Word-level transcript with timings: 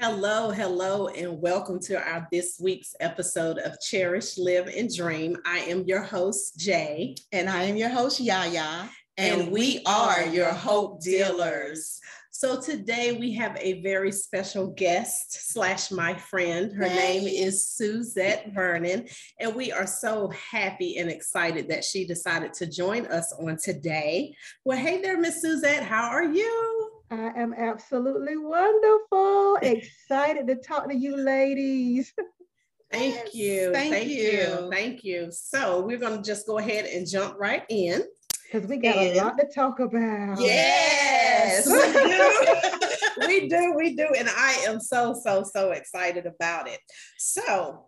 Hello, 0.00 0.50
hello, 0.50 1.06
and 1.06 1.40
welcome 1.40 1.78
to 1.78 1.94
our 1.96 2.26
this 2.32 2.58
week's 2.60 2.96
episode 2.98 3.58
of 3.58 3.80
Cherish, 3.80 4.36
Live, 4.36 4.66
and 4.66 4.92
Dream. 4.92 5.36
I 5.46 5.60
am 5.60 5.84
your 5.84 6.02
host, 6.02 6.58
Jay. 6.58 7.14
And 7.30 7.48
I 7.48 7.62
am 7.62 7.76
your 7.76 7.90
host, 7.90 8.18
Yaya. 8.18 8.90
And, 9.16 9.42
and 9.42 9.52
we 9.52 9.82
are 9.86 10.26
your 10.26 10.52
hope 10.52 11.00
dealers. 11.00 12.00
So 12.32 12.60
today 12.60 13.16
we 13.16 13.32
have 13.34 13.56
a 13.60 13.82
very 13.82 14.10
special 14.10 14.66
guest 14.66 15.52
slash 15.52 15.92
my 15.92 16.14
friend. 16.14 16.72
Her 16.72 16.86
Yay. 16.86 16.94
name 16.96 17.28
is 17.28 17.68
Suzette 17.68 18.52
Vearnon, 18.52 19.08
and 19.38 19.54
we 19.54 19.70
are 19.70 19.86
so 19.86 20.28
happy 20.30 20.98
and 20.98 21.08
excited 21.08 21.68
that 21.68 21.84
she 21.84 22.04
decided 22.04 22.52
to 22.54 22.66
join 22.66 23.06
us 23.06 23.32
on 23.40 23.56
today. 23.62 24.34
Well, 24.64 24.76
hey 24.76 25.00
there, 25.00 25.20
Miss 25.20 25.40
Suzette, 25.40 25.84
how 25.84 26.08
are 26.08 26.24
you? 26.24 26.83
I 27.10 27.32
am 27.36 27.52
absolutely 27.52 28.36
wonderful. 28.36 29.56
Excited 29.62 30.46
to 30.46 30.56
talk 30.56 30.88
to 30.88 30.96
you 30.96 31.16
ladies. 31.16 32.12
Thank 32.92 33.34
you. 33.34 33.72
Thank, 33.72 33.92
Thank 33.92 34.08
you. 34.08 34.16
you. 34.16 34.68
Thank 34.70 35.04
you. 35.04 35.28
So 35.30 35.80
we're 35.80 35.98
going 35.98 36.16
to 36.16 36.22
just 36.22 36.46
go 36.46 36.58
ahead 36.58 36.86
and 36.86 37.08
jump 37.08 37.36
right 37.38 37.64
in. 37.68 38.04
Because 38.44 38.68
we 38.68 38.76
got 38.76 38.96
and, 38.96 39.16
a 39.16 39.24
lot 39.24 39.38
to 39.38 39.46
talk 39.52 39.80
about. 39.80 40.40
Yes, 40.40 41.66
we 41.66 43.26
do. 43.26 43.26
we 43.26 43.48
do. 43.48 43.74
We 43.76 43.96
do. 43.96 44.06
And 44.16 44.28
I 44.28 44.64
am 44.66 44.80
so, 44.80 45.14
so, 45.24 45.42
so 45.42 45.72
excited 45.72 46.26
about 46.26 46.68
it. 46.68 46.78
So 47.18 47.86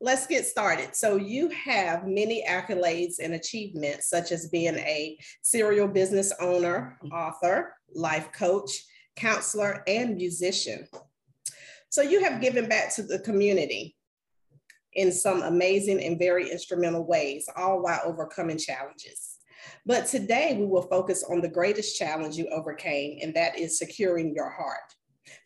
let's 0.00 0.26
get 0.26 0.46
started. 0.46 0.96
So 0.96 1.16
you 1.16 1.48
have 1.50 2.06
many 2.06 2.44
accolades 2.48 3.16
and 3.22 3.34
achievements, 3.34 4.08
such 4.08 4.32
as 4.32 4.48
being 4.48 4.76
a 4.76 5.18
serial 5.42 5.88
business 5.88 6.32
owner, 6.40 6.98
mm-hmm. 7.04 7.14
author, 7.14 7.74
life 7.94 8.32
coach, 8.32 8.70
counselor, 9.16 9.82
and 9.86 10.16
musician. 10.16 10.86
So 11.90 12.02
you 12.02 12.22
have 12.24 12.40
given 12.40 12.68
back 12.68 12.94
to 12.94 13.02
the 13.02 13.18
community 13.18 13.96
in 14.94 15.12
some 15.12 15.42
amazing 15.42 16.02
and 16.02 16.18
very 16.18 16.50
instrumental 16.50 17.06
ways, 17.06 17.48
all 17.56 17.82
while 17.82 18.00
overcoming 18.04 18.58
challenges. 18.58 19.36
But 19.84 20.06
today 20.06 20.56
we 20.58 20.66
will 20.66 20.82
focus 20.82 21.24
on 21.28 21.40
the 21.40 21.48
greatest 21.48 21.98
challenge 21.98 22.36
you 22.36 22.48
overcame, 22.48 23.18
and 23.22 23.34
that 23.34 23.58
is 23.58 23.78
securing 23.78 24.34
your 24.34 24.50
heart. 24.50 24.78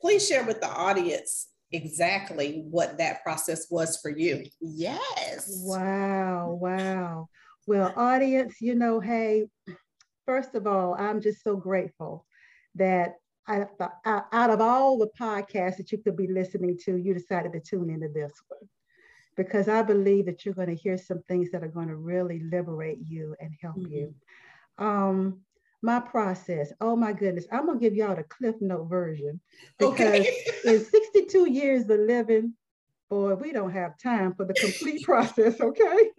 Please 0.00 0.27
share 0.27 0.45
with 0.45 0.61
the 0.61 0.71
audience 0.71 1.48
exactly 1.75 2.64
what 2.70 2.98
that 2.98 3.22
process 3.22 3.70
was 3.70 3.98
for 4.00 4.11
you. 4.11 4.44
Yes. 4.61 5.62
Wow, 5.64 6.58
wow. 6.61 7.28
Well, 7.66 7.92
audience, 7.97 8.61
you 8.61 8.75
know, 8.75 9.00
hey, 9.00 9.47
first 10.27 10.55
of 10.55 10.66
all, 10.66 10.94
I'm 10.94 11.20
just 11.20 11.42
so 11.42 11.56
grateful 11.56 12.27
that 12.77 13.14
I, 13.47 13.66
out 14.05 14.50
of 14.50 14.61
all 14.61 14.98
the 14.98 15.11
podcasts 15.20 15.77
that 15.77 15.92
you 15.92 15.98
could 15.98 16.16
be 16.16 16.27
listening 16.27 16.78
to, 16.84 16.97
you 16.97 17.12
decided 17.12 17.53
to 17.53 17.61
tune 17.61 17.91
into 17.91 18.09
this 18.09 18.33
one 18.48 18.69
because 19.36 19.69
I 19.69 19.83
believe 19.83 20.27
that 20.27 20.44
you're 20.44 20.55
going 20.55 20.75
to 20.75 20.83
hear 20.83 20.97
some 20.97 21.22
things 21.22 21.50
that 21.50 21.62
are 21.62 21.69
going 21.69 21.88
to 21.88 21.97
really 21.97 22.41
liberate 22.41 22.98
you 23.03 23.34
and 23.41 23.53
help 23.61 23.77
mm-hmm. 23.77 23.92
you. 23.92 24.14
Um, 24.78 25.41
my 25.85 26.01
process, 26.01 26.73
oh 26.81 26.97
my 26.97 27.13
goodness, 27.13 27.47
I'm 27.53 27.67
going 27.67 27.79
to 27.79 27.85
give 27.85 27.95
y'all 27.95 28.17
the 28.17 28.25
Cliff 28.25 28.57
Note 28.63 28.89
version 28.89 29.39
because 29.79 30.21
okay. 30.21 30.45
in 30.65 30.83
62 30.83 31.51
years 31.51 31.83
of 31.91 32.01
living, 32.01 32.55
boy, 33.11 33.35
we 33.35 33.53
don't 33.53 33.71
have 33.71 33.99
time 34.03 34.35
for 34.35 34.47
the 34.47 34.55
complete 34.55 35.03
process, 35.05 35.61
okay? 35.61 36.11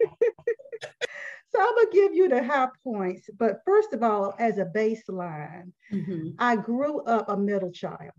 So 1.54 1.62
I'm 1.62 1.74
gonna 1.74 1.90
give 1.90 2.14
you 2.14 2.28
the 2.28 2.44
high 2.44 2.68
points, 2.84 3.30
but 3.38 3.60
first 3.64 3.94
of 3.94 4.02
all, 4.02 4.34
as 4.38 4.58
a 4.58 4.66
baseline, 4.66 5.72
mm-hmm. 5.90 6.30
I 6.38 6.56
grew 6.56 7.02
up 7.04 7.30
a 7.30 7.36
middle 7.36 7.70
child. 7.70 8.10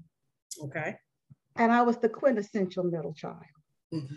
Okay. 0.63 0.95
And 1.55 1.71
I 1.71 1.83
was 1.83 1.97
the 1.97 2.09
quintessential 2.09 2.85
middle 2.85 3.13
child. 3.13 3.35
Mm-hmm. 3.93 4.15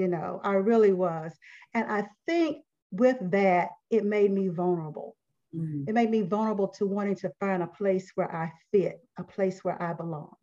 You 0.00 0.08
know, 0.08 0.40
I 0.42 0.54
really 0.54 0.92
was. 0.94 1.32
And 1.74 1.90
I 1.90 2.06
think 2.26 2.64
with 2.92 3.18
that, 3.32 3.70
it 3.90 4.06
made 4.06 4.30
me 4.30 4.48
vulnerable. 4.48 5.16
Mm-hmm. 5.54 5.84
It 5.88 5.94
made 5.94 6.10
me 6.10 6.22
vulnerable 6.22 6.68
to 6.68 6.86
wanting 6.86 7.16
to 7.16 7.30
find 7.40 7.62
a 7.62 7.66
place 7.66 8.10
where 8.14 8.34
I 8.34 8.52
fit, 8.70 9.00
a 9.18 9.24
place 9.24 9.62
where 9.62 9.80
I 9.80 9.92
belonged. 9.92 10.36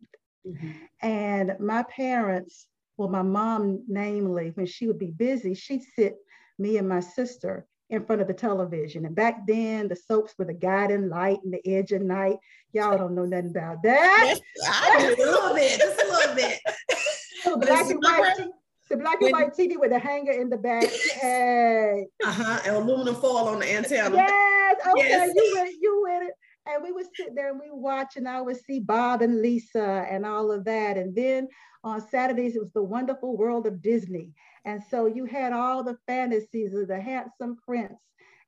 Mm-hmm. 0.46 0.70
And 1.02 1.56
my 1.58 1.82
parents, 1.84 2.66
well, 2.96 3.08
my 3.08 3.22
mom, 3.22 3.84
namely, 3.88 4.52
when 4.54 4.66
she 4.66 4.86
would 4.86 4.98
be 4.98 5.10
busy, 5.10 5.54
she'd 5.54 5.82
sit 5.96 6.16
me 6.58 6.76
and 6.76 6.88
my 6.88 7.00
sister 7.00 7.66
in 7.88 8.04
front 8.04 8.22
of 8.22 8.28
the 8.28 8.34
television. 8.34 9.04
And 9.04 9.14
back 9.14 9.46
then, 9.46 9.88
the 9.88 9.96
soaps 9.96 10.34
were 10.38 10.44
the 10.44 10.54
guiding 10.54 11.08
light 11.08 11.38
and 11.42 11.52
the 11.52 11.66
edge 11.66 11.90
of 11.92 12.02
night. 12.02 12.36
Y'all 12.72 12.96
don't 12.96 13.16
know 13.16 13.24
nothing 13.24 13.50
about 13.50 13.82
that. 13.82 14.38
I 14.68 15.14
do 15.16 15.24
a 15.24 15.26
little 15.26 15.54
bit, 15.54 15.80
just 15.80 16.00
a 16.00 16.08
little 16.08 16.34
bit. 16.36 16.60
black 17.66 17.90
and 17.90 18.02
white, 18.02 18.46
the 18.90 18.96
black 18.96 19.22
and 19.22 19.32
white 19.32 19.54
TV 19.54 19.78
with 19.78 19.92
a 19.92 19.98
hanger 19.98 20.32
in 20.32 20.50
the 20.50 20.56
back. 20.56 20.84
Hey. 21.20 22.06
Uh-huh. 22.24 22.60
And 22.66 22.76
aluminum 22.76 23.14
foil 23.14 23.48
on 23.48 23.60
the 23.60 23.72
antenna. 23.72 24.16
Yes. 24.16 24.76
Okay, 24.86 25.08
yes. 25.08 25.32
you 25.34 25.52
with 25.54 25.68
it, 25.68 25.76
you 25.80 26.02
with 26.02 26.28
it. 26.28 26.34
And 26.66 26.82
we 26.82 26.92
would 26.92 27.06
sit 27.14 27.34
there 27.34 27.50
and 27.50 27.60
we 27.60 27.70
watch, 27.70 28.16
and 28.16 28.28
I 28.28 28.40
would 28.40 28.58
see 28.64 28.80
Bob 28.80 29.22
and 29.22 29.42
Lisa 29.42 30.06
and 30.10 30.24
all 30.24 30.50
of 30.50 30.64
that. 30.64 30.96
And 30.96 31.14
then 31.14 31.48
on 31.84 32.06
Saturdays, 32.08 32.56
it 32.56 32.60
was 32.60 32.72
the 32.72 32.82
wonderful 32.82 33.36
world 33.36 33.66
of 33.66 33.82
Disney. 33.82 34.30
And 34.64 34.82
so 34.90 35.06
you 35.06 35.24
had 35.24 35.52
all 35.52 35.82
the 35.82 35.98
fantasies 36.06 36.74
of 36.74 36.88
the 36.88 37.00
handsome 37.00 37.56
prince 37.64 37.98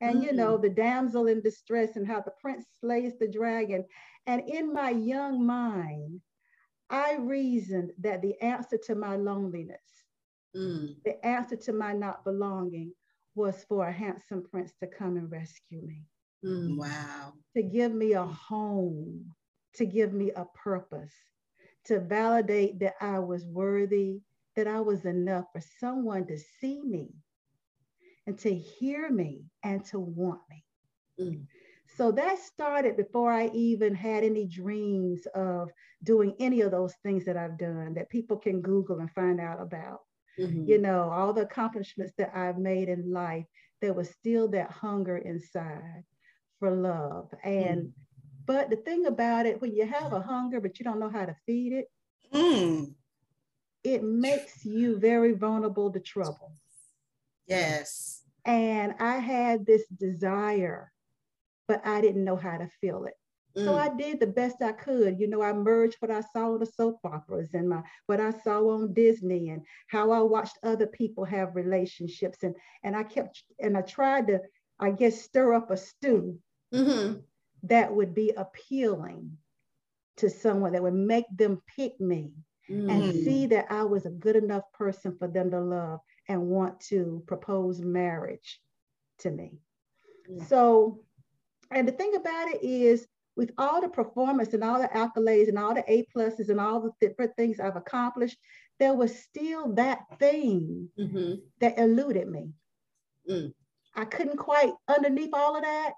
and, 0.00 0.16
mm-hmm. 0.16 0.24
you 0.24 0.32
know, 0.32 0.58
mm. 0.58 0.62
the 0.62 0.70
damsel 0.70 1.26
in 1.26 1.40
distress 1.40 1.96
and 1.96 2.06
how 2.06 2.20
the 2.20 2.32
prince 2.40 2.66
slays 2.80 3.12
the 3.18 3.28
dragon. 3.28 3.84
And 4.26 4.42
in 4.48 4.72
my 4.72 4.90
young 4.90 5.44
mind, 5.44 6.20
I 6.90 7.16
reasoned 7.16 7.92
that 8.00 8.20
the 8.20 8.38
answer 8.42 8.78
to 8.86 8.94
my 8.94 9.16
loneliness, 9.16 9.80
mm. 10.56 10.94
the 11.04 11.24
answer 11.24 11.56
to 11.56 11.72
my 11.72 11.92
not 11.92 12.24
belonging 12.24 12.92
was 13.34 13.64
for 13.68 13.86
a 13.86 13.92
handsome 13.92 14.42
prince 14.50 14.72
to 14.80 14.86
come 14.86 15.16
and 15.16 15.30
rescue 15.30 15.82
me. 15.82 16.02
Mm, 16.44 16.76
wow. 16.76 17.32
To 17.56 17.62
give 17.62 17.92
me 17.92 18.12
a 18.12 18.24
home, 18.24 19.32
to 19.74 19.86
give 19.86 20.12
me 20.12 20.32
a 20.32 20.44
purpose, 20.54 21.14
to 21.86 22.00
validate 22.00 22.78
that 22.80 22.94
I 23.00 23.18
was 23.18 23.46
worthy 23.46 24.20
that 24.56 24.66
I 24.66 24.80
was 24.80 25.04
enough 25.04 25.46
for 25.52 25.62
someone 25.80 26.26
to 26.26 26.38
see 26.60 26.82
me 26.82 27.08
and 28.26 28.38
to 28.40 28.54
hear 28.54 29.10
me 29.10 29.44
and 29.64 29.84
to 29.86 29.98
want 29.98 30.40
me. 30.50 30.64
Mm. 31.20 31.46
So 31.96 32.10
that 32.12 32.38
started 32.38 32.96
before 32.96 33.32
I 33.32 33.48
even 33.48 33.94
had 33.94 34.24
any 34.24 34.46
dreams 34.46 35.26
of 35.34 35.70
doing 36.02 36.34
any 36.38 36.62
of 36.62 36.70
those 36.70 36.94
things 37.02 37.24
that 37.26 37.36
I've 37.36 37.58
done 37.58 37.94
that 37.94 38.08
people 38.08 38.36
can 38.36 38.62
Google 38.62 39.00
and 39.00 39.10
find 39.10 39.40
out 39.40 39.60
about. 39.60 40.00
Mm-hmm. 40.38 40.68
You 40.68 40.78
know, 40.78 41.10
all 41.10 41.32
the 41.32 41.42
accomplishments 41.42 42.14
that 42.18 42.32
I've 42.34 42.58
made 42.58 42.88
in 42.88 43.12
life, 43.12 43.44
there 43.80 43.92
was 43.92 44.10
still 44.10 44.48
that 44.48 44.70
hunger 44.70 45.18
inside 45.18 46.04
for 46.58 46.70
love. 46.70 47.28
And 47.44 47.82
mm. 47.82 47.92
but 48.46 48.70
the 48.70 48.76
thing 48.76 49.06
about 49.06 49.46
it, 49.46 49.60
when 49.60 49.74
you 49.74 49.86
have 49.86 50.12
a 50.12 50.20
hunger 50.20 50.60
but 50.60 50.78
you 50.78 50.84
don't 50.84 51.00
know 51.00 51.10
how 51.10 51.26
to 51.26 51.36
feed 51.46 51.72
it, 51.72 51.86
mm 52.32 52.94
it 53.84 54.02
makes 54.02 54.64
you 54.64 54.98
very 54.98 55.32
vulnerable 55.32 55.90
to 55.92 56.00
trouble. 56.00 56.52
Yes. 57.46 58.22
And 58.44 58.94
I 58.98 59.18
had 59.18 59.66
this 59.66 59.86
desire, 59.88 60.92
but 61.68 61.84
I 61.84 62.00
didn't 62.00 62.24
know 62.24 62.36
how 62.36 62.58
to 62.58 62.68
feel 62.80 63.04
it. 63.04 63.14
Mm. 63.56 63.64
So 63.64 63.76
I 63.76 63.88
did 63.94 64.20
the 64.20 64.26
best 64.26 64.62
I 64.62 64.72
could. 64.72 65.18
You 65.20 65.28
know, 65.28 65.42
I 65.42 65.52
merged 65.52 65.96
what 66.00 66.10
I 66.10 66.20
saw 66.20 66.52
on 66.52 66.60
the 66.60 66.66
soap 66.66 67.00
operas 67.04 67.50
and 67.54 67.68
my 67.68 67.82
what 68.06 68.20
I 68.20 68.30
saw 68.30 68.66
on 68.70 68.92
Disney 68.92 69.50
and 69.50 69.62
how 69.88 70.10
I 70.10 70.20
watched 70.20 70.58
other 70.62 70.86
people 70.86 71.24
have 71.24 71.56
relationships. 71.56 72.42
And 72.42 72.54
and 72.82 72.96
I 72.96 73.02
kept 73.02 73.42
and 73.58 73.76
I 73.76 73.82
tried 73.82 74.28
to, 74.28 74.40
I 74.80 74.90
guess, 74.90 75.22
stir 75.22 75.54
up 75.54 75.70
a 75.70 75.76
stew 75.76 76.38
mm-hmm. 76.72 77.18
that 77.64 77.94
would 77.94 78.14
be 78.14 78.32
appealing 78.36 79.36
to 80.16 80.30
someone 80.30 80.72
that 80.72 80.82
would 80.82 80.94
make 80.94 81.24
them 81.34 81.60
pick 81.76 81.98
me 82.00 82.32
mm. 82.70 82.90
and 82.90 83.24
see 83.24 83.46
that 83.46 83.66
I 83.70 83.84
was 83.84 84.06
a 84.06 84.10
good 84.10 84.36
enough 84.36 84.64
person 84.72 85.16
for 85.18 85.28
them 85.28 85.50
to 85.50 85.60
love 85.60 86.00
and 86.28 86.48
want 86.48 86.80
to 86.80 87.22
propose 87.26 87.80
marriage 87.80 88.60
to 89.20 89.30
me. 89.30 89.58
Yeah. 90.28 90.44
So, 90.44 91.00
and 91.70 91.88
the 91.88 91.92
thing 91.92 92.14
about 92.14 92.48
it 92.48 92.62
is, 92.62 93.06
with 93.36 93.50
all 93.58 93.80
the 93.80 93.88
performance 93.88 94.52
and 94.52 94.62
all 94.62 94.80
the 94.80 94.88
accolades 94.88 95.48
and 95.48 95.58
all 95.58 95.74
the 95.74 95.84
A 95.90 96.06
pluses 96.14 96.48
and 96.48 96.60
all 96.60 96.80
the 96.80 96.90
different 97.00 97.34
things 97.36 97.60
I've 97.60 97.76
accomplished, 97.76 98.36
there 98.78 98.94
was 98.94 99.16
still 99.18 99.74
that 99.74 100.00
thing 100.18 100.88
mm-hmm. 100.98 101.34
that 101.60 101.78
eluded 101.78 102.28
me. 102.28 102.50
Mm. 103.30 103.52
I 103.94 104.04
couldn't 104.04 104.36
quite, 104.36 104.72
underneath 104.88 105.32
all 105.32 105.56
of 105.56 105.62
that, 105.62 105.92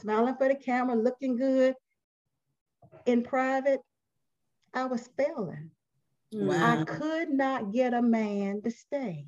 smiling 0.00 0.36
for 0.36 0.48
the 0.48 0.54
camera, 0.54 0.94
looking 0.96 1.36
good 1.36 1.74
in 3.06 3.22
private, 3.22 3.80
I 4.74 4.84
was 4.84 5.08
failing. 5.16 5.70
Wow. 6.32 6.80
I 6.80 6.84
could 6.84 7.30
not 7.30 7.72
get 7.72 7.94
a 7.94 8.02
man 8.02 8.62
to 8.62 8.70
stay. 8.70 9.26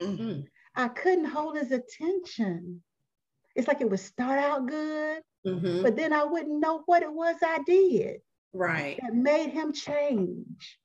Mm-hmm. 0.00 0.40
I 0.76 0.88
couldn't 0.88 1.26
hold 1.26 1.56
his 1.56 1.72
attention. 1.72 2.82
It's 3.54 3.68
like 3.68 3.80
it 3.80 3.88
would 3.88 4.00
start 4.00 4.38
out 4.38 4.66
good, 4.66 5.22
mm-hmm. 5.46 5.82
but 5.82 5.96
then 5.96 6.12
I 6.12 6.24
wouldn't 6.24 6.60
know 6.60 6.82
what 6.86 7.02
it 7.02 7.12
was 7.12 7.36
I 7.42 7.58
did. 7.66 8.20
Right. 8.52 8.98
That 9.02 9.14
made 9.14 9.50
him 9.50 9.72
change. 9.72 10.78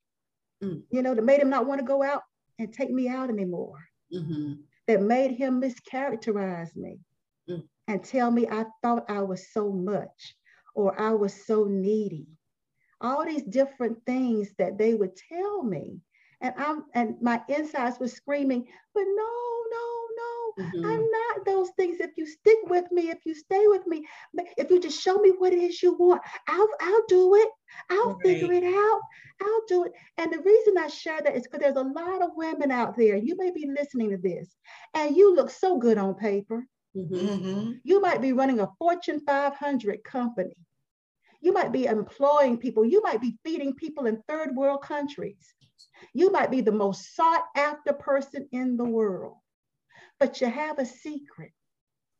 mm. 0.62 0.82
you 0.90 1.02
know, 1.02 1.14
that 1.14 1.24
made 1.24 1.40
him 1.40 1.50
not 1.50 1.66
want 1.66 1.80
to 1.80 1.86
go 1.86 2.02
out 2.02 2.22
and 2.58 2.72
take 2.72 2.90
me 2.90 3.08
out 3.08 3.30
anymore, 3.30 3.78
mm-hmm. 4.12 4.54
that 4.86 5.02
made 5.02 5.32
him 5.32 5.60
mischaracterize 5.62 6.74
me 6.76 6.98
mm. 7.48 7.62
and 7.88 8.04
tell 8.04 8.30
me 8.30 8.46
I 8.50 8.66
thought 8.82 9.10
I 9.10 9.22
was 9.22 9.52
so 9.52 9.70
much 9.72 10.36
or 10.74 11.00
I 11.00 11.12
was 11.12 11.46
so 11.46 11.64
needy. 11.64 12.26
All 13.00 13.24
these 13.24 13.44
different 13.44 13.98
things 14.04 14.50
that 14.58 14.76
they 14.76 14.94
would 14.94 15.16
tell 15.16 15.62
me. 15.62 16.00
And 16.42 16.54
I'm 16.56 16.84
and 16.94 17.16
my 17.20 17.40
insides 17.48 17.98
were 17.98 18.08
screaming, 18.08 18.66
but 18.94 19.04
no, 19.04 19.04
no, 19.06 19.26
no, 19.70 19.99
mm-hmm. 20.58 20.84
I'm 20.84 21.00
not 21.10 21.44
those 21.44 21.70
things. 21.76 21.98
If 22.00 22.10
you 22.16 22.26
stick 22.26 22.58
with 22.64 22.90
me, 22.90 23.10
if 23.10 23.18
you 23.24 23.34
stay 23.34 23.66
with 23.66 23.86
me, 23.86 24.06
if 24.56 24.70
you 24.70 24.80
just 24.80 25.00
show 25.00 25.16
me 25.16 25.32
what 25.36 25.52
it 25.52 25.58
is 25.58 25.82
you 25.82 25.94
want, 25.94 26.22
I'll 26.48 26.68
I'll 26.80 27.06
do 27.08 27.34
it. 27.36 27.48
I'll 27.90 28.14
right. 28.14 28.22
figure 28.22 28.52
it 28.52 28.64
out. 28.64 29.00
I'll 29.42 29.62
do 29.68 29.84
it. 29.84 29.92
And 30.18 30.32
the 30.32 30.40
reason 30.40 30.76
I 30.78 30.88
share 30.88 31.20
that 31.22 31.36
is 31.36 31.44
because 31.44 31.60
there's 31.60 31.76
a 31.76 31.82
lot 31.82 32.22
of 32.22 32.30
women 32.34 32.70
out 32.70 32.96
there. 32.96 33.16
You 33.16 33.36
may 33.36 33.50
be 33.50 33.68
listening 33.68 34.10
to 34.10 34.18
this, 34.18 34.54
and 34.94 35.16
you 35.16 35.34
look 35.34 35.50
so 35.50 35.78
good 35.78 35.98
on 35.98 36.14
paper. 36.14 36.66
Mm-hmm. 36.96 37.14
mm-hmm. 37.14 37.70
You 37.84 38.00
might 38.00 38.20
be 38.20 38.32
running 38.32 38.60
a 38.60 38.68
Fortune 38.78 39.20
500 39.26 40.02
company. 40.04 40.56
You 41.40 41.52
might 41.52 41.72
be 41.72 41.86
employing 41.86 42.58
people. 42.58 42.84
You 42.84 43.00
might 43.02 43.20
be 43.20 43.38
feeding 43.44 43.74
people 43.74 44.06
in 44.06 44.22
third 44.28 44.54
world 44.54 44.82
countries. 44.82 45.54
You 46.12 46.30
might 46.30 46.50
be 46.50 46.60
the 46.60 46.72
most 46.72 47.14
sought 47.14 47.44
after 47.56 47.92
person 47.92 48.48
in 48.52 48.76
the 48.76 48.84
world, 48.84 49.36
but 50.20 50.40
you 50.40 50.48
have 50.48 50.78
a 50.78 50.86
secret. 50.86 51.52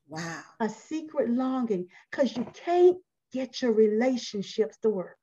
Wow. 0.08 0.42
A 0.58 0.68
secret 0.68 1.30
longing 1.30 1.86
because 2.10 2.36
you 2.36 2.44
can't 2.52 2.96
get 3.32 3.62
your 3.62 3.72
relationships 3.72 4.78
to 4.78 4.88
work. 4.88 5.18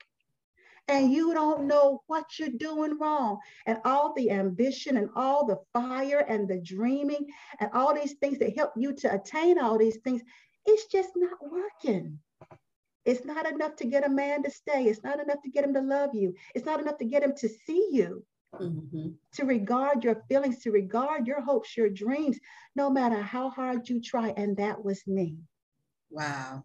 And 0.87 1.11
you 1.11 1.33
don't 1.33 1.67
know 1.67 2.03
what 2.07 2.39
you're 2.39 2.47
doing 2.47 2.97
wrong. 2.97 3.39
And 3.65 3.79
all 3.83 4.13
the 4.13 4.31
ambition 4.31 4.95
and 4.95 5.09
all 5.15 5.45
the 5.45 5.59
fire 5.73 6.19
and 6.19 6.47
the 6.47 6.61
dreaming 6.61 7.27
and 7.59 7.69
all 7.73 7.93
these 7.93 8.13
things 8.13 8.39
that 8.39 8.55
help 8.55 8.71
you 8.77 8.93
to 8.93 9.13
attain 9.13 9.59
all 9.59 9.77
these 9.77 9.97
things, 9.97 10.21
it's 10.65 10.85
just 10.85 11.09
not 11.17 11.37
working. 11.41 12.19
It's 13.03 13.25
not 13.25 13.51
enough 13.51 13.75
to 13.77 13.85
get 13.85 14.05
a 14.05 14.09
man 14.09 14.43
to 14.43 14.51
stay. 14.51 14.85
It's 14.85 15.03
not 15.03 15.19
enough 15.19 15.41
to 15.43 15.49
get 15.49 15.65
him 15.65 15.73
to 15.73 15.81
love 15.81 16.11
you. 16.13 16.35
It's 16.55 16.65
not 16.65 16.79
enough 16.79 16.97
to 16.99 17.05
get 17.05 17.23
him 17.23 17.33
to 17.37 17.49
see 17.49 17.89
you 17.91 18.23
mm-hmm. 18.53 19.09
to 19.33 19.45
regard 19.45 20.03
your 20.03 20.23
feelings, 20.27 20.61
to 20.63 20.71
regard 20.71 21.27
your 21.27 21.41
hopes, 21.41 21.75
your 21.75 21.89
dreams, 21.89 22.39
no 22.75 22.89
matter 22.89 23.21
how 23.21 23.49
hard 23.49 23.87
you 23.89 24.01
try. 24.01 24.33
And 24.37 24.57
that 24.57 24.83
was 24.83 25.05
me. 25.07 25.37
Wow. 26.09 26.63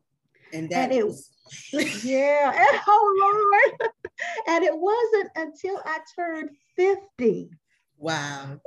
And 0.53 0.69
that 0.71 0.91
and 0.91 0.93
it 0.93 1.07
was, 1.07 1.31
yeah. 2.05 2.53
And, 2.55 2.81
oh 2.87 3.51
Lord. 3.81 3.93
and 4.49 4.65
it 4.65 4.77
wasn't 4.77 5.31
until 5.37 5.81
I 5.85 5.99
turned 6.15 6.51
50. 6.77 7.51
Wow. 7.99 8.61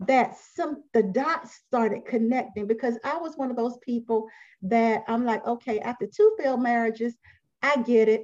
That 0.00 0.36
some 0.54 0.82
the 0.94 1.02
dots 1.02 1.60
started 1.66 2.06
connecting 2.06 2.66
because 2.66 2.98
I 3.04 3.18
was 3.18 3.36
one 3.36 3.50
of 3.50 3.56
those 3.56 3.76
people 3.82 4.28
that 4.62 5.04
I'm 5.08 5.26
like, 5.26 5.46
okay, 5.46 5.78
after 5.80 6.06
two 6.06 6.36
failed 6.38 6.62
marriages, 6.62 7.14
I 7.62 7.82
get 7.82 8.08
it. 8.08 8.22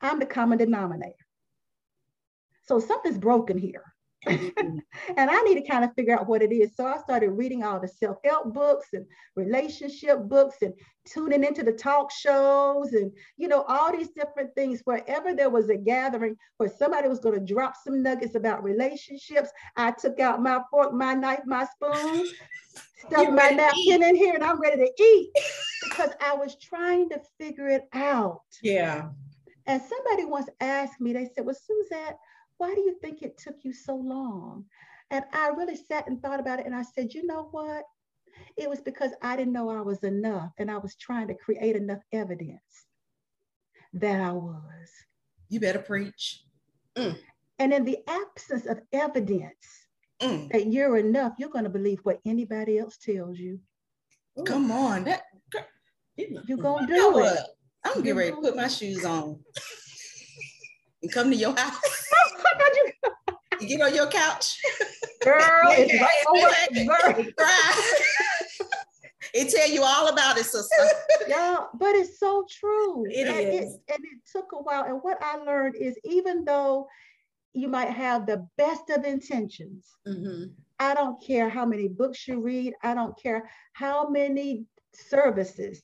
I'm 0.00 0.20
the 0.20 0.26
common 0.26 0.58
denominator. 0.58 1.23
So 2.66 2.78
something's 2.78 3.18
broken 3.18 3.58
here. 3.58 3.84
And 5.16 5.30
I 5.30 5.40
need 5.42 5.56
to 5.56 5.68
kind 5.68 5.84
of 5.84 5.94
figure 5.94 6.18
out 6.18 6.28
what 6.28 6.42
it 6.42 6.52
is. 6.52 6.76
So 6.76 6.86
I 6.86 6.98
started 6.98 7.30
reading 7.30 7.62
all 7.62 7.78
the 7.78 7.88
self 7.88 8.18
help 8.24 8.54
books 8.54 8.88
and 8.92 9.04
relationship 9.36 10.20
books 10.28 10.56
and 10.62 10.72
tuning 11.04 11.44
into 11.44 11.62
the 11.62 11.72
talk 11.72 12.10
shows 12.10 12.92
and, 12.92 13.12
you 13.36 13.48
know, 13.48 13.62
all 13.68 13.92
these 13.92 14.10
different 14.10 14.54
things. 14.54 14.80
Wherever 14.84 15.34
there 15.34 15.50
was 15.50 15.68
a 15.68 15.76
gathering 15.76 16.36
where 16.56 16.70
somebody 16.70 17.08
was 17.08 17.18
going 17.18 17.38
to 17.38 17.54
drop 17.54 17.74
some 17.76 18.02
nuggets 18.02 18.34
about 18.34 18.64
relationships, 18.64 19.50
I 19.76 19.90
took 19.90 20.20
out 20.20 20.42
my 20.42 20.60
fork, 20.70 20.94
my 20.94 21.14
knife, 21.14 21.42
my 21.44 21.66
spoon, 21.66 22.26
stuck 23.06 23.32
my 23.32 23.50
napkin 23.50 24.02
in 24.02 24.16
here, 24.16 24.34
and 24.34 24.44
I'm 24.44 24.60
ready 24.60 24.84
to 24.84 25.02
eat 25.02 25.30
because 25.84 26.10
I 26.20 26.34
was 26.34 26.56
trying 26.56 27.10
to 27.10 27.20
figure 27.38 27.68
it 27.68 27.82
out. 27.92 28.42
Yeah. 28.62 29.08
And 29.66 29.82
somebody 29.82 30.24
once 30.24 30.48
asked 30.60 31.00
me, 31.00 31.12
they 31.12 31.28
said, 31.34 31.44
Well, 31.44 31.54
Suzette, 31.54 32.18
why 32.58 32.74
do 32.74 32.80
you 32.80 32.96
think 33.00 33.22
it 33.22 33.38
took 33.38 33.56
you 33.62 33.72
so 33.72 33.94
long? 33.94 34.64
And 35.10 35.24
I 35.32 35.48
really 35.48 35.76
sat 35.76 36.08
and 36.08 36.20
thought 36.20 36.40
about 36.40 36.60
it 36.60 36.66
and 36.66 36.74
I 36.74 36.82
said, 36.82 37.12
you 37.14 37.26
know 37.26 37.48
what? 37.50 37.84
It 38.56 38.68
was 38.68 38.80
because 38.80 39.12
I 39.22 39.36
didn't 39.36 39.52
know 39.52 39.70
I 39.70 39.80
was 39.80 40.02
enough 40.02 40.52
and 40.58 40.70
I 40.70 40.78
was 40.78 40.96
trying 40.96 41.28
to 41.28 41.34
create 41.34 41.76
enough 41.76 42.00
evidence 42.12 42.86
that 43.92 44.20
I 44.20 44.32
was. 44.32 44.90
You 45.48 45.60
better 45.60 45.78
preach. 45.78 46.42
Mm. 46.96 47.16
And 47.58 47.72
in 47.72 47.84
the 47.84 47.98
absence 48.08 48.66
of 48.66 48.80
evidence 48.92 49.86
mm. 50.20 50.50
that 50.50 50.66
you're 50.66 50.96
enough, 50.96 51.34
you're 51.38 51.50
going 51.50 51.64
to 51.64 51.70
believe 51.70 52.00
what 52.02 52.20
anybody 52.24 52.78
else 52.78 52.96
tells 52.96 53.38
you. 53.38 53.60
Ooh. 54.38 54.44
Come 54.44 54.70
on. 54.70 55.04
That, 55.04 55.22
you're 56.16 56.58
going 56.58 56.86
to 56.86 56.94
do 56.94 57.18
it. 57.18 57.38
I'm 57.84 58.02
getting 58.02 58.16
ready 58.16 58.30
to 58.30 58.36
put 58.38 58.56
my 58.56 58.68
shoes 58.68 59.04
on 59.04 59.38
and 61.02 61.12
come 61.12 61.30
to 61.30 61.36
your 61.36 61.54
house. 61.56 62.10
you 63.60 63.68
get 63.68 63.80
on 63.80 63.94
your 63.94 64.08
couch. 64.08 64.60
Girl, 65.22 65.40
it's 65.70 66.00
right 66.00 66.24
over. 66.28 67.32
it 69.34 69.50
tell 69.50 69.70
you 69.70 69.82
all 69.82 70.08
about 70.08 70.38
it, 70.38 70.44
sister. 70.44 70.84
Yeah, 71.28 71.58
but 71.74 71.94
it's 71.94 72.18
so 72.18 72.44
true. 72.50 73.06
It 73.08 73.26
and 73.26 73.48
is. 73.48 73.74
It, 73.74 73.80
and 73.88 74.04
it 74.04 74.20
took 74.30 74.52
a 74.52 74.62
while. 74.62 74.84
And 74.84 74.98
what 75.02 75.18
I 75.22 75.36
learned 75.36 75.76
is 75.76 75.98
even 76.04 76.44
though 76.44 76.86
you 77.54 77.68
might 77.68 77.90
have 77.90 78.26
the 78.26 78.46
best 78.58 78.90
of 78.90 79.04
intentions, 79.04 79.88
mm-hmm. 80.06 80.52
I 80.78 80.94
don't 80.94 81.24
care 81.24 81.48
how 81.48 81.64
many 81.64 81.88
books 81.88 82.28
you 82.28 82.40
read. 82.40 82.74
I 82.82 82.94
don't 82.94 83.18
care 83.20 83.48
how 83.72 84.08
many 84.08 84.66
services. 84.92 85.82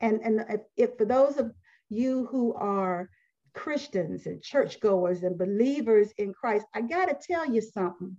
And, 0.00 0.20
and 0.22 0.44
if, 0.48 0.60
if 0.76 0.98
for 0.98 1.04
those 1.06 1.38
of 1.38 1.52
you 1.88 2.26
who 2.30 2.54
are 2.54 3.08
Christians 3.54 4.26
and 4.26 4.42
churchgoers 4.42 5.22
and 5.22 5.38
believers 5.38 6.12
in 6.18 6.32
Christ, 6.32 6.66
I 6.74 6.82
got 6.82 7.06
to 7.06 7.16
tell 7.20 7.52
you 7.52 7.60
something. 7.60 8.16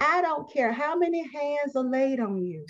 I 0.00 0.22
don't 0.22 0.50
care 0.52 0.72
how 0.72 0.96
many 0.96 1.28
hands 1.28 1.76
are 1.76 1.84
laid 1.84 2.20
on 2.20 2.44
you. 2.44 2.64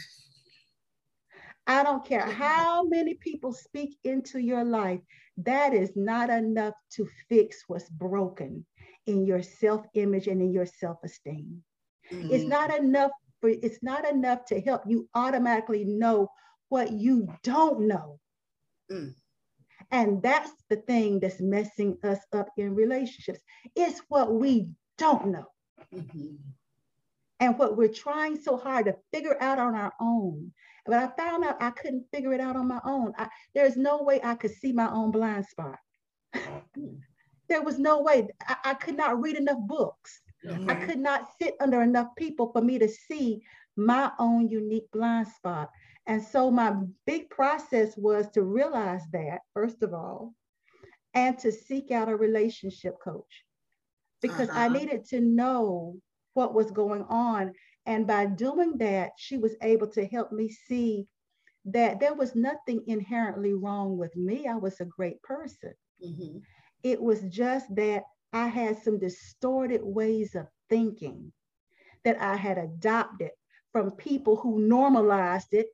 I 1.67 1.83
don't 1.83 2.05
care 2.05 2.23
how 2.23 2.85
many 2.85 3.15
people 3.15 3.53
speak 3.53 3.99
into 4.03 4.39
your 4.39 4.65
life. 4.65 5.01
That 5.37 5.75
is 5.75 5.93
not 5.95 6.31
enough 6.31 6.75
to 6.95 7.07
fix 7.29 7.65
what's 7.67 7.91
broken 7.91 8.65
in 9.07 9.27
your 9.27 9.43
self-image 9.43 10.27
and 10.29 10.41
in 10.41 10.53
your 10.53 10.67
self-esteem. 10.67 11.63
Mm-hmm. 12.11 12.29
It's 12.33 12.45
not 12.45 12.75
enough 12.77 13.11
for 13.41 13.51
it's 13.51 13.83
not 13.83 14.09
enough 14.09 14.47
to 14.47 14.61
help 14.61 14.83
you 14.87 15.09
automatically 15.15 15.85
know 15.85 16.29
what 16.71 16.91
you 16.91 17.29
don't 17.43 17.87
know. 17.87 18.19
Mm. 18.91 19.15
And 19.91 20.23
that's 20.23 20.53
the 20.69 20.77
thing 20.77 21.21
that's 21.21 21.41
messing 21.41 21.97
us 22.05 22.19
up 22.33 22.49
in 22.57 22.75
relationships. 22.75 23.41
It's 23.75 24.01
what 24.09 24.35
we 24.35 24.69
don't 24.99 25.29
know. 25.29 25.47
Mm-hmm. 25.95 26.35
And 27.41 27.59
what 27.59 27.77
we're 27.77 27.89
trying 27.89 28.39
so 28.39 28.57
hard 28.57 28.87
to 28.87 28.97
figure 29.13 29.41
out 29.41 29.59
on 29.59 29.75
our 29.75 29.93
own. 30.01 30.53
But 30.85 30.97
I 30.97 31.23
found 31.23 31.45
out 31.45 31.63
I 31.63 31.71
couldn't 31.71 32.07
figure 32.13 32.33
it 32.33 32.41
out 32.41 32.57
on 32.57 32.67
my 32.67 32.81
own. 32.85 33.13
I, 33.17 33.29
there's 33.55 33.77
no 33.77 34.03
way 34.03 34.21
I 34.23 34.35
could 34.35 34.51
see 34.51 34.73
my 34.73 34.91
own 34.91 35.11
blind 35.11 35.47
spot. 35.47 35.79
there 37.49 37.63
was 37.63 37.79
no 37.79 38.01
way. 38.01 38.29
I, 38.47 38.57
I, 38.65 38.75
could 38.75 38.97
not 38.97 39.21
read 39.21 39.37
enough 39.37 39.61
books. 39.61 40.21
Mm-hmm. 40.45 40.69
I 40.69 40.75
could 40.75 40.99
not 40.99 41.29
sit 41.41 41.55
under 41.61 41.83
enough 41.83 42.09
people 42.17 42.51
for 42.53 42.61
me 42.61 42.79
to 42.79 42.89
see 42.89 43.43
my 43.77 44.11
own 44.19 44.49
unique 44.49 44.91
blind 44.93 45.29
spot. 45.29 45.71
And 46.09 46.23
so 46.23 46.51
my 46.51 46.75
big 47.07 47.29
process 47.29 47.95
was 47.97 48.31
to 48.31 48.43
realize 48.43 49.03
that, 49.13 49.41
first 49.53 49.83
of 49.83 49.93
all, 49.93 50.35
and 51.13 51.39
to 51.41 51.53
seek 51.53 51.91
out 51.91 52.09
a 52.09 52.17
relationship 52.17 52.95
coach 53.05 53.45
because 54.23 54.49
uh-huh. 54.49 54.59
I 54.61 54.69
needed 54.69 55.05
to 55.11 55.21
know 55.21 55.97
what 56.33 56.55
was 56.55 56.71
going 56.71 57.05
on. 57.11 57.53
And 57.85 58.07
by 58.07 58.25
doing 58.25 58.79
that, 58.79 59.11
she 59.19 59.37
was 59.37 59.55
able 59.63 59.89
to 59.89 60.07
help 60.07 60.33
me 60.33 60.49
see 60.49 61.07
that 61.67 62.01
there 62.01 62.15
was 62.15 62.35
nothing 62.35 62.83
inherently 62.87 63.53
wrong 63.53 63.99
with 63.99 64.17
me. 64.17 64.47
I 64.47 64.57
was 64.57 64.81
a 64.81 64.87
great 64.87 65.21
person. 65.23 65.75
Mm-hmm. 66.03 66.39
It 66.85 67.03
was 67.03 67.21
just 67.23 67.75
that 67.77 68.05
I 68.33 68.47
had 68.47 68.83
some 68.83 68.99
distorted 68.99 69.83
ways 69.83 70.35
of 70.35 70.47
thinking 70.71 71.33
that 72.05 72.19
I 72.19 72.37
had 72.37 72.57
adopted 72.57 73.31
from 73.73 73.91
people 73.91 74.37
who 74.37 74.61
normalized 74.61 75.49
it 75.53 75.67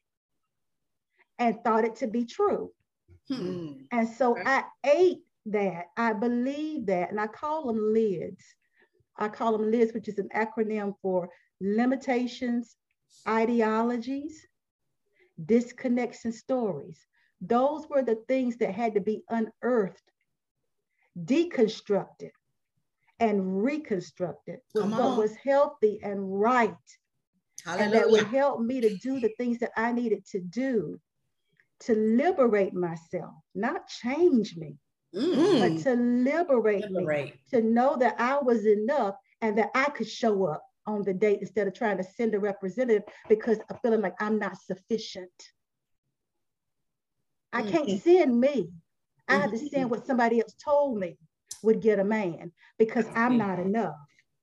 and 1.38 1.62
thought 1.64 1.84
it 1.84 1.96
to 1.96 2.06
be 2.06 2.24
true. 2.24 2.70
Hmm. 3.28 3.72
And 3.90 4.08
so 4.08 4.36
I 4.38 4.64
ate 4.84 5.22
that. 5.46 5.86
I 5.96 6.12
believe 6.12 6.86
that. 6.86 7.10
And 7.10 7.20
I 7.20 7.26
call 7.26 7.66
them 7.66 7.92
LIDS. 7.92 8.44
I 9.16 9.28
call 9.28 9.52
them 9.52 9.70
LIDS, 9.70 9.94
which 9.94 10.08
is 10.08 10.18
an 10.18 10.28
acronym 10.34 10.94
for 11.00 11.28
limitations, 11.60 12.76
ideologies, 13.26 14.46
disconnects, 15.46 16.24
and 16.24 16.34
stories. 16.34 17.06
Those 17.40 17.88
were 17.88 18.02
the 18.02 18.22
things 18.28 18.56
that 18.58 18.74
had 18.74 18.94
to 18.94 19.00
be 19.00 19.22
unearthed, 19.28 20.10
deconstructed, 21.24 22.30
and 23.20 23.62
reconstructed 23.62 24.58
with 24.74 24.90
what 24.90 25.16
was 25.16 25.34
healthy 25.36 26.00
and 26.02 26.40
right. 26.40 26.74
Hallelujah. 27.64 27.84
And 27.84 27.94
that 27.94 28.10
would 28.10 28.26
help 28.26 28.60
me 28.60 28.80
to 28.80 28.96
do 28.96 29.20
the 29.20 29.32
things 29.38 29.58
that 29.58 29.70
I 29.76 29.92
needed 29.92 30.26
to 30.32 30.40
do 30.40 31.00
to 31.80 31.94
liberate 31.94 32.74
myself, 32.74 33.34
not 33.54 33.88
change 33.88 34.56
me, 34.56 34.76
mm. 35.14 35.60
but 35.60 35.82
to 35.82 35.94
liberate, 35.94 36.90
liberate 36.90 37.34
me, 37.34 37.40
to 37.50 37.62
know 37.62 37.96
that 37.98 38.16
I 38.18 38.38
was 38.38 38.66
enough 38.66 39.16
and 39.40 39.58
that 39.58 39.70
I 39.74 39.84
could 39.90 40.08
show 40.08 40.46
up 40.46 40.64
on 40.86 41.02
the 41.02 41.14
date 41.14 41.40
instead 41.40 41.66
of 41.66 41.74
trying 41.74 41.96
to 41.96 42.04
send 42.04 42.34
a 42.34 42.38
representative 42.38 43.02
because 43.28 43.58
I'm 43.70 43.78
feeling 43.82 44.00
like 44.00 44.14
I'm 44.20 44.38
not 44.38 44.56
sufficient. 44.60 45.30
I 47.52 47.62
can't 47.62 47.88
mm-hmm. 47.88 48.10
send 48.10 48.40
me. 48.40 48.70
I 49.28 49.36
have 49.36 49.50
to 49.50 49.56
mm-hmm. 49.56 49.66
send 49.68 49.90
what 49.90 50.06
somebody 50.06 50.40
else 50.40 50.54
told 50.62 50.98
me 50.98 51.16
would 51.62 51.80
get 51.80 51.98
a 51.98 52.04
man 52.04 52.52
because 52.78 53.06
I'm 53.14 53.38
not 53.38 53.58
enough. 53.58 53.94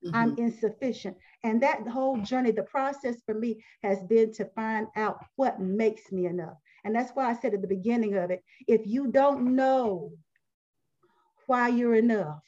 Mm-hmm. 0.04 0.16
I'm 0.16 0.38
insufficient. 0.38 1.18
And 1.44 1.62
that 1.62 1.88
whole 1.88 2.18
journey, 2.18 2.52
the 2.52 2.64
process 2.64 3.18
for 3.26 3.36
me 3.36 3.64
has 3.84 4.02
been 4.04 4.34
to 4.34 4.46
find 4.56 4.88
out 4.96 5.24
what 5.36 5.60
makes 5.60 6.12
me 6.12 6.26
enough. 6.26 6.58
And 6.84 6.96
that's 6.96 7.12
why 7.12 7.30
I 7.30 7.36
said 7.36 7.54
at 7.54 7.62
the 7.62 7.68
beginning 7.68 8.16
of 8.16 8.32
it 8.32 8.44
if 8.68 8.82
you 8.86 9.12
don't 9.12 9.56
know 9.56 10.12
why 11.48 11.68
you're 11.68 11.96
enough, 11.96 12.44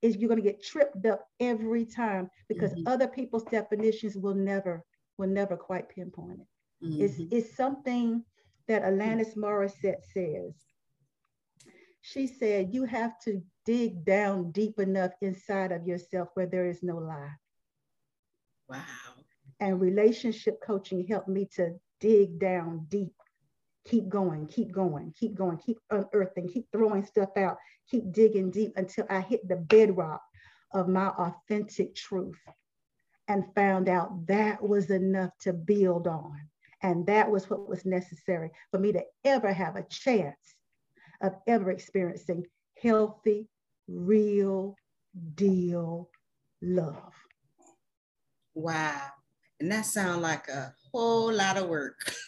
is 0.00 0.16
you're 0.16 0.28
going 0.28 0.40
to 0.40 0.48
get 0.48 0.62
tripped 0.62 1.04
up 1.06 1.26
every 1.40 1.84
time 1.84 2.30
because 2.48 2.72
mm-hmm. 2.72 2.86
other 2.86 3.08
people's 3.08 3.44
definitions 3.44 4.16
will 4.16 4.34
never 4.34 4.84
will 5.18 5.28
never 5.28 5.56
quite 5.56 5.88
pinpoint 5.88 6.40
it. 6.40 6.86
Mm-hmm. 6.86 7.02
It's, 7.02 7.32
it's 7.32 7.56
something 7.56 8.24
that 8.68 8.84
Alanis 8.84 9.36
Morissette 9.36 10.04
says. 10.12 10.54
She 12.02 12.26
said, 12.26 12.72
you 12.72 12.84
have 12.84 13.18
to 13.24 13.42
dig 13.66 14.04
down 14.04 14.52
deep 14.52 14.78
enough 14.78 15.10
inside 15.20 15.72
of 15.72 15.86
yourself 15.86 16.28
where 16.34 16.46
there 16.46 16.66
is 16.66 16.82
no 16.82 16.96
lie. 16.96 17.34
Wow. 18.68 18.78
And 19.60 19.80
relationship 19.80 20.60
coaching 20.64 21.04
helped 21.06 21.28
me 21.28 21.48
to 21.56 21.74
dig 22.00 22.38
down 22.38 22.86
deep 22.88 23.12
keep 23.88 24.08
going, 24.08 24.46
keep 24.46 24.70
going, 24.70 25.12
keep 25.18 25.34
going, 25.34 25.56
keep 25.58 25.78
unearthing, 25.90 26.48
keep 26.48 26.66
throwing 26.72 27.04
stuff 27.04 27.30
out, 27.36 27.56
keep 27.90 28.12
digging 28.12 28.50
deep 28.50 28.72
until 28.76 29.06
I 29.08 29.20
hit 29.20 29.48
the 29.48 29.56
bedrock 29.56 30.20
of 30.72 30.88
my 30.88 31.08
authentic 31.08 31.94
truth 31.94 32.40
and 33.28 33.44
found 33.54 33.88
out 33.88 34.26
that 34.26 34.62
was 34.62 34.90
enough 34.90 35.30
to 35.40 35.52
build 35.52 36.06
on. 36.06 36.38
And 36.82 37.06
that 37.06 37.30
was 37.30 37.50
what 37.50 37.68
was 37.68 37.84
necessary 37.84 38.50
for 38.70 38.78
me 38.78 38.92
to 38.92 39.02
ever 39.24 39.52
have 39.52 39.76
a 39.76 39.82
chance 39.84 40.36
of 41.22 41.34
ever 41.46 41.70
experiencing 41.70 42.46
healthy, 42.80 43.48
real 43.88 44.76
deal 45.34 46.10
love. 46.62 47.14
Wow. 48.54 49.10
And 49.60 49.70
that 49.72 49.86
sounds 49.86 50.22
like 50.22 50.48
a 50.48 50.72
whole 50.92 51.32
lot 51.32 51.56
of 51.56 51.68
work. 51.68 52.14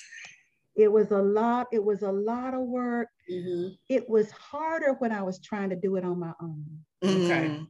It 0.77 0.91
was 0.91 1.11
a 1.11 1.19
lot, 1.21 1.67
it 1.73 1.85
was 1.85 2.03
a 2.03 2.11
lot 2.11 2.55
of 2.55 2.61
work. 2.61 3.09
Mm-hmm. 3.31 3.75
It 3.91 4.09
was 4.09 4.31
harder 4.31 4.95
when 4.99 5.13
I 5.13 5.23
was 5.23 5.39
trying 5.41 5.69
to 5.71 5.77
do 5.77 5.97
it 5.97 6.05
on 6.05 6.19
my 6.19 6.33
own. 6.41 6.65
Okay. 7.03 7.49
Mm. 7.49 7.67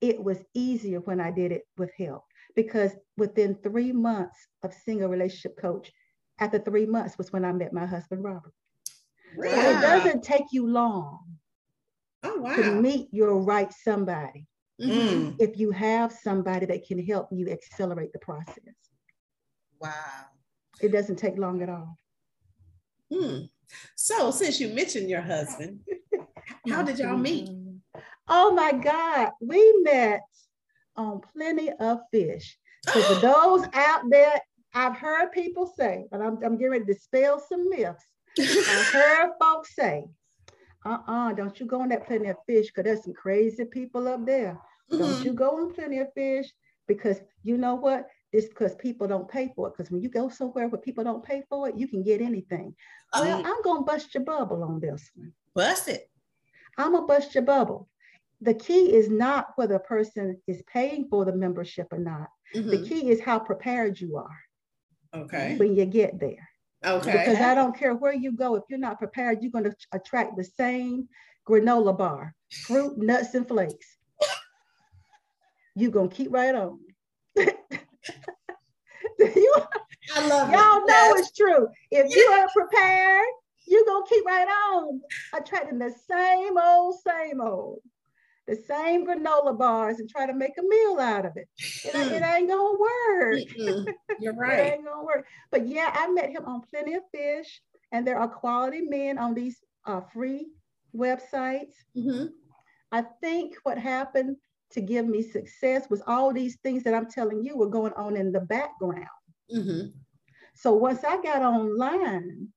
It 0.00 0.20
was 0.20 0.38
easier 0.54 1.00
when 1.00 1.20
I 1.20 1.30
did 1.30 1.52
it 1.52 1.62
with 1.76 1.90
help 1.96 2.24
because 2.56 2.92
within 3.16 3.54
three 3.62 3.92
months 3.92 4.36
of 4.64 4.74
seeing 4.74 5.02
a 5.02 5.08
relationship 5.08 5.56
coach, 5.60 5.92
after 6.40 6.58
three 6.58 6.86
months 6.86 7.16
was 7.16 7.32
when 7.32 7.44
I 7.44 7.52
met 7.52 7.72
my 7.72 7.86
husband, 7.86 8.24
Robert. 8.24 8.54
Wow. 9.36 9.50
So 9.50 9.70
it 9.70 9.80
doesn't 9.80 10.24
take 10.24 10.46
you 10.52 10.66
long 10.66 11.20
oh, 12.24 12.38
wow. 12.38 12.56
to 12.56 12.80
meet 12.80 13.08
your 13.12 13.38
right 13.40 13.72
somebody 13.72 14.48
mm-hmm. 14.80 15.36
if 15.38 15.58
you 15.58 15.70
have 15.70 16.12
somebody 16.12 16.66
that 16.66 16.86
can 16.86 17.04
help 17.04 17.28
you 17.30 17.48
accelerate 17.48 18.12
the 18.12 18.18
process. 18.18 18.74
Wow. 19.80 19.90
It 20.80 20.92
doesn't 20.92 21.16
take 21.16 21.38
long 21.38 21.62
at 21.62 21.68
all. 21.68 21.96
Hmm. 23.12 23.38
So, 23.96 24.30
since 24.30 24.60
you 24.60 24.68
mentioned 24.68 25.08
your 25.08 25.20
husband, 25.20 25.80
how 26.68 26.82
did 26.82 26.98
y'all 26.98 27.16
meet? 27.16 27.48
Oh 28.28 28.52
my 28.52 28.72
God, 28.72 29.30
we 29.40 29.82
met 29.82 30.22
on 30.96 31.20
Plenty 31.32 31.70
of 31.80 32.00
Fish. 32.12 32.58
So 32.92 33.00
for 33.00 33.20
those 33.22 33.64
out 33.72 34.02
there, 34.10 34.38
I've 34.74 34.94
heard 34.94 35.32
people 35.32 35.72
say, 35.74 36.04
but 36.10 36.20
I'm, 36.20 36.36
I'm 36.44 36.58
getting 36.58 36.72
ready 36.72 36.84
to 36.84 36.92
dispel 36.92 37.42
some 37.48 37.70
myths. 37.70 38.04
I've 38.38 38.86
heard 38.88 39.30
folks 39.40 39.74
say, 39.74 40.04
uh-uh, 40.84 41.32
don't 41.32 41.58
you 41.58 41.66
go 41.66 41.80
on 41.80 41.88
that 41.88 42.06
Plenty 42.06 42.28
of 42.28 42.36
Fish 42.46 42.66
because 42.66 42.84
there's 42.84 43.04
some 43.04 43.14
crazy 43.14 43.64
people 43.64 44.06
up 44.08 44.24
there. 44.26 44.58
Mm-hmm. 44.90 44.98
Don't 44.98 45.24
you 45.24 45.32
go 45.32 45.60
on 45.60 45.72
Plenty 45.72 45.98
of 45.98 46.12
Fish 46.14 46.52
because 46.86 47.20
you 47.42 47.56
know 47.56 47.74
what? 47.74 48.06
It's 48.32 48.48
because 48.48 48.74
people 48.74 49.06
don't 49.06 49.28
pay 49.28 49.52
for 49.54 49.68
it. 49.68 49.74
Because 49.76 49.90
when 49.90 50.02
you 50.02 50.08
go 50.08 50.28
somewhere 50.28 50.68
where 50.68 50.80
people 50.80 51.04
don't 51.04 51.24
pay 51.24 51.44
for 51.48 51.68
it, 51.68 51.76
you 51.76 51.88
can 51.88 52.02
get 52.02 52.20
anything. 52.20 52.74
Well, 53.12 53.42
I'm 53.44 53.62
gonna 53.62 53.82
bust 53.82 54.14
your 54.14 54.24
bubble 54.24 54.62
on 54.64 54.80
this 54.80 55.10
one. 55.14 55.32
Bust 55.54 55.88
it. 55.88 56.10
I'm 56.76 56.92
gonna 56.92 57.06
bust 57.06 57.34
your 57.34 57.44
bubble. 57.44 57.88
The 58.40 58.54
key 58.54 58.92
is 58.92 59.08
not 59.08 59.48
whether 59.56 59.76
a 59.76 59.80
person 59.80 60.40
is 60.46 60.62
paying 60.66 61.06
for 61.08 61.24
the 61.24 61.32
membership 61.32 61.92
or 61.92 61.98
not. 61.98 62.28
Mm-hmm. 62.54 62.70
The 62.70 62.88
key 62.88 63.10
is 63.10 63.20
how 63.20 63.38
prepared 63.38 64.00
you 64.00 64.16
are. 64.16 64.40
Okay. 65.14 65.56
When 65.56 65.76
you 65.76 65.86
get 65.86 66.18
there. 66.18 66.48
Okay. 66.84 67.12
Because 67.12 67.40
I 67.40 67.54
don't 67.54 67.76
care 67.76 67.94
where 67.94 68.12
you 68.12 68.32
go, 68.32 68.56
if 68.56 68.64
you're 68.68 68.78
not 68.78 68.98
prepared, 68.98 69.42
you're 69.42 69.50
going 69.50 69.64
to 69.64 69.74
attract 69.92 70.36
the 70.36 70.44
same 70.44 71.08
granola 71.48 71.96
bar, 71.96 72.34
fruit, 72.66 72.98
nuts, 72.98 73.34
and 73.34 73.46
flakes. 73.46 73.96
you're 75.74 75.90
going 75.90 76.10
to 76.10 76.14
keep 76.14 76.32
right 76.32 76.54
on. 76.54 76.78
you, 77.36 77.46
I 80.14 80.28
love 80.28 80.50
y'all 80.50 80.78
it. 80.78 80.86
know 80.86 81.14
yes. 81.16 81.20
it's 81.20 81.36
true. 81.36 81.68
If 81.90 82.10
yes. 82.10 82.16
you 82.16 82.22
are 82.22 82.48
prepared, 82.54 83.26
you're 83.66 83.84
gonna 83.86 84.04
keep 84.06 84.24
right 84.24 84.48
on 84.48 85.00
attracting 85.36 85.78
the 85.78 85.92
same 86.08 86.56
old, 86.58 86.96
same 87.00 87.40
old, 87.40 87.80
the 88.46 88.56
same 88.56 89.06
granola 89.06 89.56
bars 89.56 90.00
and 90.00 90.08
try 90.08 90.26
to 90.26 90.34
make 90.34 90.52
a 90.58 90.62
meal 90.62 90.98
out 91.00 91.24
of 91.24 91.36
it. 91.36 91.48
It, 91.84 91.94
it 91.94 92.22
ain't 92.22 92.48
gonna 92.48 92.78
work. 92.78 93.38
You're 94.20 94.34
right. 94.34 94.58
it 94.58 94.72
ain't 94.74 94.84
gonna 94.84 95.04
work. 95.04 95.26
But 95.50 95.66
yeah, 95.66 95.90
I 95.94 96.08
met 96.10 96.30
him 96.30 96.44
on 96.44 96.62
Plenty 96.70 96.94
of 96.94 97.02
Fish, 97.12 97.62
and 97.92 98.06
there 98.06 98.18
are 98.18 98.28
quality 98.28 98.82
men 98.82 99.18
on 99.18 99.34
these 99.34 99.58
uh, 99.86 100.00
free 100.12 100.48
websites. 100.94 101.74
Mm-hmm. 101.96 102.26
I 102.92 103.02
think 103.20 103.54
what 103.64 103.78
happened 103.78 104.36
to 104.72 104.80
give 104.80 105.06
me 105.06 105.22
success 105.22 105.88
was 105.88 106.02
all 106.06 106.32
these 106.32 106.56
things 106.62 106.82
that 106.84 106.94
I'm 106.94 107.10
telling 107.10 107.42
you 107.42 107.56
were 107.56 107.68
going 107.68 107.92
on 107.94 108.16
in 108.16 108.32
the 108.32 108.40
background. 108.40 109.06
Mm-hmm. 109.54 109.88
So 110.54 110.72
once 110.74 111.02
I 111.04 111.20
got 111.22 111.42
online, 111.42 112.48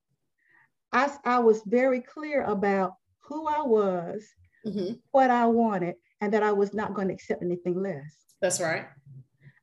I, 0.92 1.12
I 1.26 1.40
was 1.40 1.62
very 1.66 2.02
clear 2.02 2.44
about 2.44 2.94
who 3.20 3.48
I 3.48 3.62
was, 3.62 4.24
mm-hmm. 4.66 4.94
what 5.12 5.30
I 5.30 5.46
wanted, 5.46 5.96
and 6.22 6.34
that 6.34 6.44
I 6.44 6.52
was 6.52 6.74
not 6.74 6.94
going 6.94 7.08
to 7.10 7.14
accept 7.14 7.44
anything 7.44 7.82
less. 7.82 8.16
That's 8.42 8.60
right. 8.60 8.86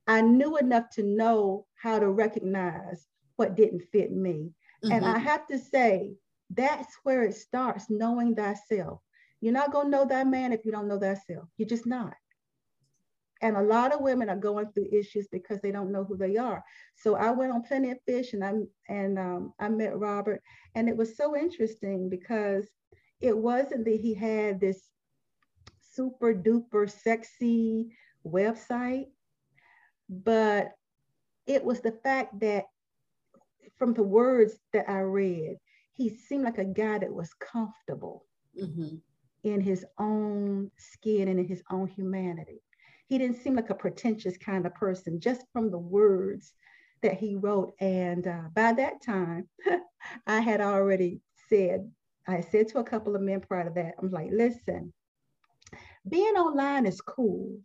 I 0.06 0.20
knew 0.20 0.56
enough 0.58 0.90
to 0.94 1.02
know 1.02 1.66
how 1.74 1.98
to 1.98 2.08
recognize 2.08 3.06
what 3.36 3.56
didn't 3.56 3.82
fit 3.92 4.12
me. 4.12 4.50
Mm-hmm. 4.84 4.92
And 4.92 5.06
I 5.06 5.18
have 5.18 5.46
to 5.46 5.58
say, 5.58 6.14
that's 6.50 6.94
where 7.04 7.22
it 7.22 7.34
starts 7.34 7.86
knowing 7.88 8.34
thyself. 8.34 9.00
You're 9.40 9.52
not 9.52 9.72
going 9.72 9.86
to 9.86 9.90
know 9.90 10.04
that 10.06 10.26
man 10.26 10.52
if 10.52 10.64
you 10.64 10.72
don't 10.72 10.88
know 10.88 10.98
thyself. 10.98 11.48
You're 11.56 11.68
just 11.68 11.86
not. 11.86 12.14
And 13.42 13.56
a 13.56 13.62
lot 13.62 13.92
of 13.92 14.00
women 14.00 14.30
are 14.30 14.36
going 14.36 14.68
through 14.72 14.88
issues 14.92 15.26
because 15.30 15.60
they 15.60 15.70
don't 15.70 15.92
know 15.92 16.04
who 16.04 16.16
they 16.16 16.36
are. 16.36 16.64
So 16.96 17.14
I 17.14 17.30
went 17.30 17.52
on 17.52 17.62
Plenty 17.62 17.90
of 17.90 17.98
Fish 18.06 18.32
and 18.32 18.42
I 18.42 18.52
and 18.88 19.18
um, 19.18 19.52
I 19.58 19.68
met 19.68 19.98
Robert, 19.98 20.40
and 20.74 20.88
it 20.88 20.96
was 20.96 21.16
so 21.16 21.36
interesting 21.36 22.08
because 22.08 22.66
it 23.25 23.37
wasn't 23.37 23.85
that 23.85 24.00
he 24.00 24.14
had 24.14 24.61
this 24.61 24.81
super 25.93 26.35
duper 26.35 26.90
sexy 26.90 27.97
website, 28.26 29.07
but 30.09 30.73
it 31.47 31.64
was 31.64 31.81
the 31.81 31.93
fact 31.93 32.38
that 32.40 32.64
from 33.76 33.95
the 33.95 34.02
words 34.02 34.54
that 34.73 34.88
I 34.88 35.00
read, 35.00 35.57
he 35.95 36.09
seemed 36.09 36.45
like 36.45 36.59
a 36.59 36.64
guy 36.64 36.99
that 36.99 37.12
was 37.12 37.33
comfortable 37.35 38.26
mm-hmm. 38.61 38.97
in 39.43 39.61
his 39.61 39.85
own 39.99 40.71
skin 40.76 41.28
and 41.28 41.38
in 41.38 41.47
his 41.47 41.62
own 41.71 41.88
humanity 41.88 42.61
he 43.07 43.19
didn't 43.19 43.43
seem 43.43 43.54
like 43.54 43.71
a 43.71 43.75
pretentious 43.75 44.37
kind 44.38 44.66
of 44.66 44.75
person 44.75 45.21
just 45.21 45.43
from 45.52 45.71
the 45.71 45.78
words 45.78 46.52
that 47.02 47.14
he 47.14 47.37
wrote. 47.37 47.75
And 47.81 48.26
uh, 48.26 48.49
by 48.54 48.73
that 48.73 49.02
time, 49.02 49.49
I 50.26 50.40
had 50.40 50.61
already 50.61 51.21
said, 51.49 51.90
I 52.26 52.40
said 52.40 52.69
to 52.69 52.78
a 52.78 52.85
couple 52.85 53.14
of 53.14 53.23
men 53.23 53.40
prior 53.40 53.64
to 53.64 53.71
that, 53.75 53.95
I'm 54.00 54.11
like, 54.11 54.31
listen, 54.33 54.93
being 56.09 56.35
online 56.35 56.87
is 56.87 57.00
cool. 57.00 57.59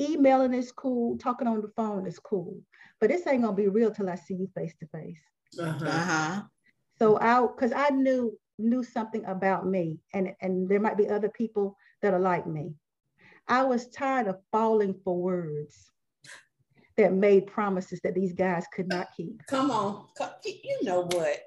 Emailing 0.00 0.54
is 0.54 0.72
cool. 0.72 1.18
Talking 1.18 1.46
on 1.46 1.60
the 1.60 1.72
phone 1.76 2.06
is 2.06 2.18
cool. 2.18 2.60
But 3.00 3.10
this 3.10 3.26
ain't 3.26 3.42
gonna 3.42 3.56
be 3.56 3.68
real 3.68 3.90
till 3.90 4.08
I 4.10 4.16
see 4.16 4.34
you 4.34 4.48
face 4.54 4.74
to 4.80 4.86
face. 4.86 5.20
Uh-huh. 5.58 5.86
uh-huh. 5.86 6.42
So 6.98 7.18
I, 7.18 7.40
because 7.40 7.72
I 7.72 7.90
knew 7.90 8.38
knew 8.58 8.84
something 8.84 9.24
about 9.24 9.66
me, 9.66 9.98
and, 10.12 10.32
and 10.40 10.68
there 10.68 10.80
might 10.80 10.96
be 10.96 11.08
other 11.08 11.28
people 11.28 11.76
that 12.02 12.14
are 12.14 12.20
like 12.20 12.46
me. 12.46 12.72
I 13.48 13.64
was 13.64 13.88
tired 13.88 14.28
of 14.28 14.38
falling 14.52 14.94
for 15.04 15.16
words 15.16 15.90
that 16.96 17.12
made 17.12 17.46
promises 17.46 18.00
that 18.04 18.14
these 18.14 18.32
guys 18.32 18.64
could 18.72 18.88
not 18.88 19.08
keep. 19.16 19.42
Come 19.48 19.70
on, 19.70 20.06
you 20.44 20.78
know 20.82 21.08
what? 21.12 21.40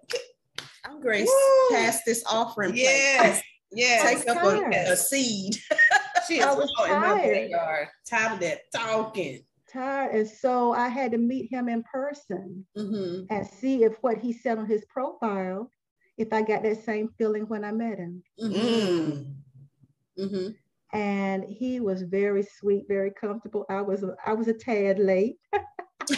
I'm 0.88 1.02
Grace. 1.02 1.28
Woo. 1.28 1.76
Pass 1.76 2.04
this 2.06 2.24
offering. 2.32 2.76
Yes, 2.76 3.42
yes. 3.74 4.24
Take 4.24 4.30
up 4.30 4.42
a, 4.42 4.92
a, 4.92 4.96
seed. 4.96 5.58
she 6.28 6.38
is 6.38 6.46
I 6.46 6.54
was 6.54 6.72
in 6.86 7.02
my 7.02 7.16
backyard. 7.16 7.90
Tired 8.10 8.34
of 8.34 8.40
that 8.40 8.62
talking. 8.74 9.42
Tired, 9.72 10.16
and 10.16 10.28
so 10.28 10.72
I 10.72 10.88
had 10.88 11.12
to 11.12 11.18
meet 11.18 11.52
him 11.52 11.68
in 11.68 11.84
person 11.84 12.66
mm-hmm. 12.78 13.24
and 13.30 13.46
see 13.46 13.84
if 13.84 13.96
what 14.00 14.18
he 14.18 14.32
said 14.32 14.58
on 14.58 14.66
his 14.66 14.86
profile, 14.86 15.70
if 16.18 16.32
I 16.32 16.42
got 16.42 16.64
that 16.64 16.86
same 16.86 17.10
feeling 17.18 17.44
when 17.44 17.66
I 17.66 17.74
met 17.74 17.98
him. 17.98 18.24
Mm-hmm. 18.42 20.24
Mm-hmm 20.24 20.48
and 20.94 21.44
he 21.44 21.82
was 21.82 22.04
very 22.04 22.44
sweet, 22.44 22.86
very 22.88 23.12
comfortable. 23.12 23.66
I 23.70 23.82
was 23.82 24.06
I 24.26 24.32
was 24.32 24.48
a 24.48 24.54
tad 24.54 25.00
late. 25.00 25.36
and 25.52 26.14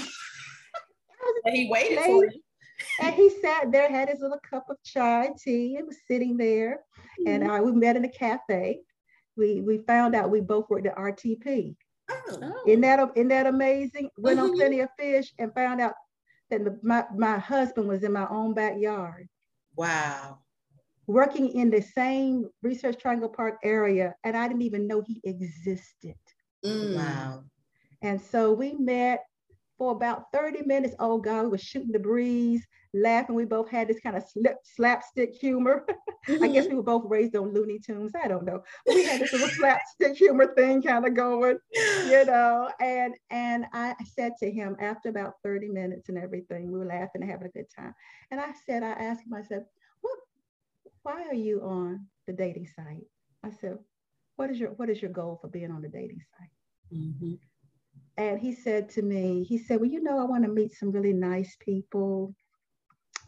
he 1.55 1.67
waited 1.71 1.97
late. 1.97 2.05
for 2.05 2.25
you. 2.25 2.41
And 3.01 3.13
he 3.13 3.29
sat 3.41 3.71
there, 3.71 3.89
had 3.89 4.09
his 4.09 4.19
little 4.19 4.39
cup 4.49 4.65
of 4.69 4.77
chai 4.83 5.29
tea, 5.37 5.77
and 5.77 5.87
was 5.87 5.97
sitting 6.07 6.37
there. 6.37 6.79
Mm-hmm. 7.21 7.27
And 7.27 7.51
I, 7.51 7.61
we 7.61 7.71
met 7.71 7.95
in 7.95 8.05
a 8.05 8.09
cafe. 8.09 8.79
We 9.37 9.61
we 9.61 9.79
found 9.79 10.15
out 10.15 10.29
we 10.29 10.41
both 10.41 10.69
worked 10.69 10.87
at 10.87 10.97
RTP. 10.97 11.75
Oh. 12.09 12.63
Isn't 12.67 12.81
that 12.81 13.11
isn't 13.15 13.27
that 13.29 13.47
amazing? 13.47 14.09
Went 14.17 14.39
mm-hmm. 14.39 14.51
on 14.51 14.55
plenty 14.55 14.79
of 14.81 14.89
fish 14.97 15.31
and 15.39 15.53
found 15.53 15.81
out 15.81 15.93
that 16.49 16.63
the, 16.63 16.77
my 16.81 17.05
my 17.15 17.37
husband 17.37 17.87
was 17.87 18.03
in 18.03 18.11
my 18.11 18.27
own 18.29 18.53
backyard. 18.53 19.29
Wow 19.75 20.39
working 21.09 21.49
in 21.49 21.71
the 21.71 21.81
same 21.81 22.47
Research 22.61 22.99
Triangle 22.99 23.29
Park 23.29 23.57
area, 23.63 24.13
and 24.23 24.37
I 24.37 24.47
didn't 24.47 24.61
even 24.61 24.85
know 24.85 25.01
he 25.01 25.19
existed. 25.23 26.13
Mm. 26.63 26.97
Wow. 26.97 27.43
And 28.03 28.21
so 28.21 28.53
we 28.53 28.75
met 28.75 29.25
for 29.79 29.93
about 29.93 30.25
30 30.33 30.65
minutes. 30.65 30.93
Oh 30.99 31.17
God, 31.17 31.43
we 31.43 31.49
were 31.49 31.57
shooting 31.57 31.93
the 31.93 31.99
breeze, 31.99 32.67
laughing. 32.93 33.33
We 33.33 33.45
both 33.45 33.69
had 33.69 33.87
this 33.87 34.01
kind 34.01 34.17
of 34.17 34.23
slip, 34.23 34.57
slapstick 34.63 35.33
humor. 35.33 35.85
I 36.27 36.33
guess 36.33 36.65
mm-hmm. 36.65 36.69
we 36.69 36.75
were 36.75 36.83
both 36.83 37.05
raised 37.07 37.35
on 37.37 37.53
Looney 37.53 37.79
Tunes. 37.79 38.11
I 38.21 38.27
don't 38.27 38.45
know. 38.45 38.61
We 38.85 39.05
had 39.05 39.21
this 39.21 39.31
little 39.31 39.47
slapstick 39.47 40.17
humor 40.17 40.53
thing 40.53 40.83
kind 40.83 41.07
of 41.07 41.15
going, 41.15 41.57
you 41.73 42.25
know. 42.27 42.69
And 42.81 43.15
and 43.31 43.65
I 43.73 43.95
said 44.15 44.33
to 44.41 44.51
him 44.51 44.75
after 44.81 45.09
about 45.09 45.35
30 45.43 45.69
minutes 45.69 46.09
and 46.09 46.17
everything, 46.17 46.71
we 46.71 46.77
were 46.77 46.85
laughing 46.85 47.21
and 47.21 47.31
having 47.31 47.47
a 47.47 47.57
good 47.57 47.69
time. 47.73 47.95
And 48.31 48.41
I 48.41 48.51
said, 48.65 48.83
I 48.83 48.91
asked 48.91 49.25
him, 49.25 49.33
I 49.33 49.43
said, 49.43 49.63
why 51.03 51.25
are 51.25 51.33
you 51.33 51.61
on 51.61 52.05
the 52.27 52.33
dating 52.33 52.67
site? 52.75 53.07
I 53.43 53.51
said, 53.61 53.77
what 54.35 54.49
is 54.49 54.59
your 54.59 54.71
what 54.71 54.89
is 54.89 55.01
your 55.01 55.11
goal 55.11 55.39
for 55.41 55.47
being 55.47 55.71
on 55.71 55.81
the 55.81 55.87
dating 55.87 56.21
site? 56.37 56.97
Mm-hmm. 56.97 57.33
And 58.19 58.37
he 58.37 58.53
said 58.53 58.89
to 58.89 59.01
me, 59.01 59.45
he 59.45 59.57
said, 59.57 59.79
well, 59.79 59.89
you 59.89 60.03
know, 60.03 60.19
I 60.19 60.25
want 60.25 60.43
to 60.43 60.49
meet 60.49 60.73
some 60.73 60.91
really 60.91 61.13
nice 61.13 61.55
people. 61.61 62.35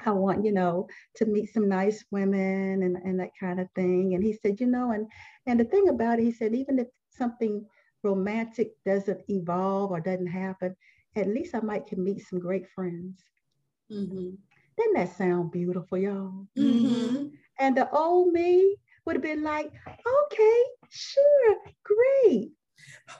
I 0.05 0.11
want, 0.11 0.43
you 0.43 0.51
know, 0.51 0.87
to 1.15 1.25
meet 1.25 1.53
some 1.53 1.69
nice 1.69 2.03
women 2.11 2.83
and, 2.83 2.97
and 2.97 3.17
that 3.21 3.29
kind 3.39 3.61
of 3.61 3.69
thing. 3.73 4.15
And 4.15 4.23
he 4.23 4.33
said, 4.33 4.59
you 4.59 4.67
know, 4.67 4.91
and 4.91 5.07
and 5.47 5.57
the 5.57 5.63
thing 5.63 5.87
about 5.87 6.19
it, 6.19 6.23
he 6.25 6.33
said, 6.33 6.53
even 6.53 6.77
if 6.77 6.87
something 7.09 7.65
romantic 8.03 8.71
doesn't 8.85 9.21
evolve 9.29 9.91
or 9.91 10.01
doesn't 10.01 10.27
happen, 10.27 10.75
at 11.15 11.29
least 11.29 11.55
I 11.55 11.61
might 11.61 11.87
can 11.87 12.03
meet 12.03 12.27
some 12.27 12.39
great 12.39 12.67
friends. 12.75 13.23
Mm-hmm. 13.89 14.31
Doesn't 14.77 14.93
that 14.95 15.15
sound 15.15 15.53
beautiful, 15.53 15.99
y'all? 15.99 16.47
Mm-hmm. 16.59 17.27
And 17.59 17.77
the 17.77 17.89
old 17.91 18.33
me 18.33 18.75
would 19.05 19.15
have 19.15 19.23
been 19.23 19.43
like, 19.43 19.71
okay, 19.87 20.63
sure, 20.89 21.55
great. 21.85 22.51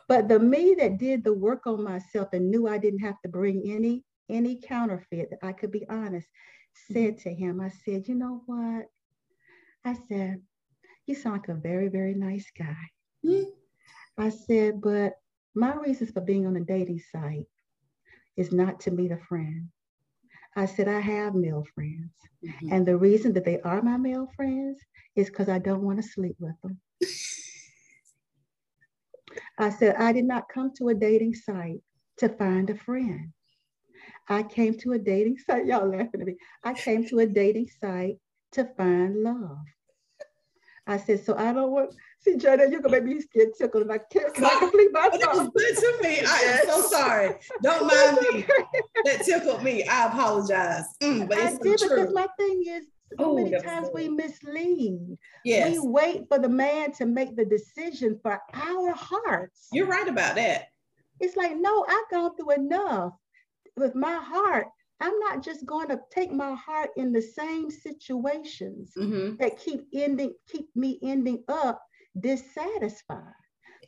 But 0.07 0.27
the 0.27 0.39
me 0.39 0.75
that 0.79 0.97
did 0.97 1.23
the 1.23 1.33
work 1.33 1.67
on 1.67 1.83
myself 1.83 2.29
and 2.33 2.49
knew 2.49 2.67
I 2.67 2.77
didn't 2.77 2.99
have 2.99 3.19
to 3.21 3.29
bring 3.29 3.63
any 3.65 4.03
any 4.29 4.55
counterfeit, 4.55 5.29
that 5.29 5.39
I 5.43 5.51
could 5.51 5.71
be 5.71 5.85
honest, 5.89 6.27
said 6.91 7.17
to 7.19 7.33
him, 7.33 7.59
I 7.59 7.69
said, 7.69 8.07
you 8.07 8.15
know 8.15 8.43
what? 8.45 8.85
I 9.83 9.95
said, 10.07 10.41
you 11.05 11.15
sound 11.15 11.41
like 11.41 11.49
a 11.49 11.59
very, 11.59 11.89
very 11.89 12.13
nice 12.13 12.49
guy. 12.57 12.77
Mm-hmm. 13.25 13.49
I 14.17 14.29
said, 14.29 14.81
but 14.81 15.13
my 15.53 15.73
reasons 15.75 16.11
for 16.11 16.21
being 16.21 16.47
on 16.47 16.55
a 16.55 16.61
dating 16.61 17.01
site 17.11 17.47
is 18.37 18.51
not 18.51 18.79
to 18.81 18.91
meet 18.91 19.11
a 19.11 19.17
friend. 19.17 19.67
I 20.55 20.65
said, 20.65 20.87
I 20.87 20.99
have 20.99 21.35
male 21.35 21.65
friends. 21.75 22.11
Mm-hmm. 22.45 22.73
And 22.73 22.85
the 22.85 22.97
reason 22.97 23.33
that 23.33 23.45
they 23.45 23.59
are 23.61 23.81
my 23.81 23.97
male 23.97 24.27
friends 24.35 24.79
is 25.15 25.29
because 25.29 25.49
I 25.49 25.59
don't 25.59 25.83
want 25.83 26.01
to 26.01 26.07
sleep 26.07 26.35
with 26.39 26.55
them. 26.61 26.79
I 29.61 29.69
said, 29.69 29.95
I 29.97 30.11
did 30.11 30.25
not 30.25 30.49
come 30.49 30.71
to 30.77 30.89
a 30.89 30.95
dating 30.95 31.35
site 31.35 31.81
to 32.17 32.29
find 32.29 32.69
a 32.69 32.75
friend. 32.75 33.31
I 34.27 34.43
came 34.43 34.77
to 34.79 34.93
a 34.93 34.99
dating 34.99 35.37
site, 35.45 35.65
y'all 35.65 35.87
laughing 35.87 36.21
at 36.21 36.27
me. 36.27 36.37
I 36.63 36.73
came 36.73 37.07
to 37.07 37.19
a 37.19 37.27
dating 37.27 37.69
site 37.79 38.17
to 38.53 38.65
find 38.75 39.23
love. 39.23 39.57
I 40.87 40.97
said, 40.97 41.23
so 41.23 41.37
I 41.37 41.53
don't 41.53 41.71
want, 41.71 41.93
see, 42.21 42.37
Jenna, 42.37 42.67
you're 42.67 42.81
gonna 42.81 43.01
make 43.01 43.17
me 43.17 43.23
get 43.33 43.55
tickled 43.55 43.83
if 43.83 43.89
I 43.91 43.99
can't 43.99 44.33
can 44.33 44.45
I 44.45 44.57
complete 44.57 44.89
my. 44.91 45.09
It 45.13 45.27
was 45.27 45.49
good 45.55 45.77
to 45.77 45.99
me. 46.01 46.21
I 46.27 46.37
am 46.63 46.67
so 46.67 46.81
sorry. 46.81 47.35
Don't 47.61 47.87
mind 47.87 48.17
me. 48.33 48.45
That 49.05 49.23
tickled 49.23 49.63
me. 49.63 49.83
I 49.83 50.07
apologize. 50.07 50.85
Mm, 51.01 51.27
but 51.27 51.37
it's 51.37 51.55
I 51.55 51.57
did 51.63 51.79
true. 51.79 51.89
because 51.89 52.13
my 52.13 52.27
thing 52.37 52.63
is 52.67 52.85
so 53.19 53.35
many 53.35 53.59
times 53.61 53.89
we 53.93 54.09
mislead. 54.09 55.17
Yes. 55.45 55.71
We 55.71 55.79
wait 55.79 56.27
for 56.27 56.39
the 56.39 56.49
man 56.49 56.91
to 56.93 57.05
make 57.05 57.35
the 57.35 57.45
decision 57.45 58.19
for 58.21 58.39
our 58.53 58.93
hearts. 58.93 59.67
You're 59.71 59.87
right 59.87 60.07
about 60.07 60.35
that. 60.35 60.67
It's 61.19 61.35
like, 61.35 61.55
no, 61.55 61.85
I've 61.87 62.09
gone 62.11 62.35
through 62.35 62.51
enough 62.51 63.13
with 63.75 63.95
my 63.95 64.15
heart 64.15 64.67
I'm 65.01 65.17
not 65.19 65.43
just 65.43 65.65
going 65.65 65.87
to 65.89 65.99
take 66.11 66.31
my 66.31 66.53
heart 66.53 66.91
in 66.95 67.11
the 67.11 67.21
same 67.21 67.71
situations 67.71 68.93
mm-hmm. 68.95 69.35
that 69.37 69.57
keep 69.57 69.81
ending, 69.93 70.33
keep 70.47 70.67
me 70.75 70.99
ending 71.01 71.43
up 71.47 71.81
dissatisfied. 72.19 73.33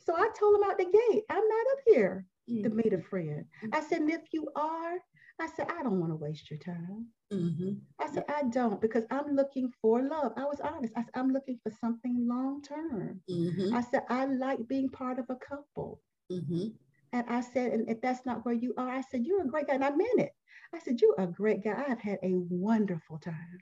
So 0.04 0.14
I 0.16 0.28
told 0.38 0.56
him 0.56 0.64
out 0.68 0.76
the 0.76 0.84
gate, 0.84 1.22
I'm 1.30 1.36
not 1.48 1.72
up 1.72 1.78
here 1.86 2.26
mm-hmm. 2.50 2.64
to 2.64 2.70
meet 2.70 2.92
a 2.92 3.00
friend. 3.00 3.44
I 3.72 3.80
said, 3.80 4.00
and 4.00 4.10
if 4.10 4.22
you 4.32 4.48
are, 4.56 4.96
I 5.40 5.48
said, 5.56 5.66
I 5.70 5.82
don't 5.82 5.98
want 5.98 6.12
to 6.12 6.16
waste 6.16 6.50
your 6.50 6.60
time. 6.60 7.06
Mm-hmm. 7.32 7.72
I 8.00 8.12
said, 8.12 8.24
I 8.28 8.44
don't 8.44 8.80
because 8.80 9.04
I'm 9.10 9.34
looking 9.34 9.70
for 9.82 10.00
love. 10.02 10.32
I 10.36 10.44
was 10.44 10.60
honest. 10.60 10.92
I 10.96 11.00
said, 11.00 11.10
I'm 11.14 11.32
looking 11.32 11.58
for 11.62 11.72
something 11.80 12.26
long 12.28 12.62
term. 12.62 13.20
Mm-hmm. 13.30 13.74
I 13.74 13.80
said, 13.80 14.02
I 14.08 14.26
like 14.26 14.60
being 14.68 14.88
part 14.88 15.18
of 15.18 15.26
a 15.28 15.36
couple. 15.36 16.00
Mm-hmm. 16.30 16.68
And 17.12 17.26
I 17.28 17.40
said, 17.40 17.72
and 17.72 17.88
if 17.88 18.00
that's 18.00 18.24
not 18.24 18.44
where 18.44 18.54
you 18.54 18.74
are, 18.76 18.90
I 18.90 19.02
said, 19.02 19.26
you're 19.26 19.42
a 19.42 19.48
great 19.48 19.66
guy. 19.66 19.74
And 19.74 19.84
I 19.84 19.90
meant 19.90 20.20
it. 20.20 20.32
I 20.74 20.80
said, 20.80 21.00
You're 21.00 21.14
a 21.18 21.26
great 21.26 21.62
guy. 21.62 21.84
I've 21.88 22.00
had 22.00 22.18
a 22.22 22.32
wonderful 22.34 23.18
time. 23.18 23.58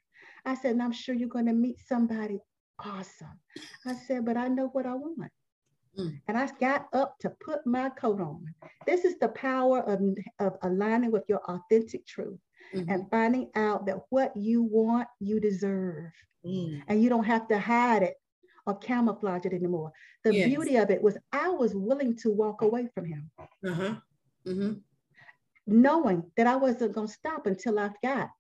I 0.47 0.55
said, 0.55 0.73
And 0.73 0.83
I'm 0.83 0.93
sure 0.93 1.15
you're 1.15 1.29
going 1.29 1.47
to 1.47 1.53
meet 1.53 1.79
somebody 1.87 2.41
awesome. 2.79 3.39
I 3.87 3.95
said, 3.95 4.25
But 4.25 4.37
I 4.37 4.49
know 4.49 4.69
what 4.69 4.87
I 4.87 4.95
want. 4.95 5.31
Mm. 5.99 6.21
And 6.29 6.39
I 6.39 6.49
got 6.61 6.89
up 6.93 7.19
to 7.21 7.31
put 7.45 7.67
my 7.67 7.91
coat 7.91 8.21
on. 8.21 8.47
This 8.87 9.05
is 9.05 9.19
the 9.19 9.29
power 9.29 9.81
of, 9.81 10.01
of 10.39 10.57
aligning 10.63 11.11
with 11.11 11.25
your 11.29 11.41
authentic 11.51 12.07
truth 12.07 12.39
mm-hmm. 12.75 12.91
and 12.91 13.11
finding 13.11 13.51
out 13.55 13.87
that 13.87 13.99
what 14.11 14.37
you 14.37 14.63
want, 14.63 15.09
you 15.21 15.41
deserve. 15.41 16.11
Mm. 16.45 16.83
And 16.89 17.03
you 17.03 17.09
don't 17.09 17.25
have 17.25 17.47
to 17.49 17.59
hide 17.59 18.03
it 18.03 18.15
or 18.67 18.79
camouflage 18.79 19.45
it 19.45 19.53
anymore. 19.53 19.93
The 20.25 20.35
yes. 20.35 20.49
beauty 20.49 20.77
of 20.77 20.91
it 20.91 21.03
was 21.03 21.19
I 21.33 21.49
was 21.49 21.75
willing 21.75 22.17
to 22.19 22.31
walk 22.31 22.63
away 22.63 22.89
from 22.95 23.05
him. 23.05 23.31
Uh-huh. 23.67 23.95
Mm-hmm 24.47 24.73
knowing 25.67 26.25
that 26.37 26.47
I 26.47 26.57
wasn't 26.57 26.95
going 26.95 27.07
to 27.07 27.13
stop 27.13 27.47
until 27.47 27.79
I 27.79 27.91
got 28.03 28.31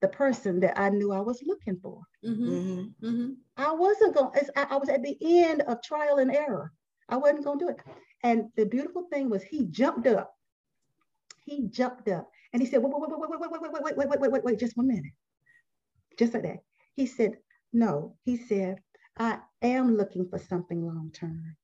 the 0.00 0.08
person 0.08 0.60
that 0.60 0.78
I 0.78 0.90
knew 0.90 1.12
I 1.12 1.20
was 1.20 1.42
looking 1.44 1.78
for. 1.82 2.02
Mm-hmm. 2.24 2.50
Mm-hmm. 2.50 3.06
mm-hmm. 3.06 3.30
I 3.56 3.72
wasn't 3.72 4.14
going. 4.14 4.30
I, 4.56 4.66
I 4.70 4.76
was 4.76 4.88
at 4.88 5.02
the 5.02 5.16
end 5.20 5.62
of 5.62 5.82
trial 5.82 6.18
and 6.18 6.34
error. 6.34 6.72
I 7.08 7.16
wasn't 7.16 7.44
going 7.44 7.58
to 7.58 7.64
do 7.64 7.70
it. 7.70 7.80
And 8.22 8.48
the 8.56 8.66
beautiful 8.66 9.06
thing 9.10 9.30
was, 9.30 9.42
he 9.42 9.66
jumped 9.66 10.06
up. 10.06 10.34
He 11.44 11.68
jumped 11.68 12.08
up 12.08 12.28
and 12.52 12.60
he 12.60 12.68
said, 12.68 12.82
"Wait, 12.82 12.92
wait, 12.92 13.10
wait, 13.10 13.20
wait, 13.20 13.30
wait, 13.30 13.40
wait, 13.40 13.50
wait, 13.50 13.72
wait, 13.72 13.96
wait, 13.96 14.08
wait, 14.08 14.20
wait, 14.20 14.32
wait, 14.32 14.44
wait, 14.44 14.58
just 14.58 14.76
one 14.76 14.88
minute." 14.88 15.12
Just 16.18 16.34
like 16.34 16.42
that. 16.42 16.58
He 16.94 17.06
said, 17.06 17.38
"No." 17.72 18.16
He 18.24 18.36
said, 18.36 18.78
"I 19.16 19.38
am 19.62 19.96
looking 19.96 20.28
for 20.28 20.38
something 20.38 20.84
long 20.84 21.10
term. 21.12 21.56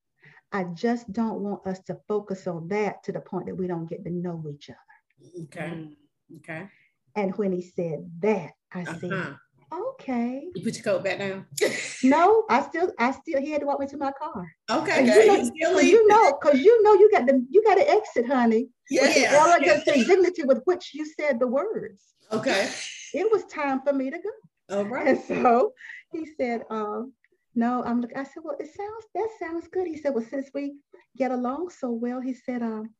I 0.52 0.64
just 0.64 1.12
don't 1.12 1.40
want 1.40 1.66
us 1.66 1.80
to 1.84 1.98
focus 2.06 2.46
on 2.46 2.68
that 2.68 3.02
to 3.04 3.12
the 3.12 3.20
point 3.20 3.46
that 3.46 3.56
we 3.56 3.66
don't 3.66 3.88
get 3.88 4.04
to 4.04 4.10
know 4.10 4.44
each 4.52 4.70
other. 4.70 5.44
Okay. 5.44 5.60
Mm. 5.60 5.96
Okay. 6.36 6.68
And 7.16 7.37
when 7.37 7.53
he 7.53 7.62
said 7.62 8.11
that, 8.20 8.53
I 8.72 8.83
uh-huh. 8.83 8.98
said, 8.98 9.37
okay. 9.72 10.48
You 10.55 10.62
put 10.62 10.75
your 10.75 10.85
coat 10.85 11.05
back 11.05 11.18
down? 11.18 11.46
no, 12.03 12.44
I 12.48 12.62
still, 12.62 12.92
I 12.98 13.12
still, 13.12 13.40
he 13.40 13.51
had 13.51 13.61
to 13.61 13.66
walk 13.66 13.81
me 13.81 13.87
to 13.88 13.96
my 13.96 14.12
car. 14.12 14.46
Okay. 14.70 15.05
You 15.05 15.27
know, 15.27 15.37
cause 15.37 15.85
you 15.85 16.09
know, 16.09 16.33
cause 16.42 16.59
you 16.59 16.83
know, 16.83 16.94
you 16.94 17.11
got 17.11 17.27
the, 17.27 17.44
you 17.51 17.62
got 17.64 17.77
to 17.77 17.88
exit, 17.88 18.27
honey. 18.27 18.68
Yeah. 18.90 19.03
With 19.03 19.14
the 19.14 19.27
elegance 19.27 19.87
and 19.87 20.07
dignity 20.07 20.42
with 20.44 20.62
which 20.64 20.92
you 20.94 21.07
said 21.18 21.38
the 21.38 21.46
words. 21.46 22.03
Okay. 22.33 22.70
It 23.14 23.31
was 23.31 23.44
time 23.44 23.83
for 23.83 23.92
me 23.92 24.11
to 24.11 24.18
go. 24.18 24.77
All 24.77 24.85
right. 24.85 25.09
And 25.09 25.20
so 25.42 25.72
he 26.12 26.27
said, 26.38 26.62
um, 26.70 27.12
no, 27.55 27.83
I'm 27.85 28.05
I 28.16 28.25
said, 28.25 28.42
well, 28.42 28.57
it 28.59 28.70
sounds 28.75 29.05
that 29.14 29.29
sounds 29.38 29.68
good. 29.68 29.87
He 29.87 29.98
said, 29.98 30.14
well, 30.14 30.25
since 30.25 30.51
we 30.55 30.77
get 31.16 31.31
along 31.31 31.70
so 31.70 31.90
well, 31.90 32.20
he 32.20 32.33
said, 32.33 32.62
um, 32.62 32.90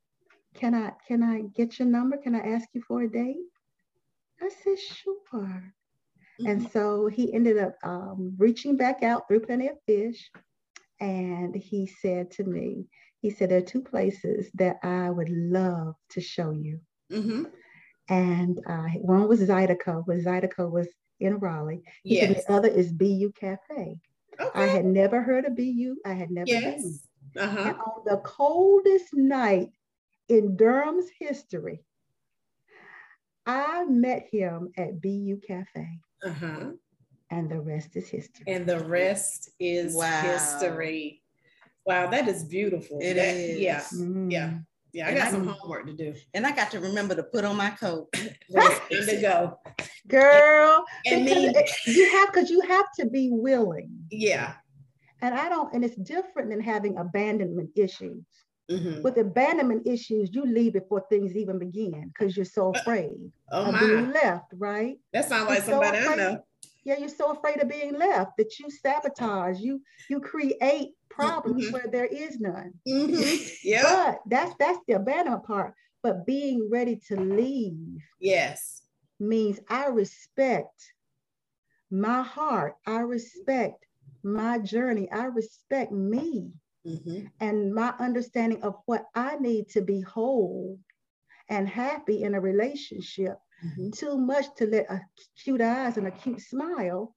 can 0.55 0.75
I 0.75 0.93
can 1.09 1.23
I 1.23 1.43
get 1.55 1.79
your 1.79 1.89
number? 1.89 2.19
Can 2.19 2.35
I 2.35 2.41
ask 2.41 2.69
you 2.75 2.83
for 2.87 3.03
a 3.03 3.11
date? 3.11 3.37
I 4.43 4.49
said, 4.49 4.79
sure. 4.79 5.75
Mm-hmm. 6.41 6.47
And 6.47 6.71
so 6.71 7.07
he 7.07 7.33
ended 7.33 7.59
up 7.59 7.77
um, 7.85 8.35
reaching 8.39 8.77
back 8.77 9.03
out 9.03 9.29
through 9.29 9.41
Plenty 9.41 9.69
of 9.69 9.77
Fish. 9.87 10.31
And 11.01 11.55
he 11.55 11.87
said 11.87 12.31
to 12.33 12.45
me, 12.45 12.87
he 13.21 13.31
said, 13.31 13.51
there 13.51 13.59
are 13.59 13.63
two 13.63 13.83
places 13.83 14.51
that 14.55 14.79
I 14.83 15.11
would 15.11 15.29
love 15.29 15.95
to 16.11 16.21
show 16.21 16.51
you. 16.51 16.81
Mm-hmm. 17.13 17.45
And 18.09 18.61
uh, 18.69 18.89
one 19.01 19.29
was 19.29 19.41
Zydeco, 19.41 20.07
where 20.07 20.21
Zydeco 20.21 20.71
was 20.71 20.89
in 21.21 21.39
Raleigh. 21.39 21.83
He 22.03 22.17
yes. 22.17 22.29
said 22.29 22.37
the 22.37 22.53
other 22.53 22.69
is 22.69 22.93
Beyu 22.93 23.33
Caffè. 23.33 23.99
Okay. 24.41 24.51
I 24.55 24.67
had 24.67 24.85
never 24.85 25.23
heard 25.23 25.45
of 25.45 25.53
Beyu. 25.53 25.95
I 26.05 26.15
had 26.15 26.31
never 26.31 26.49
yes. 26.49 26.83
been. 26.83 26.99
Uh-huh. 27.45 27.61
And 27.61 27.77
on 27.77 28.03
the 28.05 28.17
coldest 28.25 29.15
night 29.15 29.71
in 30.29 30.57
Durham's 30.57 31.07
history, 31.19 31.85
I 33.47 33.85
met 33.85 34.29
him 34.31 34.73
at 34.77 35.01
Beyu 35.01 35.41
Caffè. 35.49 35.89
Uh-huh. 36.25 36.73
And 37.31 37.51
the 37.51 37.61
rest 37.61 37.97
is 37.97 38.09
history. 38.09 38.45
And 38.47 38.67
the 38.67 38.85
rest 38.85 39.51
is 39.59 39.95
wow. 39.95 40.23
history. 40.23 41.23
Wow, 41.87 42.09
that 42.11 42.29
is 42.29 42.45
beautiful. 42.45 42.99
It 43.01 43.15
that, 43.15 43.35
is. 43.35 43.59
Yeah. 43.59 43.81
Mm. 43.95 44.31
Yeah. 44.31 44.55
Yeah, 44.93 45.07
I 45.07 45.09
and 45.09 45.19
got 45.19 45.29
I, 45.29 45.31
some 45.31 45.47
homework 45.47 45.87
to 45.87 45.95
do. 45.95 46.15
And 46.35 46.47
I 46.47 46.55
got 46.55 46.71
to 46.73 46.81
remember 46.81 47.15
to 47.15 47.23
put 47.23 47.47
on 47.47 47.57
my 47.57 47.71
coat. 47.71 48.09
and 48.15 49.09
to 49.09 49.17
go. 49.23 49.59
Girl. 50.07 50.85
And 51.07 51.27
then 51.27 51.55
you 51.87 52.11
have 52.11 52.33
because 52.33 52.51
you 52.51 52.61
have 52.61 52.87
to 52.99 53.07
be 53.07 53.31
willing. 53.33 53.91
Yeah. 54.11 54.55
And 55.23 55.35
I 55.35 55.49
don't, 55.49 55.73
and 55.73 55.85
it's 55.85 55.97
different 55.97 56.51
than 56.51 56.61
having 56.61 56.99
abandonment 56.99 57.71
issues. 57.75 58.25
Mm-hmm. 58.73 59.03
With 59.03 59.19
abandonment 59.19 59.87
issues, 59.87 60.31
you 60.33 60.45
leave 60.45 60.75
before 60.75 61.05
things 61.09 61.37
even 61.37 61.59
begin 61.59 62.11
because 62.13 62.37
you're 62.37 62.45
so 62.45 62.71
afraid 62.75 63.33
oh 63.51 63.67
of 63.67 63.73
my. 63.73 63.81
being 63.81 64.13
left, 64.13 64.53
right? 64.57 64.99
That 65.13 65.29
sounds 65.29 65.49
like 65.49 65.59
you're 65.59 65.81
somebody 65.81 66.03
so 66.03 66.13
I 66.13 66.17
know. 66.17 66.45
Yeah, 66.85 66.99
you're 66.99 67.09
so 67.09 67.33
afraid 67.33 67.63
of 67.63 67.69
being 67.69 67.97
left 67.97 68.33
that 68.39 68.59
you 68.59 68.69
sabotage, 68.71 69.61
you 69.61 69.81
you 70.09 70.21
create 70.21 70.91
problems 71.11 71.65
mm-hmm. 71.65 71.73
where 71.73 71.87
there 71.91 72.07
is 72.07 72.41
none. 72.41 72.73
Mm-hmm. 72.89 73.49
Yeah. 73.63 73.83
But 73.83 74.21
that's 74.27 74.55
that's 74.59 74.79
the 74.89 74.95
abandonment 74.95 75.45
part. 75.45 75.75
But 76.03 76.27
being 76.27 76.69
ready 76.71 76.97
to 77.09 77.17
leave. 77.17 78.03
Yes. 78.21 78.83
Means 79.21 79.61
I 79.69 79.87
respect 79.87 80.93
my 81.91 82.23
heart. 82.23 82.75
I 82.87 83.01
respect 83.01 83.87
my 84.25 84.59
journey. 84.59 85.09
I 85.13 85.27
respect 85.27 85.93
me 85.93 86.51
mm-hmm. 86.87 87.27
and 87.41 87.75
my 87.75 87.95
understanding 87.99 88.63
of 88.63 88.77
what 88.87 89.07
I 89.15 89.37
need 89.37 89.69
to 89.71 89.83
be 89.83 90.01
whole 90.01 90.79
and 91.49 91.69
happy 91.69 92.23
in 92.23 92.35
a 92.35 92.41
relationship. 92.41 93.37
Mm-hmm. 93.65 93.91
Too 93.91 94.19
much 94.19 94.47
to 94.57 94.67
let 94.67 94.91
a 94.91 95.01
cute 95.43 95.61
eyes 95.61 95.97
and 95.97 96.07
a 96.07 96.11
cute 96.11 96.41
smile 96.41 97.15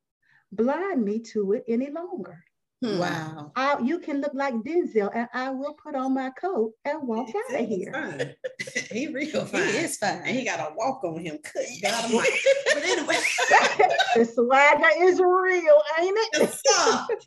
blind 0.51 1.03
me 1.03 1.19
to 1.19 1.53
it 1.53 1.63
any 1.67 1.89
longer. 1.89 2.43
Hmm. 2.83 2.99
Wow. 2.99 3.51
I, 3.55 3.79
you 3.79 3.99
can 3.99 4.19
look 4.21 4.33
like 4.33 4.53
Denzel, 4.55 5.09
and 5.15 5.27
I 5.33 5.49
will 5.49 5.75
put 5.81 5.95
on 5.95 6.13
my 6.13 6.29
coat 6.31 6.73
and 6.83 7.07
walk 7.07 7.29
out 7.29 7.61
of 7.61 7.67
here. 7.67 8.35
he 8.91 9.07
real 9.07 9.45
fine. 9.45 9.69
He 9.69 9.77
is 9.77 9.97
fine. 9.97 10.21
And 10.25 10.35
he 10.35 10.43
got 10.43 10.59
a 10.59 10.75
walk 10.75 11.03
on 11.03 11.19
him. 11.19 11.39
but 11.41 11.63
anyway. 11.63 13.15
the 14.15 14.25
swagger 14.25 14.89
is 14.99 15.19
real, 15.19 15.81
ain't 15.99 16.17
it? 16.33 16.51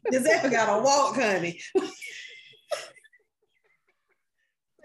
Denzel 0.13 0.51
got 0.51 0.79
a 0.79 0.83
walk, 0.83 1.17
honey. 1.17 1.61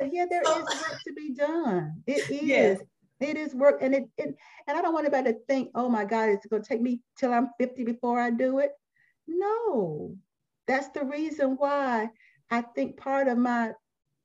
But 0.03 0.13
yeah, 0.13 0.25
there 0.29 0.41
is 0.41 0.63
work 0.63 1.01
to 1.07 1.13
be 1.13 1.33
done. 1.33 2.03
It 2.07 2.29
is. 2.29 2.41
Yes. 2.41 2.81
It 3.19 3.37
is 3.37 3.55
work, 3.55 3.77
and 3.81 3.95
it, 3.95 4.03
it 4.17 4.35
and 4.67 4.77
I 4.77 4.81
don't 4.81 4.93
want 4.93 5.05
anybody 5.05 5.33
to 5.33 5.39
think, 5.47 5.69
oh 5.75 5.87
my 5.87 6.03
God, 6.03 6.29
it's 6.29 6.45
gonna 6.45 6.63
take 6.63 6.81
me 6.81 6.99
till 7.17 7.31
I'm 7.31 7.49
50 7.57 7.85
before 7.85 8.19
I 8.19 8.31
do 8.31 8.59
it. 8.59 8.71
No, 9.27 10.15
that's 10.67 10.89
the 10.89 11.05
reason 11.05 11.55
why 11.57 12.09
I 12.51 12.61
think 12.61 12.97
part 12.97 13.29
of 13.29 13.37
my 13.37 13.71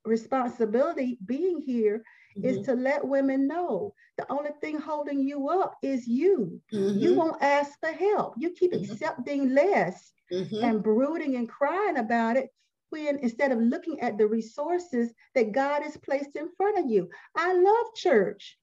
responsibility 0.05 1.19
being 1.27 1.61
here 1.61 2.03
mm-hmm. 2.37 2.49
is 2.49 2.67
to 2.67 2.75
let 2.75 3.07
women 3.07 3.47
know 3.47 3.95
the 4.17 4.27
only 4.33 4.51
thing 4.61 4.81
holding 4.81 5.23
you 5.23 5.49
up 5.49 5.77
is 5.81 6.09
you. 6.09 6.61
Mm-hmm. 6.73 6.99
You 6.99 7.15
won't 7.15 7.41
ask 7.41 7.79
for 7.79 7.93
help. 7.93 8.35
You 8.37 8.51
keep 8.51 8.73
mm-hmm. 8.73 8.91
accepting 8.91 9.55
less 9.55 10.13
mm-hmm. 10.33 10.65
and 10.65 10.83
brooding 10.83 11.37
and 11.37 11.49
crying 11.49 11.99
about 11.99 12.37
it 12.37 12.49
when 12.91 13.19
instead 13.19 13.53
of 13.53 13.59
looking 13.59 14.01
at 14.01 14.19
the 14.19 14.27
resources 14.27 15.13
that 15.35 15.53
God 15.53 15.83
has 15.83 15.97
placed 15.97 16.37
in 16.37 16.49
front 16.57 16.79
of 16.79 16.91
you. 16.91 17.09
I 17.37 17.53
love 17.53 17.95
church, 17.95 18.59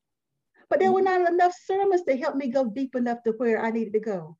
but 0.69 0.79
there 0.79 0.91
were 0.91 1.01
mm-hmm. 1.01 1.23
not 1.23 1.31
enough 1.31 1.55
sermons 1.65 2.03
to 2.03 2.17
help 2.17 2.35
me 2.35 2.49
go 2.49 2.65
deep 2.65 2.95
enough 2.95 3.23
to 3.23 3.31
where 3.31 3.63
I 3.63 3.71
needed 3.71 3.93
to 3.93 3.99
go. 3.99 4.37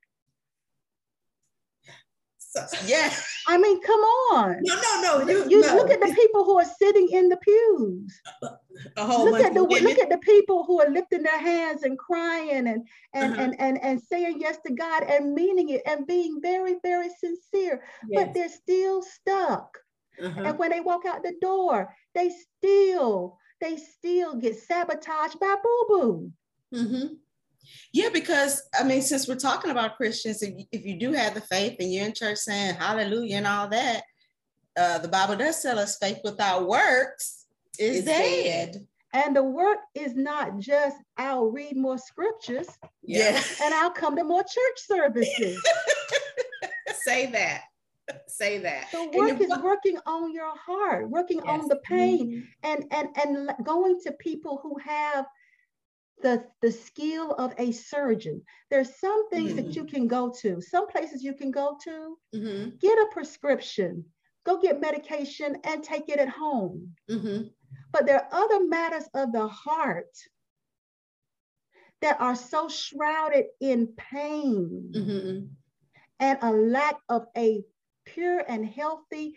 Yeah. 2.86 3.12
I 3.48 3.58
mean, 3.58 3.80
come 3.82 4.00
on. 4.00 4.58
No, 4.62 4.74
no, 4.74 5.24
no. 5.24 5.28
You, 5.28 5.48
you 5.48 5.60
no. 5.62 5.76
look 5.76 5.90
at 5.90 6.00
the 6.00 6.12
people 6.14 6.44
who 6.44 6.58
are 6.58 6.64
sitting 6.64 7.08
in 7.10 7.28
the 7.28 7.36
pews. 7.36 8.20
A 8.96 9.06
whole 9.06 9.30
look 9.30 9.40
at 9.40 9.54
the 9.54 9.62
look 9.62 9.98
at 9.98 10.10
the 10.10 10.18
people 10.18 10.64
who 10.64 10.80
are 10.80 10.90
lifting 10.90 11.22
their 11.22 11.38
hands 11.38 11.82
and 11.82 11.98
crying 11.98 12.68
and 12.68 12.86
and 13.14 13.32
uh-huh. 13.32 13.42
and 13.42 13.60
and 13.60 13.82
and 13.82 14.00
saying 14.00 14.40
yes 14.40 14.58
to 14.66 14.72
God 14.72 15.04
and 15.04 15.34
meaning 15.34 15.70
it 15.70 15.82
and 15.86 16.06
being 16.06 16.40
very 16.42 16.76
very 16.82 17.08
sincere, 17.08 17.82
yes. 18.08 18.24
but 18.24 18.34
they're 18.34 18.48
still 18.48 19.02
stuck. 19.02 19.78
Uh-huh. 20.22 20.42
And 20.44 20.58
when 20.58 20.70
they 20.70 20.80
walk 20.80 21.06
out 21.06 21.22
the 21.22 21.34
door, 21.40 21.94
they 22.14 22.30
still 22.30 23.38
they 23.60 23.76
still 23.76 24.34
get 24.34 24.58
sabotaged 24.58 25.38
by 25.40 25.56
boo 25.62 25.84
boo. 25.88 26.32
Mm-hmm. 26.74 27.14
Yeah, 27.92 28.08
because 28.12 28.62
I 28.78 28.84
mean, 28.84 29.02
since 29.02 29.28
we're 29.28 29.36
talking 29.36 29.70
about 29.70 29.96
Christians, 29.96 30.42
if, 30.42 30.54
if 30.72 30.84
you 30.84 30.98
do 30.98 31.12
have 31.12 31.34
the 31.34 31.40
faith 31.40 31.76
and 31.80 31.92
you're 31.92 32.06
in 32.06 32.14
church 32.14 32.38
saying 32.38 32.74
hallelujah 32.74 33.36
and 33.36 33.46
all 33.46 33.68
that, 33.68 34.02
uh, 34.78 34.98
the 34.98 35.08
Bible 35.08 35.36
does 35.36 35.62
tell 35.62 35.78
us 35.78 35.98
faith 35.98 36.18
without 36.24 36.66
works 36.66 37.46
is 37.78 38.04
dead. 38.04 38.72
dead. 38.72 38.86
And 39.12 39.34
the 39.34 39.42
work 39.42 39.78
is 39.94 40.14
not 40.14 40.58
just 40.58 40.96
I'll 41.16 41.46
read 41.46 41.76
more 41.76 41.98
scriptures. 41.98 42.68
Yes. 43.02 43.60
And 43.62 43.72
I'll 43.72 43.90
come 43.90 44.16
to 44.16 44.24
more 44.24 44.42
church 44.42 44.78
services. 44.86 45.62
Say 47.04 47.26
that. 47.30 47.62
Say 48.28 48.58
that. 48.58 48.86
The 48.92 49.10
work 49.16 49.40
is 49.40 49.50
working 49.62 49.98
on 50.06 50.32
your 50.32 50.54
heart, 50.56 51.08
working 51.08 51.40
yes. 51.44 51.46
on 51.48 51.68
the 51.68 51.76
pain, 51.76 52.28
mm-hmm. 52.28 52.40
and 52.62 52.84
and 52.92 53.08
and 53.16 53.66
going 53.66 53.98
to 54.04 54.12
people 54.12 54.60
who 54.62 54.76
have 54.78 55.26
the, 56.22 56.44
the 56.62 56.72
skill 56.72 57.32
of 57.32 57.52
a 57.58 57.72
surgeon. 57.72 58.42
There's 58.70 58.98
some 58.98 59.28
things 59.30 59.52
mm-hmm. 59.52 59.66
that 59.66 59.76
you 59.76 59.84
can 59.84 60.08
go 60.08 60.32
to, 60.40 60.60
some 60.60 60.88
places 60.88 61.22
you 61.22 61.34
can 61.34 61.50
go 61.50 61.76
to, 61.84 62.18
mm-hmm. 62.34 62.70
get 62.80 62.98
a 62.98 63.08
prescription, 63.12 64.04
go 64.44 64.60
get 64.60 64.80
medication 64.80 65.58
and 65.64 65.82
take 65.82 66.08
it 66.08 66.18
at 66.18 66.28
home. 66.28 66.94
Mm-hmm. 67.10 67.48
But 67.92 68.06
there 68.06 68.22
are 68.24 68.28
other 68.32 68.66
matters 68.66 69.04
of 69.14 69.32
the 69.32 69.46
heart 69.46 70.16
that 72.02 72.20
are 72.20 72.36
so 72.36 72.68
shrouded 72.68 73.46
in 73.60 73.88
pain 73.96 74.92
mm-hmm. 74.94 75.46
and 76.20 76.38
a 76.42 76.52
lack 76.52 76.96
of 77.08 77.26
a 77.36 77.62
pure 78.04 78.42
and 78.46 78.64
healthy 78.64 79.34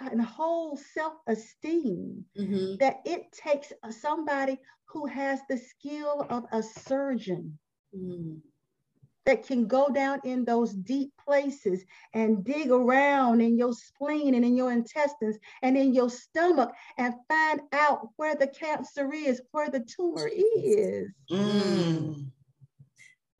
and 0.00 0.20
whole 0.22 0.76
self-esteem 0.76 2.24
mm-hmm. 2.38 2.76
that 2.78 3.00
it 3.04 3.32
takes 3.32 3.72
somebody 3.90 4.58
who 4.86 5.06
has 5.06 5.40
the 5.48 5.56
skill 5.56 6.26
of 6.30 6.44
a 6.52 6.62
surgeon 6.62 7.58
mm. 7.96 8.38
that 9.24 9.46
can 9.46 9.66
go 9.66 9.88
down 9.88 10.20
in 10.24 10.44
those 10.44 10.72
deep 10.72 11.12
places 11.24 11.84
and 12.14 12.44
dig 12.44 12.70
around 12.70 13.40
in 13.40 13.56
your 13.56 13.72
spleen 13.72 14.34
and 14.34 14.44
in 14.44 14.56
your 14.56 14.72
intestines 14.72 15.38
and 15.62 15.76
in 15.76 15.94
your 15.94 16.10
stomach 16.10 16.72
and 16.98 17.14
find 17.28 17.60
out 17.72 18.08
where 18.16 18.34
the 18.34 18.48
cancer 18.48 19.12
is, 19.12 19.40
where 19.52 19.70
the 19.70 19.80
tumor 19.80 20.28
is. 20.28 21.08
Mm. 21.30 22.30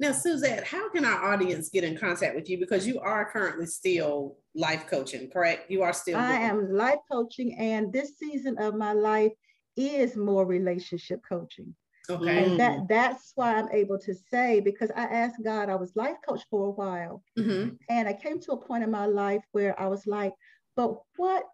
Now, 0.00 0.12
Suzette, 0.12 0.66
how 0.66 0.88
can 0.88 1.04
our 1.04 1.30
audience 1.30 1.68
get 1.68 1.84
in 1.84 1.94
contact 1.94 2.34
with 2.34 2.48
you? 2.48 2.58
Because 2.58 2.86
you 2.86 2.98
are 3.00 3.30
currently 3.30 3.66
still 3.66 4.38
life 4.54 4.86
coaching, 4.86 5.28
correct? 5.30 5.70
You 5.70 5.82
are 5.82 5.92
still. 5.92 6.18
I 6.18 6.36
am 6.36 6.72
life 6.72 7.00
coaching, 7.12 7.54
and 7.58 7.92
this 7.92 8.18
season 8.18 8.56
of 8.58 8.74
my 8.74 8.92
life 8.94 9.32
is 9.76 10.16
more 10.16 10.46
relationship 10.46 11.20
coaching. 11.28 11.74
Okay. 12.08 12.44
And 12.44 12.58
that 12.58 12.88
that's 12.88 13.32
why 13.34 13.54
I'm 13.54 13.68
able 13.72 13.98
to 13.98 14.14
say 14.30 14.60
because 14.60 14.90
I 14.96 15.02
asked 15.02 15.44
God, 15.44 15.68
I 15.68 15.74
was 15.76 15.94
life 15.94 16.16
coach 16.26 16.40
for 16.50 16.68
a 16.68 16.70
while. 16.70 17.22
Mm-hmm. 17.38 17.74
And 17.90 18.08
I 18.08 18.14
came 18.14 18.40
to 18.40 18.52
a 18.52 18.56
point 18.56 18.82
in 18.82 18.90
my 18.90 19.04
life 19.04 19.42
where 19.52 19.78
I 19.78 19.86
was 19.86 20.06
like, 20.06 20.32
but 20.76 20.94
what 21.16 21.44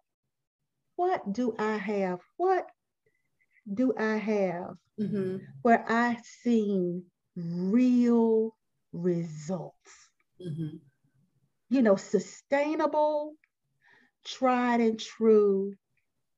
what 0.95 1.33
do 1.33 1.53
I 1.59 1.75
have? 1.75 2.21
What 2.37 2.65
do 3.71 3.93
I 3.99 4.15
have 4.15 4.77
mm-hmm. 4.99 5.37
where 5.63 5.85
I've 5.91 6.23
seen 6.23 7.03
real 7.37 8.55
results? 8.91 10.07
Mm-hmm. 10.41 10.77
you 11.69 11.81
know, 11.81 11.95
sustainable, 11.95 13.33
tried 14.23 14.81
and 14.81 14.99
true 14.99 15.73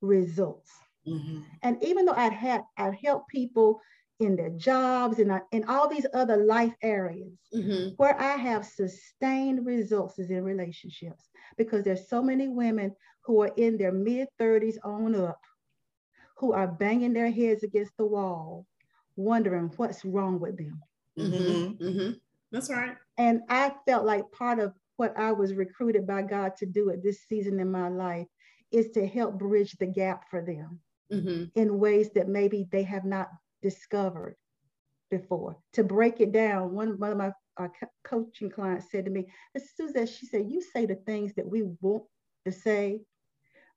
results. 0.01 0.71
Mm-hmm. 1.05 1.41
And 1.63 1.83
even 1.83 2.05
though 2.05 2.13
I'd 2.13 2.33
had, 2.33 2.61
I've 2.77 2.95
helped 2.95 3.29
people 3.29 3.81
in 4.19 4.35
their 4.35 4.51
jobs 4.51 5.19
and 5.19 5.31
in 5.51 5.65
all 5.65 5.89
these 5.89 6.05
other 6.13 6.37
life 6.37 6.73
areas 6.81 7.37
mm-hmm. 7.53 7.89
where 7.97 8.19
I 8.19 8.37
have 8.37 8.65
sustained 8.65 9.65
results 9.65 10.19
is 10.19 10.29
in 10.29 10.43
relationships 10.43 11.29
because 11.57 11.83
there's 11.83 12.09
so 12.09 12.21
many 12.21 12.47
women 12.47 12.95
who 13.25 13.41
are 13.41 13.51
in 13.57 13.77
their 13.77 13.91
mid 13.91 14.27
30s 14.39 14.77
on 14.83 15.15
up 15.15 15.39
who 16.37 16.53
are 16.53 16.67
banging 16.67 17.13
their 17.13 17.31
heads 17.31 17.63
against 17.63 17.91
the 17.97 18.05
wall, 18.05 18.65
wondering 19.17 19.71
what's 19.75 20.05
wrong 20.05 20.39
with 20.39 20.57
them. 20.57 20.81
Mm-hmm. 21.19 21.83
Mm-hmm. 21.83 22.11
That's 22.51 22.69
right. 22.69 22.95
And 23.17 23.41
I 23.49 23.73
felt 23.85 24.05
like 24.05 24.31
part 24.31 24.59
of 24.59 24.73
what 24.97 25.17
I 25.17 25.31
was 25.31 25.53
recruited 25.53 26.05
by 26.07 26.23
God 26.23 26.55
to 26.57 26.65
do 26.65 26.89
at 26.89 27.03
this 27.03 27.23
season 27.27 27.59
in 27.59 27.71
my 27.71 27.89
life 27.89 28.27
is 28.71 28.89
to 28.91 29.07
help 29.07 29.37
bridge 29.37 29.75
the 29.79 29.85
gap 29.85 30.29
for 30.29 30.41
them 30.41 30.79
mm-hmm. 31.11 31.45
in 31.55 31.79
ways 31.79 32.11
that 32.15 32.27
maybe 32.27 32.67
they 32.71 32.83
have 32.83 33.05
not 33.05 33.29
discovered 33.61 34.35
before. 35.09 35.57
To 35.73 35.83
break 35.83 36.21
it 36.21 36.31
down, 36.31 36.73
one, 36.73 36.99
one 36.99 37.11
of 37.11 37.17
my 37.17 37.31
uh, 37.57 37.67
coaching 38.03 38.49
clients 38.49 38.91
said 38.91 39.05
to 39.05 39.11
me, 39.11 39.27
Susan, 39.75 40.05
she 40.05 40.25
said, 40.25 40.49
you 40.49 40.61
say 40.61 40.85
the 40.85 40.95
things 40.95 41.33
that 41.35 41.47
we 41.47 41.63
want 41.81 42.03
to 42.45 42.51
say, 42.51 43.01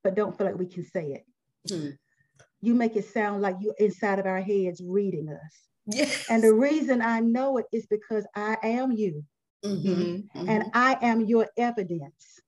but 0.05 0.15
don't 0.15 0.37
feel 0.37 0.47
like 0.47 0.59
we 0.59 0.67
can 0.67 0.85
say 0.85 1.13
it. 1.13 1.27
Mm-hmm. 1.73 1.91
You 2.61 2.75
make 2.75 2.97
it 2.97 3.07
sound 3.07 3.43
like 3.43 3.57
you're 3.61 3.75
inside 3.79 4.19
of 4.19 4.27
our 4.27 4.41
heads 4.41 4.83
reading 4.85 5.29
us. 5.29 5.72
Yes. 5.87 6.27
And 6.31 6.43
the 6.43 6.55
reason 6.55 7.03
I 7.03 7.21
know 7.21 7.59
it 7.59 7.67
is 7.73 7.87
because 7.87 8.27
I 8.35 8.57
am 8.63 8.93
you. 8.93 9.25
Mm-hmm. 9.65 9.89
mm-hmm. 9.89 10.49
And 10.49 10.71
I 10.75 10.97
am 11.03 11.21
your 11.23 11.49
evidence 11.57 12.41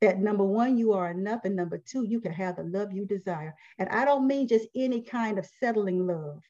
that 0.00 0.18
number 0.18 0.44
one, 0.44 0.78
you 0.78 0.92
are 0.92 1.10
enough, 1.10 1.40
and 1.44 1.56
number 1.56 1.78
two, 1.78 2.04
you 2.04 2.20
can 2.20 2.32
have 2.32 2.56
the 2.56 2.62
love 2.62 2.92
you 2.92 3.04
desire. 3.04 3.54
And 3.78 3.88
I 3.88 4.04
don't 4.04 4.26
mean 4.26 4.46
just 4.46 4.68
any 4.74 5.02
kind 5.02 5.38
of 5.38 5.48
settling 5.60 6.06
love. 6.06 6.42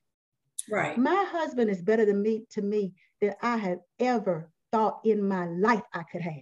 Right. 0.70 0.98
My 0.98 1.26
husband 1.30 1.70
is 1.70 1.80
better 1.80 2.04
than 2.04 2.22
me 2.22 2.44
to 2.50 2.62
me 2.62 2.92
than 3.20 3.34
I 3.42 3.56
have 3.56 3.78
ever 3.98 4.50
thought 4.70 5.00
in 5.04 5.26
my 5.26 5.46
life 5.46 5.82
I 5.94 6.02
could 6.02 6.20
have. 6.20 6.34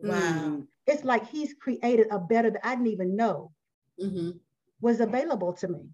Wow. 0.00 0.18
Mm. 0.18 0.66
It's 0.86 1.04
like 1.04 1.28
he's 1.28 1.54
created 1.54 2.08
a 2.10 2.18
better 2.18 2.50
that 2.50 2.66
I 2.66 2.74
didn't 2.74 2.88
even 2.88 3.14
know 3.14 3.52
mm-hmm. 4.02 4.30
was 4.80 4.98
available 4.98 5.52
to 5.54 5.68
me. 5.68 5.90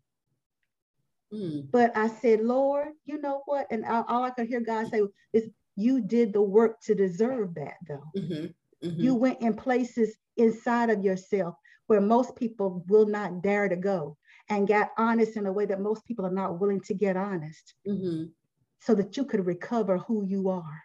Mm. 1.33 1.71
But 1.71 1.97
I 1.97 2.09
said, 2.09 2.41
Lord, 2.41 2.89
you 3.05 3.21
know 3.21 3.43
what? 3.47 3.67
And 3.71 3.85
all, 3.85 4.05
all 4.09 4.25
I 4.25 4.31
could 4.31 4.49
hear 4.49 4.61
God 4.61 4.89
say 4.89 5.03
is, 5.33 5.49
You 5.77 6.01
did 6.01 6.33
the 6.33 6.43
work 6.43 6.81
to 6.83 6.95
deserve 6.95 7.55
that, 7.55 7.75
though. 7.87 8.11
Mm-hmm. 8.17 8.47
Mm-hmm. 8.87 9.01
You 9.01 9.15
went 9.15 9.41
in 9.41 9.55
places 9.55 10.17
inside 10.37 10.91
of 10.91 11.05
yourself 11.05 11.55
where 11.89 12.01
most 12.01 12.37
people 12.37 12.85
will 12.89 13.07
not 13.07 13.43
dare 13.43 13.69
to 13.69 13.77
go 13.77 14.17
and 14.49 14.69
got 14.69 14.91
honest 14.97 15.37
in 15.37 15.47
a 15.47 15.53
way 15.53 15.67
that 15.67 15.81
most 15.81 16.05
people 16.07 16.25
are 16.25 16.31
not 16.31 16.61
willing 16.61 16.81
to 16.81 16.95
get 16.95 17.17
honest 17.17 17.75
mm-hmm. 17.87 18.25
so 18.81 18.95
that 18.95 19.17
you 19.17 19.25
could 19.25 19.45
recover 19.45 19.99
who 19.99 20.25
you 20.25 20.49
are. 20.49 20.83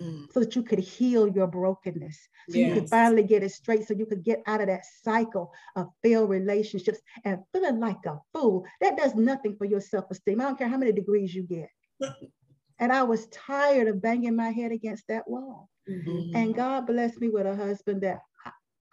Mm. 0.00 0.32
So 0.32 0.40
that 0.40 0.56
you 0.56 0.62
could 0.62 0.78
heal 0.78 1.28
your 1.28 1.46
brokenness, 1.46 2.18
so 2.48 2.56
yes. 2.56 2.68
you 2.68 2.80
could 2.80 2.88
finally 2.88 3.22
get 3.22 3.42
it 3.42 3.50
straight, 3.50 3.86
so 3.86 3.92
you 3.92 4.06
could 4.06 4.24
get 4.24 4.42
out 4.46 4.62
of 4.62 4.68
that 4.68 4.84
cycle 5.02 5.52
of 5.76 5.88
failed 6.02 6.30
relationships 6.30 7.00
and 7.24 7.40
feeling 7.52 7.80
like 7.80 8.06
a 8.06 8.18
fool. 8.32 8.64
That 8.80 8.96
does 8.96 9.14
nothing 9.14 9.56
for 9.56 9.66
your 9.66 9.80
self 9.82 10.10
esteem. 10.10 10.40
I 10.40 10.44
don't 10.44 10.58
care 10.58 10.68
how 10.68 10.78
many 10.78 10.92
degrees 10.92 11.34
you 11.34 11.42
get. 11.42 11.68
and 12.78 12.92
I 12.92 13.02
was 13.02 13.26
tired 13.26 13.88
of 13.88 14.00
banging 14.00 14.36
my 14.36 14.50
head 14.50 14.72
against 14.72 15.06
that 15.08 15.28
wall. 15.28 15.68
Mm-hmm. 15.88 16.34
And 16.34 16.54
God 16.54 16.86
blessed 16.86 17.20
me 17.20 17.28
with 17.28 17.46
a 17.46 17.54
husband 17.54 18.00
that 18.00 18.20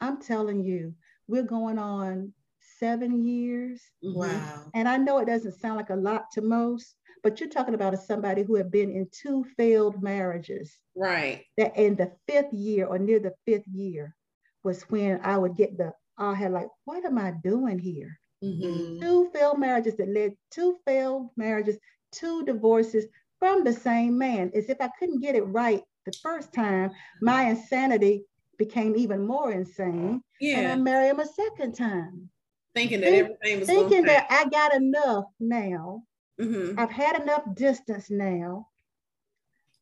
I'm 0.02 0.22
telling 0.22 0.64
you, 0.64 0.94
we're 1.28 1.44
going 1.44 1.80
on 1.80 2.34
seven 2.80 3.26
years. 3.26 3.82
Wow. 4.04 4.66
And 4.74 4.88
I 4.88 4.98
know 4.98 5.20
it 5.20 5.28
doesn't 5.28 5.60
sound 5.60 5.78
like 5.78 5.90
a 5.90 5.96
lot 5.96 6.26
to 6.34 6.42
most, 6.42 6.96
but 7.28 7.42
you're 7.42 7.50
talking 7.50 7.74
about 7.74 7.94
is 7.94 8.08
somebody 8.08 8.42
who 8.42 8.56
had 8.56 8.72
been 8.72 8.90
in 8.90 9.06
two 9.12 9.44
failed 9.58 10.02
marriages. 10.02 10.80
Right. 10.96 11.44
That 11.58 11.76
in 11.76 11.98
the 11.98 12.14
fifth 12.26 12.54
year 12.54 12.86
or 12.86 12.98
near 12.98 13.20
the 13.20 13.34
fifth 13.46 13.68
year 13.68 14.16
was 14.64 14.84
when 14.84 15.20
I 15.26 15.38
would 15.38 15.58
get 15.58 15.78
the, 15.78 15.92
I 16.18 16.34
had 16.34 16.54
like, 16.54 16.70
what 16.86 17.04
am 17.04 17.18
I 17.18 17.32
doing 17.44 17.80
here? 17.80 18.18
Mm-hmm. 18.42 19.02
Two 19.02 19.30
failed 19.34 19.60
marriages 19.60 19.98
that 19.98 20.08
led 20.08 20.38
two 20.52 20.78
failed 20.86 21.32
marriages, 21.36 21.78
two 22.14 22.46
divorces 22.46 23.08
from 23.40 23.66
the 23.66 23.74
same 23.74 24.18
man. 24.18 24.50
As 24.56 24.70
if 24.70 24.78
I 24.80 24.90
couldn't 24.98 25.20
get 25.20 25.36
it 25.36 25.44
right 25.44 25.82
the 26.06 26.14
first 26.24 26.54
time, 26.54 26.92
my 27.22 27.50
insanity 27.50 28.24
became 28.58 28.96
even 28.96 29.28
more 29.28 29.52
insane. 29.52 30.22
Yeah. 30.40 30.60
And 30.60 30.68
I 30.72 30.76
married 30.76 31.10
him 31.10 31.20
a 31.20 31.26
second 31.26 31.74
time. 31.74 32.30
Thinking 32.74 33.02
that 33.02 33.12
everything 33.12 33.60
was 33.60 33.68
thinking 33.68 34.04
that 34.04 34.28
I 34.30 34.48
got 34.48 34.74
enough 34.74 35.26
now. 35.42 36.04
Mm-hmm. 36.40 36.80
I've 36.80 36.92
had 36.92 37.22
enough 37.22 37.44
distance 37.56 38.10
now 38.10 38.68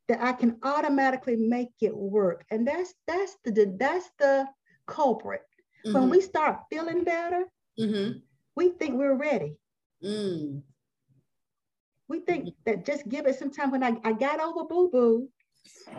that 0.08 0.22
I 0.22 0.34
can 0.34 0.58
automatically 0.63 1.36
make 1.36 1.72
it 1.82 1.96
work. 1.96 2.46
And 2.52 2.68
that's 2.68 2.94
that's 3.08 3.36
the 3.44 3.76
that's 3.78 4.10
the 4.20 4.48
culprit. 4.88 5.41
Mm-hmm. 5.86 5.94
When 5.94 6.10
we 6.10 6.22
start 6.22 6.60
feeling 6.70 7.04
better, 7.04 7.46
mm-hmm. 7.80 8.20
we 8.56 8.70
think 8.70 8.96
we're 8.96 9.15
ready. 9.15 9.58
Mm. 10.04 10.62
We 12.08 12.20
think 12.20 12.50
that 12.65 12.86
just 12.86 13.10
give 13.10 13.26
it 13.26 13.39
some 13.39 13.52
time. 13.52 13.72
When 13.72 13.84
I, 13.84 13.98
I 14.04 14.13
got 14.13 14.39
over 14.39 14.65
boo 14.65 14.89
boo, 14.91 15.28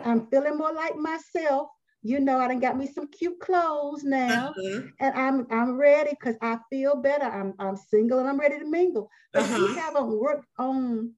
I'm 0.05 0.27
feeling 0.27 0.57
more 0.57 0.71
like 0.73 0.95
myself 0.95 1.69
you 2.07 2.21
know, 2.21 2.39
I 2.39 2.47
done 2.47 2.59
got 2.59 2.77
me 2.77 2.87
some 2.87 3.07
cute 3.09 3.37
clothes 3.41 4.05
now, 4.05 4.53
uh-huh. 4.57 4.81
and 5.01 5.13
I'm 5.13 5.45
I'm 5.51 5.75
ready 5.75 6.11
because 6.11 6.35
I 6.41 6.57
feel 6.69 6.95
better. 6.95 7.25
I'm 7.25 7.53
I'm 7.59 7.75
single 7.75 8.19
and 8.19 8.29
I'm 8.29 8.39
ready 8.39 8.57
to 8.59 8.65
mingle. 8.65 9.09
But 9.33 9.43
uh-huh. 9.43 9.53
if 9.55 9.59
you 9.59 9.75
haven't 9.75 10.07
worked 10.07 10.47
on 10.57 11.11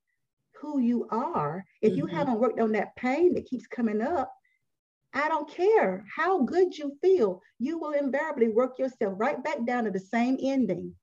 who 0.59 0.79
you 0.79 1.07
are, 1.11 1.63
if 1.83 1.91
mm-hmm. 1.91 1.99
you 1.99 2.05
haven't 2.07 2.39
worked 2.39 2.59
on 2.59 2.71
that 2.71 2.95
pain 2.95 3.35
that 3.35 3.45
keeps 3.45 3.67
coming 3.67 4.01
up, 4.01 4.33
I 5.13 5.29
don't 5.29 5.47
care 5.47 6.03
how 6.15 6.41
good 6.41 6.75
you 6.75 6.97
feel, 7.03 7.39
you 7.59 7.77
will 7.77 7.91
invariably 7.91 8.49
work 8.49 8.79
yourself 8.79 9.13
right 9.17 9.41
back 9.43 9.63
down 9.67 9.83
to 9.83 9.91
the 9.91 9.99
same 9.99 10.37
ending. 10.41 10.95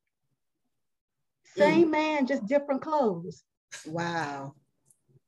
Same 1.57 1.88
mm. 1.88 1.92
man, 1.92 2.27
just 2.27 2.44
different 2.46 2.83
clothes. 2.83 3.44
Wow. 3.87 4.55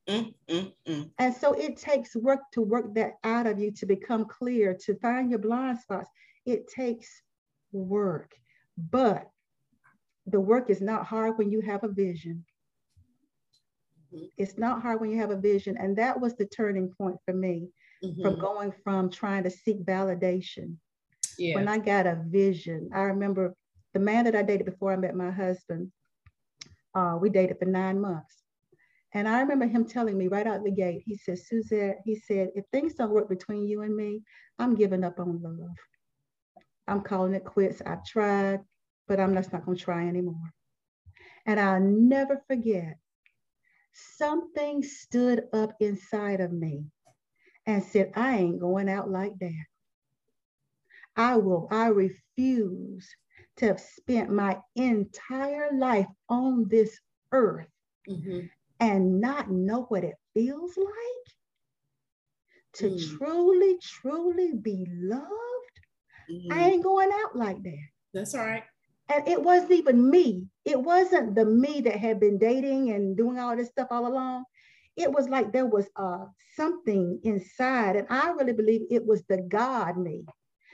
Mm, 0.09 0.35
mm, 0.49 0.73
mm. 0.87 1.11
And 1.19 1.35
so 1.35 1.53
it 1.53 1.77
takes 1.77 2.17
work 2.17 2.41
to 2.53 2.63
work 2.63 2.95
that 2.95 3.15
out 3.25 3.47
of 3.47 3.59
you 3.59 3.71
to 3.73 3.87
become 3.87 4.25
clear, 4.25 4.75
to 4.85 4.95
find 4.97 5.31
your 5.31 5.39
blind 5.39 5.79
spots. 5.81 6.09
It 6.47 6.67
takes 6.69 7.23
work, 7.73 8.33
but 8.91 9.29
the 10.27 10.41
work 10.41 10.71
is 10.71 10.81
not 10.81 11.07
hard 11.07 11.37
when 11.37 11.51
you 11.51 11.61
have 11.61 11.85
a 11.85 11.89
vision. 11.89 12.45
Mm-hmm. 14.15 14.27
It's 14.39 14.57
not 14.57 14.81
hard 14.81 15.01
when 15.01 15.11
you 15.11 15.19
have 15.19 15.31
a 15.31 15.37
vision. 15.37 15.77
And 15.77 15.97
that 15.99 16.19
was 16.19 16.37
the 16.37 16.47
turning 16.47 16.89
point 16.97 17.17
for 17.27 17.35
me 17.35 17.69
mm-hmm. 18.03 18.23
from 18.23 18.39
going 18.39 18.73
from 18.83 19.11
trying 19.11 19.43
to 19.45 19.51
seek 19.51 19.85
validation. 19.85 20.77
Yeah. 21.39 21.55
When 21.55 21.69
I 21.69 21.79
got 21.79 22.07
a 22.07 22.23
vision, 22.27 22.91
I 22.95 23.03
remember 23.03 23.55
the 23.95 24.01
man 24.01 24.25
that 24.25 24.35
I 24.35 24.43
dated 24.43 24.67
before 24.67 24.93
I 24.93 24.97
met 24.97 25.15
my 25.15 25.31
husband, 25.31 25.93
uh, 26.95 27.19
we 27.21 27.29
dated 27.29 27.59
for 27.59 27.67
nine 27.67 28.01
months. 28.01 28.35
And 29.15 29.27
I 29.27 29.41
remember 29.41 29.67
him 29.67 29.87
telling 29.87 30.19
me 30.19 30.29
right 30.29 30.47
out 30.47 30.65
the 30.65 30.71
gate, 30.71 31.03
he 31.07 31.17
said, 31.17 31.39
Suzette, 31.39 32.01
he 32.05 32.15
said, 32.15 32.51
if 32.55 32.65
things 32.73 32.95
don't 32.95 33.11
work 33.11 33.29
between 33.29 33.67
you 33.67 33.83
and 33.83 33.97
me, 33.97 34.23
I'm 34.59 34.75
giving 34.75 35.03
up 35.03 35.19
on 35.19 35.41
love. 35.43 35.77
I'm 36.87 37.01
calling 37.01 37.35
it 37.35 37.45
quits. 37.45 37.81
I've 37.87 38.05
tried, 38.05 38.61
but 39.07 39.19
I'm 39.19 39.35
just 39.35 39.53
not 39.53 39.65
going 39.65 39.79
to 39.79 39.83
try 39.83 40.07
anymore. 40.07 40.53
And 41.47 41.59
I'll 41.59 41.81
never 41.81 42.43
forget, 42.47 42.99
something 43.93 44.83
stood 44.83 45.45
up 45.55 45.73
inside 45.81 46.41
of 46.41 46.53
me 46.53 46.85
and 47.67 47.83
said, 47.83 48.13
I 48.15 48.37
ain't 48.37 48.61
going 48.61 48.89
out 48.91 49.11
like 49.11 49.39
that. 49.41 49.65
I 51.17 51.37
will, 51.37 51.67
I 51.71 51.87
refuse 51.89 53.09
to 53.57 53.67
have 53.67 53.81
spent 53.81 54.31
my 54.31 54.59
entire 54.77 55.71
life 55.73 56.07
on 56.29 56.69
this 56.69 56.99
earth 57.33 57.67
mm-hmm 58.09 58.47
and 58.81 59.21
not 59.21 59.51
know 59.51 59.83
what 59.89 60.05
it 60.05 60.15
feels 60.35 60.77
like 60.77 61.35
to 62.75 62.91
mm. 62.91 63.19
truly, 63.19 63.79
truly 63.83 64.53
be 64.55 64.87
loved, 64.89 65.25
mm. 66.31 66.47
I 66.51 66.55
mm-hmm. 66.55 66.61
ain't 66.61 66.83
going 66.83 67.11
out 67.13 67.37
like 67.37 67.63
that. 67.63 67.89
That's 68.15 68.35
all 68.35 68.45
right. 68.45 68.63
And 69.09 69.27
it 69.27 69.43
wasn't 69.43 69.73
even 69.73 70.11
me. 70.11 70.47
It 70.65 70.81
wasn't 70.81 71.35
the 71.35 71.45
me 71.45 71.81
that 71.83 71.97
had 71.97 72.21
been 72.21 72.39
dating 72.39 72.91
and 72.91 73.17
doing 73.17 73.39
all 73.39 73.57
this 73.57 73.69
stuff 73.69 73.89
all 73.91 74.07
along. 74.07 74.45
It 74.97 75.11
was 75.11 75.29
like 75.29 75.53
there 75.53 75.67
was 75.67 75.89
uh, 75.97 76.27
something 76.57 77.21
inside. 77.23 77.97
And 77.97 78.07
I 78.11 78.31
really 78.31 78.53
believe 78.53 78.83
it 78.91 79.07
was 79.07 79.23
the 79.29 79.39
God 79.49 79.97
me 79.97 80.25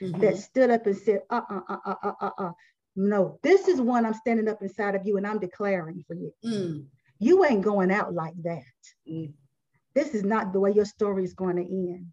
mm-hmm. 0.03 0.21
that 0.21 0.39
stood 0.39 0.71
up 0.71 0.87
and 0.87 0.97
said, 0.97 1.21
uh 1.31 1.43
uh 1.49 1.61
uh 1.69 1.79
uh 1.87 1.95
uh 2.03 2.13
uh. 2.21 2.31
uh. 2.39 2.53
No, 2.97 3.39
this 3.43 3.69
is 3.69 3.81
one 3.81 4.07
I'm 4.07 4.15
standing 4.15 4.49
up 4.49 4.63
inside 4.63 4.95
of 4.95 5.03
you 5.05 5.17
and 5.17 5.27
I'm 5.27 5.39
declaring 5.39 6.05
for 6.07 6.15
you. 6.15 6.33
Mm. 6.45 6.87
You 7.25 7.43
ain't 7.47 7.63
going 7.63 7.91
out 7.91 8.13
like 8.13 8.35
that. 8.43 8.63
Mm. 9.11 9.33
This 9.95 10.15
is 10.15 10.25
not 10.25 10.53
the 10.53 10.61
way 10.61 10.73
your 10.73 10.85
story 10.85 11.25
is 11.25 11.33
going 11.33 11.57
to 11.57 11.63
end. 11.63 12.09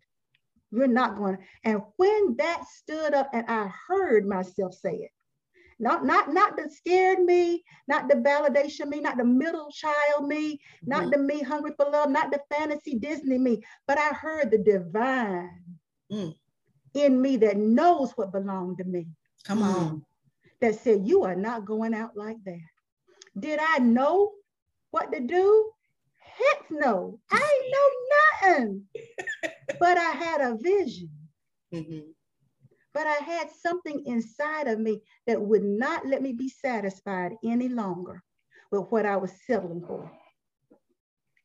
You're 0.72 0.88
not 0.88 1.18
going 1.18 1.36
to. 1.36 1.44
And 1.66 1.82
when 1.98 2.38
that 2.38 2.64
stood 2.66 3.14
up 3.14 3.30
and 3.34 3.46
I 3.50 3.70
heard 3.90 4.26
myself 4.26 4.74
say 4.74 4.94
it, 4.94 5.12
not 5.80 6.06
not 6.06 6.34
not 6.34 6.56
the 6.56 6.70
scared 6.70 7.20
me, 7.20 7.62
not 7.90 8.08
the 8.08 8.16
validation 8.16 8.88
me, 8.88 9.02
not 9.02 9.18
the 9.18 9.26
middle 9.26 9.70
child 9.72 10.30
me, 10.30 10.62
not 10.82 11.02
mm-hmm. 11.02 11.12
the 11.12 11.18
me 11.18 11.42
hungry 11.42 11.72
for 11.76 11.90
love, 11.92 12.10
not 12.10 12.32
the 12.32 12.40
fantasy 12.50 12.96
Disney 12.96 13.38
me, 13.38 13.62
but 13.88 13.98
I 13.98 14.10
heard 14.14 14.50
the 14.50 14.60
divine 14.60 15.50
mm. 16.10 16.34
in 16.94 17.22
me 17.22 17.36
that 17.38 17.58
knows 17.58 18.12
what 18.12 18.32
belonged 18.32 18.78
to 18.78 18.86
me. 18.86 19.08
Come 19.44 19.60
mm. 19.60 19.76
on. 19.76 20.06
That 20.62 20.80
said, 20.80 21.06
you 21.06 21.24
are 21.24 21.36
not 21.36 21.66
going 21.66 21.94
out 21.94 22.16
like 22.16 22.38
that. 22.46 22.70
Did 23.38 23.60
I 23.60 23.80
know 23.80 24.32
what 24.92 25.12
to 25.12 25.20
do? 25.20 25.72
Heck 26.20 26.72
no, 26.72 27.20
I 27.32 27.62
ain't 27.62 27.74
know 27.74 28.60
nothing. 28.66 28.84
but 29.80 29.98
I 29.98 30.12
had 30.12 30.42
a 30.42 30.56
vision. 30.56 31.10
Mm-hmm 31.74 32.12
but 32.94 33.08
I 33.08 33.24
had 33.24 33.50
something 33.50 34.04
inside 34.06 34.68
of 34.68 34.80
me 34.80 35.02
that 35.28 35.42
would 35.42 35.64
not 35.64 36.06
let 36.06 36.22
me 36.22 36.34
be 36.34 36.50
satisfied 36.50 37.34
any 37.44 37.70
longer 37.70 38.22
with 38.72 38.88
what 38.90 39.06
I 39.06 39.18
was 39.18 39.32
settling 39.46 39.84
for. 39.86 40.12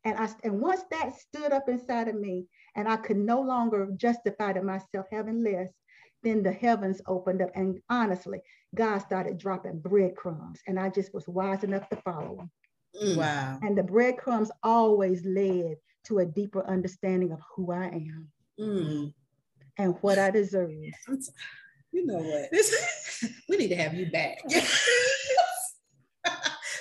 And 0.05 0.19
I 0.19 0.29
and 0.45 0.61
once 0.61 0.83
that 0.91 1.15
stood 1.17 1.53
up 1.53 1.69
inside 1.69 2.09
of 2.09 2.15
me, 2.15 2.47
and 2.77 2.89
I 2.89 2.97
could 2.97 3.17
no 3.17 3.41
longer 3.41 3.89
justify 3.97 4.53
to 4.53 4.63
myself 4.63 5.07
having 5.11 5.43
less, 5.43 5.69
then 6.23 6.43
the 6.43 6.53
heavens 6.53 7.01
opened 7.07 7.43
up. 7.43 7.51
And 7.55 7.81
honestly, 7.91 8.41
God 8.75 8.99
started 8.99 9.39
dropping 9.39 9.81
breadcrumbs, 9.81 10.61
and 10.67 10.79
I 10.79 10.91
just 10.91 11.13
was 11.13 11.27
wise 11.27 11.65
enough 11.65 11.89
to 11.89 11.97
follow 11.97 12.37
them. 12.37 12.51
Mm. 13.03 13.17
Wow. 13.17 13.59
And 13.63 13.77
the 13.77 13.83
breadcrumbs 13.83 14.51
always 14.63 15.25
led 15.25 15.77
to 16.05 16.19
a 16.19 16.27
deeper 16.27 16.65
understanding 16.67 17.33
of 17.33 17.41
who 17.55 17.73
I 17.73 17.87
am. 17.87 18.29
Mm 18.59 19.13
and 19.79 19.95
what 20.01 20.19
I 20.19 20.31
deserve. 20.31 20.71
You 21.93 22.07
know 22.07 22.19
what? 22.19 22.49
This, 22.51 23.25
we 23.49 23.57
need 23.57 23.69
to 23.69 23.77
have 23.77 23.95
you 23.95 24.11
back. 24.11 24.39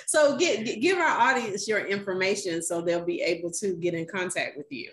so 0.06 0.36
get, 0.36 0.64
get, 0.64 0.80
give 0.80 0.98
our 0.98 1.30
audience 1.30 1.66
your 1.66 1.86
information 1.86 2.62
so 2.62 2.80
they'll 2.80 3.04
be 3.04 3.22
able 3.22 3.50
to 3.52 3.74
get 3.76 3.94
in 3.94 4.06
contact 4.06 4.56
with 4.56 4.66
you. 4.70 4.90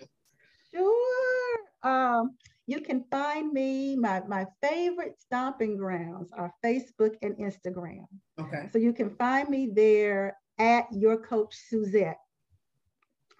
Sure. 0.74 1.58
Um, 1.82 2.36
you 2.66 2.80
can 2.80 3.04
find 3.10 3.52
me, 3.52 3.96
my, 3.96 4.22
my 4.26 4.46
favorite 4.62 5.16
stomping 5.18 5.76
grounds 5.76 6.30
are 6.32 6.52
Facebook 6.64 7.16
and 7.20 7.36
Instagram. 7.36 8.06
Okay. 8.40 8.70
So 8.72 8.78
you 8.78 8.94
can 8.94 9.14
find 9.16 9.48
me 9.50 9.70
there 9.74 10.38
at 10.58 10.86
your 10.92 11.16
coach 11.16 11.54
Suzette, 11.68 12.20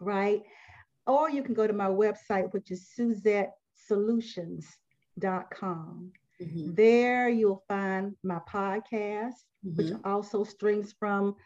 right? 0.00 0.42
Or 1.06 1.30
you 1.30 1.42
can 1.42 1.54
go 1.54 1.66
to 1.66 1.72
my 1.72 1.88
website, 1.88 2.52
which 2.52 2.70
is 2.70 2.88
Suzette 2.88 3.54
solutions.com. 3.86 6.12
Mm-hmm. 6.42 6.74
There 6.74 7.28
you'll 7.28 7.62
find 7.68 8.16
my 8.22 8.40
podcast, 8.50 9.34
mm-hmm. 9.64 9.76
which 9.76 9.92
also 10.04 10.44
strings 10.44 10.94
from 10.98 11.36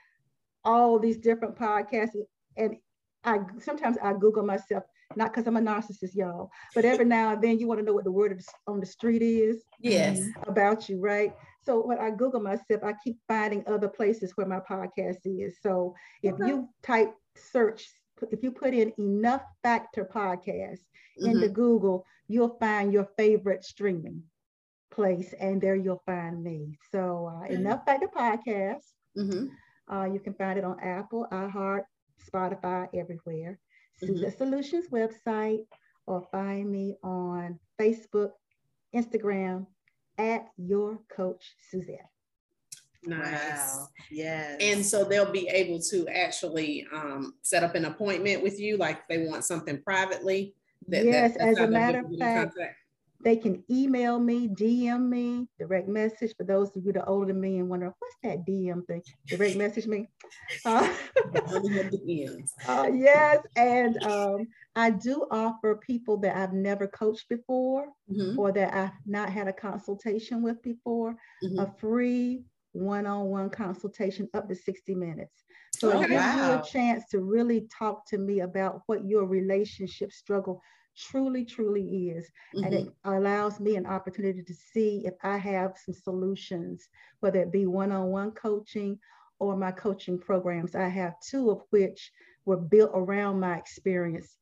all 0.64 0.98
these 0.98 1.18
different 1.18 1.56
podcasts. 1.56 2.16
And 2.56 2.76
I 3.24 3.40
sometimes 3.58 3.98
I 4.02 4.14
Google 4.14 4.44
myself, 4.44 4.84
not 5.16 5.32
because 5.32 5.46
I'm 5.46 5.56
a 5.56 5.60
narcissist, 5.60 6.14
y'all, 6.14 6.50
but 6.74 6.84
every 6.84 7.04
now 7.04 7.32
and 7.32 7.42
then 7.42 7.58
you 7.58 7.66
want 7.66 7.80
to 7.80 7.86
know 7.86 7.92
what 7.92 8.04
the 8.04 8.12
word 8.12 8.40
on 8.66 8.80
the 8.80 8.86
street 8.86 9.22
is. 9.22 9.62
Yes. 9.80 10.20
About 10.46 10.88
you, 10.88 11.00
right? 11.00 11.34
So 11.68 11.84
when 11.84 11.98
I 11.98 12.10
Google 12.10 12.40
myself, 12.40 12.82
I 12.82 12.94
keep 13.04 13.18
finding 13.28 13.62
other 13.66 13.88
places 13.88 14.32
where 14.36 14.46
my 14.46 14.58
podcast 14.58 15.18
is. 15.26 15.58
So 15.62 15.94
if 16.22 16.32
okay. 16.32 16.46
you 16.46 16.66
type 16.82 17.14
search, 17.36 17.86
if 18.30 18.42
you 18.42 18.52
put 18.52 18.72
in 18.72 18.90
enough 18.98 19.42
factor 19.62 20.08
podcast 20.10 20.80
mm-hmm. 21.20 21.26
into 21.26 21.50
Google, 21.50 22.06
you'll 22.26 22.56
find 22.58 22.90
your 22.90 23.06
favorite 23.18 23.64
streaming 23.64 24.22
place, 24.90 25.34
and 25.38 25.60
there 25.60 25.76
you'll 25.76 26.02
find 26.06 26.42
me. 26.42 26.78
So, 26.90 27.30
uh, 27.30 27.44
mm-hmm. 27.44 27.56
enough 27.56 27.84
the 27.84 28.08
podcast. 28.16 28.86
Mm-hmm. 29.18 29.94
Uh, 29.94 30.06
you 30.06 30.20
can 30.20 30.32
find 30.32 30.58
it 30.58 30.64
on 30.64 30.80
Apple, 30.80 31.26
iHeart, 31.30 31.82
Spotify, 32.26 32.88
everywhere. 32.94 33.58
Suzette 33.98 34.30
mm-hmm. 34.30 34.38
Solutions 34.38 34.86
website, 34.90 35.66
or 36.06 36.26
find 36.32 36.72
me 36.72 36.96
on 37.02 37.58
Facebook, 37.78 38.30
Instagram 38.94 39.66
at 40.18 40.48
your 40.56 40.98
coach 41.14 41.54
Suzette. 41.70 42.10
Nice. 43.04 43.76
Wow. 43.76 43.88
Yes. 44.10 44.56
And 44.60 44.84
so 44.84 45.04
they'll 45.04 45.30
be 45.30 45.48
able 45.48 45.80
to 45.82 46.08
actually 46.08 46.86
um, 46.92 47.34
set 47.42 47.62
up 47.62 47.74
an 47.74 47.84
appointment 47.84 48.42
with 48.42 48.60
you, 48.60 48.76
like 48.76 49.06
they 49.08 49.26
want 49.26 49.44
something 49.44 49.80
privately. 49.82 50.54
That, 50.88 51.04
yes, 51.04 51.34
that, 51.38 51.48
as 51.48 51.58
a 51.58 51.66
matter 51.68 52.00
of 52.00 52.18
fact, 52.18 52.54
contact. 52.54 52.76
They 53.24 53.36
can 53.36 53.64
email 53.68 54.20
me, 54.20 54.48
DM 54.48 55.08
me, 55.08 55.48
direct 55.58 55.88
message. 55.88 56.34
For 56.36 56.44
those 56.44 56.76
of 56.76 56.84
you 56.84 56.92
that 56.92 57.02
are 57.02 57.08
older 57.08 57.32
than 57.32 57.40
me 57.40 57.58
and 57.58 57.68
wonder, 57.68 57.92
what's 57.98 58.16
that 58.22 58.46
DM 58.46 58.86
thing? 58.86 59.02
Direct 59.26 59.56
message 59.56 59.86
me. 59.86 60.08
Uh, 60.64 60.92
uh, 62.66 62.88
yes, 62.92 63.44
and 63.56 64.02
um, 64.04 64.46
I 64.76 64.90
do 64.90 65.26
offer 65.30 65.76
people 65.76 66.16
that 66.18 66.36
I've 66.36 66.52
never 66.52 66.86
coached 66.86 67.28
before 67.28 67.86
mm-hmm. 68.10 68.38
or 68.38 68.52
that 68.52 68.74
I've 68.74 68.92
not 69.06 69.30
had 69.30 69.48
a 69.48 69.52
consultation 69.52 70.42
with 70.42 70.62
before 70.62 71.16
mm-hmm. 71.42 71.58
a 71.58 71.72
free 71.78 72.42
one-on-one 72.72 73.50
consultation 73.50 74.28
up 74.34 74.48
to 74.48 74.54
60 74.54 74.94
minutes. 74.94 75.44
So 75.74 75.92
oh, 75.92 76.02
it 76.02 76.08
gives 76.08 76.22
wow. 76.22 76.54
you 76.54 76.60
a 76.60 76.64
chance 76.64 77.04
to 77.10 77.20
really 77.20 77.68
talk 77.76 78.06
to 78.08 78.18
me 78.18 78.40
about 78.40 78.82
what 78.86 79.06
your 79.06 79.26
relationship 79.26 80.12
struggle 80.12 80.60
truly, 80.98 81.44
truly 81.44 82.10
is. 82.10 82.30
Mm-hmm. 82.54 82.64
And 82.64 82.74
it 82.74 82.86
mm-hmm. 82.86 83.10
allows 83.10 83.60
me 83.60 83.76
an 83.76 83.86
opportunity 83.86 84.42
to 84.42 84.54
see 84.54 85.02
if 85.04 85.14
I 85.22 85.36
have 85.36 85.76
some 85.84 85.94
solutions, 85.94 86.88
whether 87.20 87.40
it 87.40 87.52
be 87.52 87.66
one 87.66 87.92
on 87.92 88.08
one 88.08 88.32
coaching 88.32 88.98
or 89.38 89.56
my 89.56 89.70
coaching 89.70 90.18
programs. 90.18 90.74
I 90.74 90.88
have 90.88 91.14
two 91.20 91.50
of 91.50 91.62
which 91.70 92.10
were 92.44 92.56
built 92.56 92.90
around 92.94 93.40
my 93.40 93.56
experience, 93.56 94.36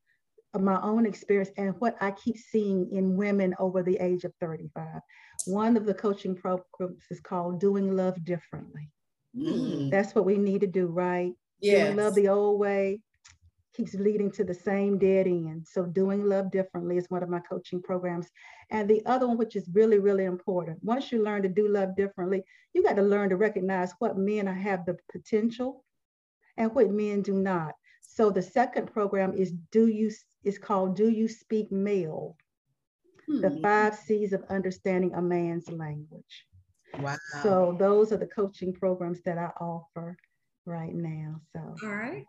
my 0.58 0.80
own 0.80 1.06
experience, 1.06 1.50
and 1.56 1.74
what 1.80 1.96
I 2.00 2.12
keep 2.12 2.38
seeing 2.38 2.90
in 2.92 3.16
women 3.16 3.54
over 3.58 3.82
the 3.82 3.98
age 3.98 4.24
of 4.24 4.32
35. 4.40 5.00
One 5.46 5.76
of 5.76 5.84
the 5.84 5.94
coaching 5.94 6.34
programs 6.34 7.04
is 7.10 7.20
called 7.20 7.60
Doing 7.60 7.94
Love 7.94 8.24
Differently. 8.24 8.90
Mm. 9.36 9.90
That's 9.90 10.14
what 10.14 10.24
we 10.24 10.38
need 10.38 10.62
to 10.62 10.66
do, 10.66 10.86
right? 10.86 11.32
Yeah. 11.60 11.84
Doing 11.84 11.96
love 11.96 12.14
the 12.14 12.28
old 12.28 12.58
way 12.58 13.00
keeps 13.76 13.94
leading 13.94 14.30
to 14.32 14.44
the 14.44 14.54
same 14.54 14.98
dead 14.98 15.26
end. 15.26 15.66
So 15.70 15.84
doing 15.84 16.24
love 16.24 16.50
differently 16.50 16.96
is 16.96 17.10
one 17.10 17.22
of 17.22 17.28
my 17.28 17.40
coaching 17.40 17.82
programs. 17.82 18.30
And 18.70 18.88
the 18.88 19.04
other 19.06 19.26
one, 19.26 19.36
which 19.36 19.54
is 19.54 19.68
really, 19.72 19.98
really 19.98 20.24
important. 20.24 20.82
Once 20.82 21.12
you 21.12 21.22
learn 21.22 21.42
to 21.42 21.48
do 21.48 21.68
love 21.68 21.94
differently, 21.96 22.42
you 22.72 22.82
got 22.82 22.96
to 22.96 23.02
learn 23.02 23.28
to 23.30 23.36
recognize 23.36 23.92
what 23.98 24.16
men 24.16 24.46
have 24.46 24.86
the 24.86 24.96
potential 25.12 25.84
and 26.56 26.74
what 26.74 26.90
men 26.90 27.22
do 27.22 27.34
not. 27.34 27.74
So 28.00 28.30
the 28.30 28.42
second 28.42 28.86
program 28.92 29.34
is 29.34 29.52
do 29.70 29.88
you 29.88 30.10
is 30.42 30.58
called 30.58 30.96
Do 30.96 31.10
You 31.10 31.28
Speak 31.28 31.70
Male? 31.70 32.36
Hmm. 33.28 33.40
The 33.40 33.50
five 33.62 33.94
C's 33.96 34.32
of 34.32 34.44
understanding 34.48 35.12
a 35.14 35.20
man's 35.20 35.68
language. 35.70 36.46
Wow. 37.00 37.16
So 37.42 37.76
those 37.78 38.12
are 38.12 38.16
the 38.16 38.26
coaching 38.26 38.72
programs 38.72 39.20
that 39.22 39.38
I 39.38 39.50
offer 39.60 40.16
right 40.64 40.94
now. 40.94 41.40
So 41.52 41.74
all 41.82 41.94
right. 41.94 42.24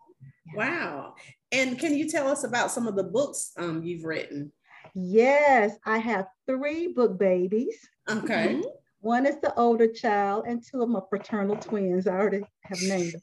Wow. 0.54 1.16
And 1.52 1.80
can 1.80 1.96
you 1.96 2.10
tell 2.10 2.28
us 2.28 2.44
about 2.44 2.72
some 2.72 2.88
of 2.88 2.96
the 2.96 3.04
books 3.04 3.54
um, 3.58 3.84
you've 3.84 4.04
written? 4.04 4.52
Yes, 4.94 5.78
I 5.86 5.98
have 6.00 6.28
three 6.46 6.88
book 6.88 7.18
babies. 7.18 7.78
Okay. 8.10 8.56
Mm-hmm. 8.56 8.68
One 9.02 9.26
is 9.26 9.40
the 9.42 9.54
older 9.56 9.88
child, 9.88 10.46
and 10.48 10.64
two 10.64 10.82
of 10.82 10.90
my 10.90 11.02
fraternal 11.10 11.56
twins. 11.56 12.08
I 12.08 12.14
already 12.14 12.44
have 12.64 12.82
named 12.82 13.14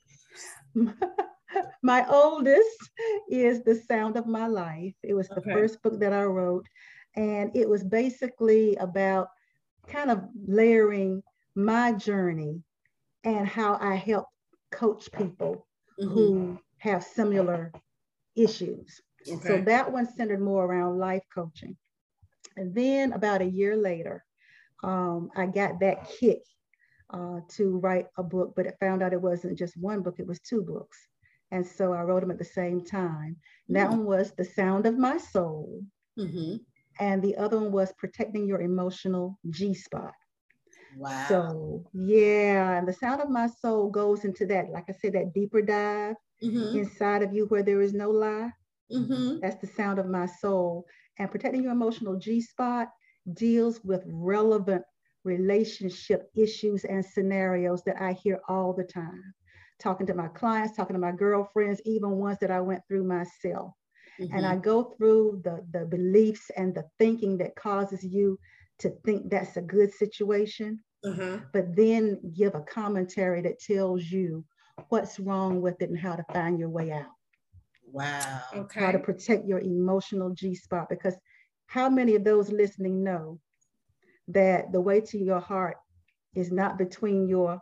them. 0.74 0.94
my 1.82 2.06
oldest 2.08 2.90
is 3.28 3.62
The 3.62 3.75
Sound 3.75 4.16
of 4.16 4.27
My 4.27 4.46
Life. 4.46 4.94
It 5.02 5.14
was 5.14 5.29
the 5.29 5.40
okay. 5.40 5.52
first 5.52 5.83
book 5.83 5.98
that 6.00 6.12
I 6.12 6.25
wrote, 6.25 6.66
and 7.16 7.50
it 7.54 7.68
was 7.68 7.85
basically 7.85 8.77
about 8.77 9.29
kind 9.88 10.10
of 10.10 10.22
layering 10.46 11.22
my 11.54 11.92
journey 11.92 12.62
and 13.25 13.46
how 13.46 13.79
I 13.81 13.96
help 13.96 14.27
coach 14.70 15.10
people 15.12 15.66
mm-hmm. 16.00 16.08
who 16.08 16.58
have 16.79 17.02
similar 17.02 17.72
issues. 18.37 19.00
Okay. 19.26 19.46
So 19.46 19.60
that 19.62 19.90
one 19.90 20.06
centered 20.14 20.40
more 20.40 20.64
around 20.64 20.98
life 20.98 21.22
coaching. 21.35 21.76
And 22.56 22.74
then 22.74 23.12
about 23.12 23.40
a 23.40 23.46
year 23.46 23.76
later, 23.76 24.24
um, 24.82 25.30
I 25.35 25.46
got 25.46 25.80
that 25.80 26.08
kick 26.20 26.42
uh, 27.10 27.40
to 27.56 27.78
write 27.78 28.06
a 28.18 28.22
book, 28.22 28.52
but 28.54 28.66
it 28.66 28.76
found 28.80 29.02
out 29.02 29.12
it 29.12 29.20
wasn't 29.20 29.58
just 29.58 29.76
one 29.76 30.02
book, 30.02 30.16
it 30.18 30.26
was 30.26 30.40
two 30.40 30.62
books. 30.62 30.98
And 31.50 31.66
so 31.66 31.92
I 31.92 32.02
wrote 32.02 32.20
them 32.20 32.30
at 32.30 32.38
the 32.38 32.44
same 32.44 32.85
time. 32.85 33.37
Mm-hmm. 33.37 33.74
That 33.74 33.90
one 33.90 34.04
was 34.04 34.32
The 34.32 34.44
Sound 34.44 34.87
of 34.87 34.98
My 34.98 35.18
Soul. 35.18 35.82
Mm-hmm. 36.18 36.56
And 37.00 37.22
the 37.22 37.37
other 37.37 37.58
one 37.58 37.72
was 37.72 37.92
Protecting 37.98 38.46
Your 38.46 38.60
Emotional 38.60 39.38
G 39.50 39.74
Spot. 39.74 40.12
Wow. 40.96 41.26
So, 41.28 41.85
yeah, 41.92 42.78
and 42.78 42.87
The 42.87 42.92
Sound 42.92 43.20
of 43.20 43.30
My 43.30 43.48
Soul 43.48 43.90
goes 43.90 44.24
into 44.24 44.46
that, 44.46 44.70
like 44.70 44.85
I 44.88 44.92
said, 44.92 45.12
that 45.14 45.35
deeper 45.35 45.60
dive 45.60 46.16
mm-hmm. 46.44 46.78
inside 46.78 47.22
of 47.22 47.32
you 47.32 47.46
where 47.46 47.62
there 47.62 47.80
is 47.80 47.92
no 47.92 48.10
lie. 48.10 48.50
Mm-hmm. 48.92 49.40
That's 49.40 49.60
the 49.60 49.66
sound 49.66 49.98
of 49.98 50.06
my 50.06 50.26
soul. 50.26 50.86
And 51.18 51.30
protecting 51.30 51.62
your 51.62 51.72
emotional 51.72 52.16
G 52.16 52.40
spot 52.40 52.88
deals 53.34 53.80
with 53.84 54.02
relevant 54.06 54.82
relationship 55.24 56.30
issues 56.36 56.84
and 56.84 57.04
scenarios 57.04 57.82
that 57.84 58.00
I 58.00 58.12
hear 58.12 58.40
all 58.48 58.72
the 58.72 58.84
time. 58.84 59.34
Talking 59.80 60.06
to 60.06 60.14
my 60.14 60.28
clients, 60.28 60.76
talking 60.76 60.94
to 60.94 61.00
my 61.00 61.12
girlfriends, 61.12 61.80
even 61.84 62.10
ones 62.10 62.38
that 62.40 62.50
I 62.50 62.60
went 62.60 62.82
through 62.88 63.04
myself. 63.04 63.72
Mm-hmm. 64.20 64.36
And 64.36 64.46
I 64.46 64.56
go 64.56 64.94
through 64.96 65.42
the, 65.44 65.66
the 65.72 65.86
beliefs 65.86 66.50
and 66.56 66.74
the 66.74 66.84
thinking 66.98 67.38
that 67.38 67.56
causes 67.56 68.04
you 68.04 68.38
to 68.78 68.90
think 69.04 69.30
that's 69.30 69.56
a 69.56 69.62
good 69.62 69.92
situation, 69.92 70.80
mm-hmm. 71.04 71.44
but 71.52 71.74
then 71.74 72.20
give 72.36 72.54
a 72.54 72.60
commentary 72.60 73.40
that 73.42 73.60
tells 73.60 74.04
you 74.04 74.44
what's 74.88 75.18
wrong 75.18 75.60
with 75.60 75.81
it 75.81 75.90
and 75.90 75.98
how 75.98 76.14
to 76.14 76.25
find 76.33 76.58
your 76.58 76.68
way 76.68 76.92
out. 76.92 77.06
Wow. 77.92 78.40
Okay. 78.54 78.81
How 78.81 78.92
to 78.92 78.98
protect 78.98 79.46
your 79.46 79.60
emotional 79.60 80.31
G 80.31 80.54
spot. 80.54 80.88
Because 80.88 81.14
how 81.66 81.88
many 81.88 82.14
of 82.14 82.25
those 82.25 82.50
listening 82.50 83.02
know 83.02 83.38
that 84.29 84.72
the 84.72 84.81
way 84.81 85.00
to 85.00 85.18
your 85.18 85.40
heart 85.40 85.77
is 86.35 86.50
not 86.50 86.79
between 86.79 87.29
your 87.29 87.60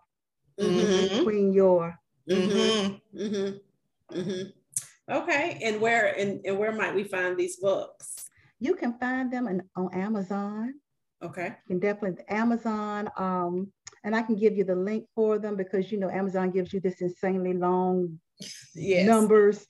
mm-hmm. 0.58 1.16
between 1.16 1.52
your 1.52 1.98
mm-hmm. 2.28 3.18
Mm-hmm. 3.18 4.18
mm-hmm. 4.18 5.12
okay 5.12 5.58
and 5.62 5.80
where 5.80 6.18
and, 6.18 6.40
and 6.44 6.58
where 6.58 6.72
might 6.72 6.94
we 6.94 7.04
find 7.04 7.36
these 7.36 7.56
books 7.56 8.28
you 8.60 8.74
can 8.74 8.98
find 8.98 9.32
them 9.32 9.48
in, 9.48 9.62
on 9.76 9.92
amazon 9.94 10.74
okay 11.22 11.46
you 11.46 11.68
can 11.68 11.78
definitely 11.80 12.24
amazon 12.28 13.08
um 13.16 13.72
and 14.04 14.14
i 14.14 14.22
can 14.22 14.36
give 14.36 14.56
you 14.56 14.64
the 14.64 14.74
link 14.74 15.04
for 15.14 15.38
them 15.38 15.56
because 15.56 15.90
you 15.90 15.98
know 15.98 16.10
amazon 16.10 16.50
gives 16.50 16.72
you 16.72 16.80
this 16.80 17.00
insanely 17.00 17.54
long 17.54 18.18
yes. 18.74 19.06
numbers 19.06 19.66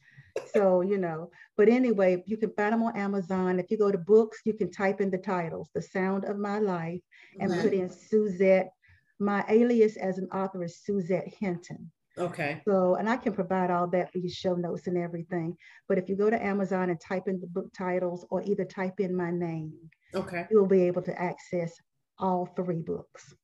so, 0.54 0.80
you 0.80 0.98
know, 0.98 1.30
but 1.56 1.68
anyway, 1.68 2.22
you 2.26 2.36
can 2.36 2.52
find 2.52 2.72
them 2.72 2.82
on 2.82 2.96
Amazon. 2.96 3.58
If 3.58 3.70
you 3.70 3.78
go 3.78 3.90
to 3.90 3.98
books, 3.98 4.40
you 4.44 4.54
can 4.54 4.70
type 4.70 5.00
in 5.00 5.10
the 5.10 5.18
titles, 5.18 5.68
The 5.74 5.82
Sound 5.82 6.24
of 6.24 6.38
My 6.38 6.58
Life, 6.58 7.00
and 7.38 7.50
right. 7.50 7.62
put 7.62 7.72
in 7.72 7.90
Suzette. 7.90 8.70
My 9.18 9.44
alias 9.48 9.96
as 9.96 10.18
an 10.18 10.28
author 10.32 10.64
is 10.64 10.80
Suzette 10.82 11.32
Hinton. 11.38 11.90
Okay. 12.18 12.60
So, 12.66 12.96
and 12.96 13.08
I 13.08 13.16
can 13.16 13.32
provide 13.32 13.70
all 13.70 13.86
that 13.88 14.12
for 14.12 14.18
you, 14.18 14.28
show 14.28 14.54
notes 14.54 14.86
and 14.86 14.98
everything. 14.98 15.56
But 15.88 15.98
if 15.98 16.08
you 16.08 16.16
go 16.16 16.28
to 16.28 16.44
Amazon 16.44 16.90
and 16.90 17.00
type 17.00 17.28
in 17.28 17.40
the 17.40 17.46
book 17.46 17.72
titles 17.76 18.26
or 18.30 18.42
either 18.42 18.64
type 18.64 19.00
in 19.00 19.16
my 19.16 19.30
name, 19.30 19.72
okay, 20.14 20.46
you'll 20.50 20.66
be 20.66 20.82
able 20.82 21.02
to 21.02 21.20
access 21.20 21.74
all 22.18 22.46
three 22.56 22.82
books. 22.82 23.34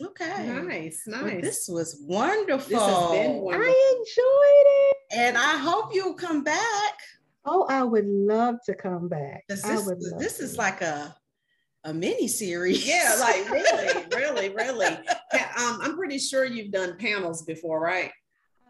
Okay. 0.00 0.48
Nice, 0.48 1.02
nice. 1.06 1.22
Well, 1.22 1.40
this 1.40 1.68
was 1.68 2.02
wonderful. 2.06 2.68
This 2.68 2.80
has 2.80 3.10
been 3.10 3.36
wonderful. 3.40 3.72
I 3.72 3.94
enjoyed 3.98 4.66
it. 4.66 4.96
And 5.12 5.38
I 5.38 5.56
hope 5.58 5.94
you'll 5.94 6.14
come 6.14 6.42
back. 6.42 6.94
Oh, 7.44 7.66
I 7.68 7.82
would 7.82 8.06
love 8.06 8.56
to 8.66 8.74
come 8.74 9.08
back. 9.08 9.44
This, 9.48 9.62
this 10.18 10.40
is 10.40 10.56
like 10.56 10.80
a 10.80 11.14
a 11.84 11.92
mini 11.92 12.28
series. 12.28 12.86
Yeah, 12.86 13.16
like 13.18 13.50
really, 13.50 14.06
really, 14.14 14.48
really. 14.50 14.86
Um, 14.86 15.80
I'm 15.82 15.96
pretty 15.96 16.18
sure 16.18 16.44
you've 16.44 16.70
done 16.70 16.96
panels 16.96 17.42
before, 17.42 17.80
right? 17.80 18.12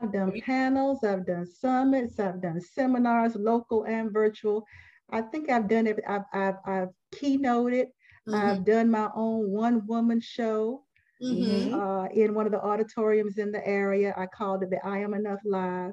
I've 0.00 0.12
done 0.12 0.32
panels, 0.40 1.04
I've 1.04 1.26
done 1.26 1.46
summits, 1.46 2.18
I've 2.18 2.42
done 2.42 2.60
seminars, 2.60 3.36
local 3.36 3.84
and 3.84 4.12
virtual. 4.12 4.66
I 5.10 5.20
think 5.20 5.50
I've 5.50 5.68
done 5.68 5.86
it. 5.86 6.00
I've, 6.08 6.24
I've, 6.32 6.54
I've 6.64 6.88
keynoted. 7.14 7.86
Mm-hmm. 8.26 8.34
I've 8.34 8.64
done 8.64 8.90
my 8.90 9.10
own 9.14 9.50
one 9.50 9.86
woman 9.86 10.20
show 10.20 10.84
mm-hmm. 11.22 11.74
uh, 11.74 12.06
in 12.06 12.34
one 12.34 12.46
of 12.46 12.52
the 12.52 12.60
auditoriums 12.60 13.38
in 13.38 13.52
the 13.52 13.66
area. 13.66 14.14
I 14.16 14.26
called 14.26 14.62
it 14.62 14.70
the 14.70 14.84
I 14.84 14.98
Am 14.98 15.14
Enough 15.14 15.40
Live, 15.44 15.92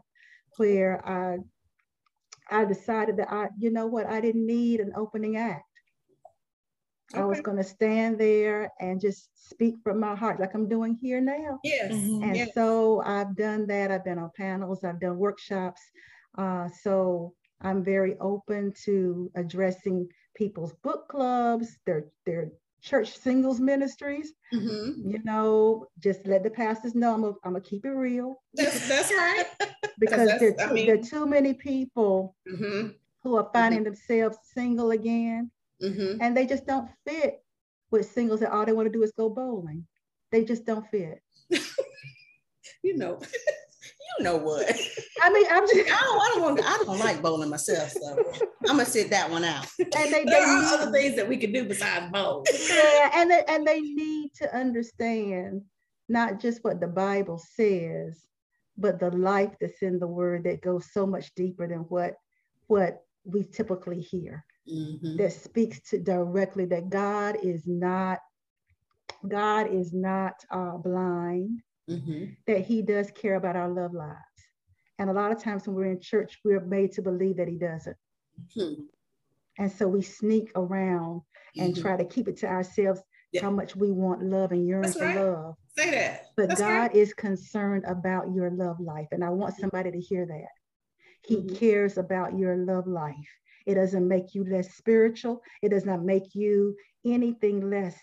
where 0.58 1.06
I 1.08 1.38
I 2.52 2.66
decided 2.66 3.18
that 3.18 3.32
I, 3.32 3.50
you 3.60 3.72
know 3.72 3.88
what, 3.88 4.08
I 4.08 4.20
didn't 4.22 4.46
need 4.46 4.80
an 4.80 4.92
opening 4.96 5.38
act. 5.38 5.64
Okay. 7.14 7.22
I 7.22 7.26
was 7.26 7.42
going 7.42 7.58
to 7.58 7.64
stand 7.64 8.20
there 8.20 8.72
and 8.80 9.02
just 9.02 9.30
speak 9.50 9.76
from 9.84 10.00
my 10.00 10.16
heart, 10.16 10.40
like 10.40 10.54
I'm 10.54 10.68
doing 10.68 10.98
here 11.02 11.22
now. 11.22 11.60
Yes. 11.64 11.92
Mm-hmm. 11.92 12.24
And 12.24 12.36
yes. 12.36 12.50
so 12.54 13.02
I've 13.04 13.36
done 13.36 13.66
that. 13.68 13.92
I've 13.92 14.06
been 14.06 14.20
on 14.20 14.32
panels. 14.36 14.84
I've 14.84 15.00
done 15.00 15.18
workshops. 15.18 15.82
Uh, 16.38 16.70
so 16.82 17.34
I'm 17.62 17.84
very 17.84 18.16
open 18.20 18.74
to 18.86 19.32
addressing 19.36 20.08
people's 20.36 20.74
book 20.84 21.08
clubs, 21.10 21.78
their 21.86 22.06
their 22.26 22.52
church 22.82 23.18
singles 23.18 23.60
ministries. 23.60 24.34
Mm-hmm. 24.54 25.10
You 25.10 25.24
know, 25.24 25.88
just 26.00 26.26
let 26.26 26.44
the 26.44 26.50
pastors 26.50 26.96
know 26.96 27.14
I'm 27.14 27.54
gonna 27.54 27.62
keep 27.62 27.86
it 27.86 27.92
real. 27.92 28.42
That's 28.54 28.88
that's 28.88 29.12
right. 29.12 29.46
because 30.00 30.40
there, 30.40 30.56
I 30.60 30.72
mean, 30.72 30.88
there 30.88 30.96
are 30.96 31.04
too 31.04 31.26
many 31.26 31.54
people 31.54 32.36
mm-hmm. 32.52 32.90
who 33.24 33.36
are 33.38 33.50
finding 33.54 33.82
mm-hmm. 33.82 33.86
themselves 33.86 34.38
single 34.54 34.92
again, 34.92 35.52
mm-hmm. 35.82 36.22
and 36.22 36.36
they 36.36 36.46
just 36.46 36.66
don't 36.66 36.90
fit 37.06 37.44
with 37.92 38.12
singles 38.12 38.40
that 38.42 38.52
all 38.52 38.66
they 38.66 38.74
want 38.74 38.88
to 38.88 38.94
do 38.94 39.04
is 39.04 39.12
go 39.12 39.30
bowling. 39.30 39.86
They 40.32 40.44
just 40.44 40.66
don't 40.66 40.88
fit. 40.90 41.22
you 42.84 42.98
know. 42.98 43.20
you 44.18 44.24
know 44.24 44.38
what? 44.38 44.70
I 45.22 45.32
mean, 45.32 45.46
I'm 45.50 45.68
just, 45.74 45.92
I 45.92 46.02
don't, 46.02 46.22
I 46.22 46.32
don't 46.34 46.42
want, 46.42 46.62
I 46.64 46.84
don't 46.84 47.00
like 47.00 47.22
bowling 47.22 47.50
myself, 47.50 47.92
so 47.92 48.18
I'm 48.68 48.78
gonna 48.78 48.86
sit 48.86 49.10
that 49.10 49.30
one 49.30 49.44
out. 49.44 49.68
And 49.80 50.14
they, 50.14 50.24
there 50.26 50.48
are 50.48 50.64
other 50.66 50.92
things 50.92 51.16
that 51.16 51.28
we 51.28 51.38
can 51.38 51.52
do 51.52 51.66
besides 51.66 52.12
bowl. 52.12 52.44
Yeah, 52.70 53.12
and 53.16 53.32
they, 53.32 53.44
and 53.48 53.66
they 53.66 53.82
need 53.82 54.34
to 54.36 54.56
understand 54.56 55.62
not 56.08 56.40
just 56.40 56.64
what 56.64 56.82
the 56.82 56.88
Bible 56.88 57.42
says, 57.56 58.26
but 58.78 59.00
the 59.00 59.12
life 59.12 59.56
that's 59.60 59.82
in 59.82 60.00
the 60.00 60.08
Word 60.08 60.46
that 60.46 60.62
goes 60.62 60.92
so 60.92 61.06
much 61.06 61.34
deeper 61.36 61.68
than 61.68 61.80
what 61.80 62.16
what 62.68 63.04
we 63.26 63.44
typically 63.44 64.02
hear. 64.02 64.46
Mm-hmm. 64.72 65.18
That 65.18 65.34
speaks 65.34 65.80
to 65.90 66.00
directly 66.00 66.66
that 66.66 66.90
God 66.90 67.38
is 67.42 67.64
not 67.66 68.20
God 69.28 69.74
is 69.74 69.94
not 69.94 70.34
uh, 70.52 70.78
blind 70.78 71.62
mm-hmm. 71.90 72.26
that 72.48 72.66
he 72.66 72.82
does 72.82 73.12
care 73.12 73.36
about 73.36 73.56
our 73.56 73.70
love 73.70 73.94
lives. 73.94 74.18
And 74.98 75.10
a 75.10 75.14
lot 75.14 75.32
of 75.32 75.42
times 75.42 75.66
when 75.66 75.76
we're 75.76 75.92
in 75.92 76.02
church, 76.02 76.40
we're 76.44 76.60
made 76.60 76.92
to 76.94 77.02
believe 77.02 77.38
that 77.38 77.48
he 77.48 77.58
doesn't. 77.58 77.96
Mm-hmm. 78.58 78.82
And 79.58 79.72
so 79.72 79.88
we 79.88 80.02
sneak 80.02 80.52
around 80.56 81.22
and 81.58 81.74
mm-hmm. 81.74 81.82
try 81.82 81.98
to 81.98 82.06
keep 82.06 82.28
it 82.28 82.38
to 82.38 82.48
ourselves 82.48 83.02
yeah. 83.32 83.42
how 83.42 83.52
much 83.52 83.76
we 83.76 83.92
want 83.92 84.24
love 84.24 84.52
and 84.52 84.68
yearn 84.68 84.92
for 84.92 85.06
right. 85.06 85.16
love. 85.16 85.56
Say 85.78 85.92
that. 85.92 86.26
But 86.36 86.50
That's 86.50 86.62
God 86.62 86.68
right. 86.68 86.96
is 86.96 87.14
concerned 87.14 87.86
about 87.88 88.34
your 88.34 88.52
love 88.52 88.80
life. 88.80 89.08
And 89.12 89.24
I 89.24 89.30
want 89.30 89.54
mm-hmm. 89.54 89.62
somebody 89.62 89.92
to 89.92 90.00
hear 90.00 90.26
that. 90.26 90.50
He 91.26 91.38
mm-hmm. 91.38 91.56
cares 91.56 91.98
about 91.98 92.38
your 92.38 92.56
love 92.56 92.88
life. 92.88 93.16
It 93.66 93.76
doesn't 93.76 94.08
make 94.08 94.34
you 94.34 94.46
less 94.46 94.74
spiritual. 94.74 95.42
It 95.62 95.70
does 95.70 95.86
not 95.86 96.02
make 96.02 96.34
you 96.34 96.76
anything 97.06 97.70
less 97.70 97.96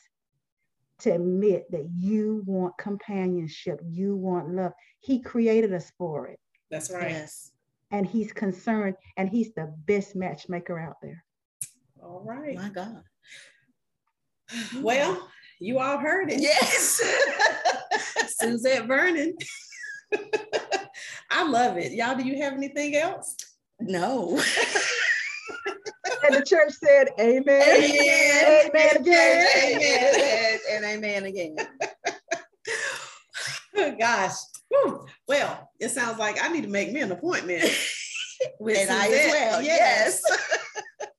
to 1.01 1.11
admit 1.11 1.71
that 1.71 1.89
you 1.95 2.43
want 2.47 2.77
companionship, 2.79 3.81
you 3.85 4.17
want 4.17 4.55
love. 4.55 4.73
He 5.01 5.21
created 5.21 5.73
us 5.73 5.93
for 5.99 6.29
it. 6.29 6.39
That's 6.71 6.91
right. 6.91 7.11
Yes. 7.11 7.53
And 7.91 8.07
he's 8.07 8.33
concerned, 8.33 8.97
and 9.17 9.29
he's 9.29 9.55
the 9.55 9.73
best 9.87 10.17
matchmaker 10.17 10.79
out 10.79 10.97
there. 11.03 11.23
All 12.03 12.23
right. 12.25 12.57
My 12.57 12.69
God. 12.69 13.03
Well, 14.81 15.29
you 15.59 15.81
all 15.81 15.99
heard 15.99 16.31
it. 16.31 16.41
Yes. 16.41 17.03
Suzette 18.29 18.87
Vearnon. 18.87 19.33
I 21.31 21.49
love 21.49 21.79
it. 21.79 21.93
Y'all, 21.93 22.17
do 22.17 22.23
you 22.23 22.41
have 22.43 22.53
anything 22.53 22.95
else? 22.95 23.37
No. 23.81 24.41
and 26.27 26.37
the 26.37 26.45
church 26.45 26.73
said, 26.73 27.09
Amen. 27.19 27.63
Amen, 27.63 28.71
amen 28.71 28.97
again. 28.97 29.47
Amen. 29.57 30.59
And 30.73 30.85
amen 30.85 31.25
again. 31.25 31.57
Gosh. 33.99 34.35
Whew. 34.69 35.07
Well, 35.29 35.71
it 35.81 35.91
sounds 35.91 36.19
like 36.19 36.43
I 36.43 36.49
need 36.49 36.63
to 36.63 36.69
make 36.69 36.93
me 36.93 37.01
an 37.01 37.13
appointment. 37.13 37.65
With 38.61 38.77
and 38.77 38.89
Suzette. 38.89 39.01
I 39.01 39.15
as 39.15 39.33
well. 39.33 39.63
Yes. 39.63 40.23
yes. 40.29 41.09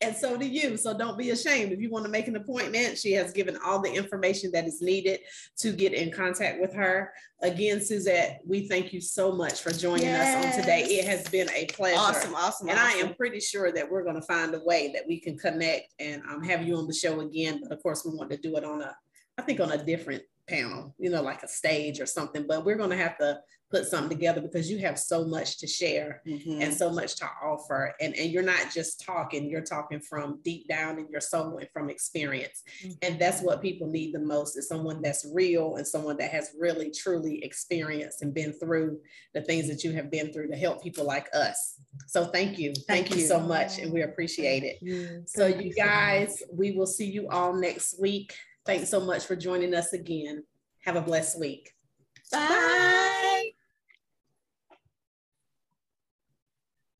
and 0.00 0.14
so 0.14 0.36
do 0.36 0.46
you. 0.46 0.76
So 0.76 0.96
don't 0.96 1.18
be 1.18 1.30
ashamed. 1.30 1.72
If 1.72 1.80
you 1.80 1.90
want 1.90 2.04
to 2.04 2.10
make 2.10 2.28
an 2.28 2.36
appointment, 2.36 2.98
she 2.98 3.12
has 3.12 3.32
given 3.32 3.58
all 3.64 3.80
the 3.80 3.92
information 3.92 4.50
that 4.52 4.66
is 4.66 4.80
needed 4.80 5.20
to 5.58 5.72
get 5.72 5.92
in 5.92 6.10
contact 6.10 6.60
with 6.60 6.72
her. 6.74 7.12
Again, 7.42 7.80
Suzette, 7.80 8.40
we 8.46 8.66
thank 8.66 8.92
you 8.92 9.00
so 9.00 9.32
much 9.32 9.60
for 9.60 9.70
joining 9.70 10.06
yes. 10.06 10.44
us 10.44 10.54
on 10.54 10.60
today. 10.60 10.82
It 10.82 11.06
has 11.06 11.28
been 11.28 11.50
a 11.50 11.66
pleasure. 11.66 11.98
Awesome, 11.98 12.34
awesome. 12.34 12.68
And 12.68 12.78
awesome. 12.78 12.98
I 12.98 13.08
am 13.08 13.14
pretty 13.14 13.40
sure 13.40 13.72
that 13.72 13.90
we're 13.90 14.04
going 14.04 14.16
to 14.16 14.22
find 14.22 14.54
a 14.54 14.60
way 14.64 14.90
that 14.94 15.02
we 15.06 15.20
can 15.20 15.36
connect 15.36 15.94
and 15.98 16.22
um, 16.30 16.42
have 16.42 16.66
you 16.66 16.76
on 16.76 16.86
the 16.86 16.94
show 16.94 17.20
again. 17.20 17.60
But 17.62 17.72
of 17.72 17.82
course, 17.82 18.04
we 18.04 18.16
want 18.16 18.30
to 18.30 18.36
do 18.36 18.56
it 18.56 18.64
on 18.64 18.82
a 18.82 18.96
I 19.38 19.42
think 19.42 19.60
on 19.60 19.72
a 19.72 19.84
different 19.84 20.22
panel, 20.48 20.94
you 20.98 21.10
know, 21.10 21.22
like 21.22 21.42
a 21.42 21.48
stage 21.48 22.00
or 22.00 22.06
something. 22.06 22.46
But 22.46 22.64
we're 22.64 22.76
going 22.76 22.90
to 22.90 22.96
have 22.96 23.18
to 23.18 23.40
put 23.70 23.86
something 23.86 24.16
together 24.16 24.40
because 24.40 24.70
you 24.70 24.78
have 24.78 24.98
so 24.98 25.26
much 25.26 25.58
to 25.58 25.66
share 25.66 26.22
mm-hmm. 26.26 26.62
and 26.62 26.72
so 26.72 26.90
much 26.90 27.16
to 27.16 27.28
offer. 27.42 27.94
And, 28.00 28.14
and 28.14 28.30
you're 28.30 28.42
not 28.42 28.72
just 28.72 29.04
talking, 29.04 29.50
you're 29.50 29.60
talking 29.60 30.00
from 30.00 30.40
deep 30.44 30.68
down 30.68 30.98
in 30.98 31.08
your 31.10 31.20
soul 31.20 31.58
and 31.58 31.68
from 31.72 31.90
experience. 31.90 32.62
Mm-hmm. 32.84 32.92
And 33.02 33.20
that's 33.20 33.42
what 33.42 33.62
people 33.62 33.88
need 33.88 34.14
the 34.14 34.20
most 34.20 34.56
is 34.56 34.68
someone 34.68 35.02
that's 35.02 35.26
real 35.34 35.76
and 35.76 35.86
someone 35.86 36.16
that 36.18 36.30
has 36.30 36.54
really 36.58 36.90
truly 36.92 37.42
experienced 37.44 38.22
and 38.22 38.32
been 38.32 38.52
through 38.52 39.00
the 39.34 39.42
things 39.42 39.68
that 39.68 39.82
you 39.82 39.92
have 39.92 40.10
been 40.10 40.32
through 40.32 40.48
to 40.48 40.56
help 40.56 40.82
people 40.82 41.04
like 41.04 41.28
us. 41.34 41.80
So 42.06 42.26
thank 42.26 42.58
you. 42.58 42.72
Thank, 42.72 43.08
thank 43.08 43.10
you. 43.10 43.22
you. 43.22 43.26
so 43.26 43.40
much. 43.40 43.78
And 43.78 43.92
we 43.92 44.02
appreciate 44.02 44.62
it. 44.62 45.28
So 45.28 45.46
you 45.48 45.74
guys, 45.74 46.42
we 46.52 46.72
will 46.72 46.86
see 46.86 47.06
you 47.06 47.28
all 47.28 47.52
next 47.52 48.00
week. 48.00 48.32
Thanks 48.66 48.90
so 48.90 49.00
much 49.00 49.24
for 49.24 49.36
joining 49.36 49.74
us 49.74 49.92
again. 49.92 50.44
Have 50.84 50.96
a 50.96 51.00
blessed 51.00 51.38
week. 51.38 51.72
Bye. 52.32 52.38
Bye. 52.48 53.12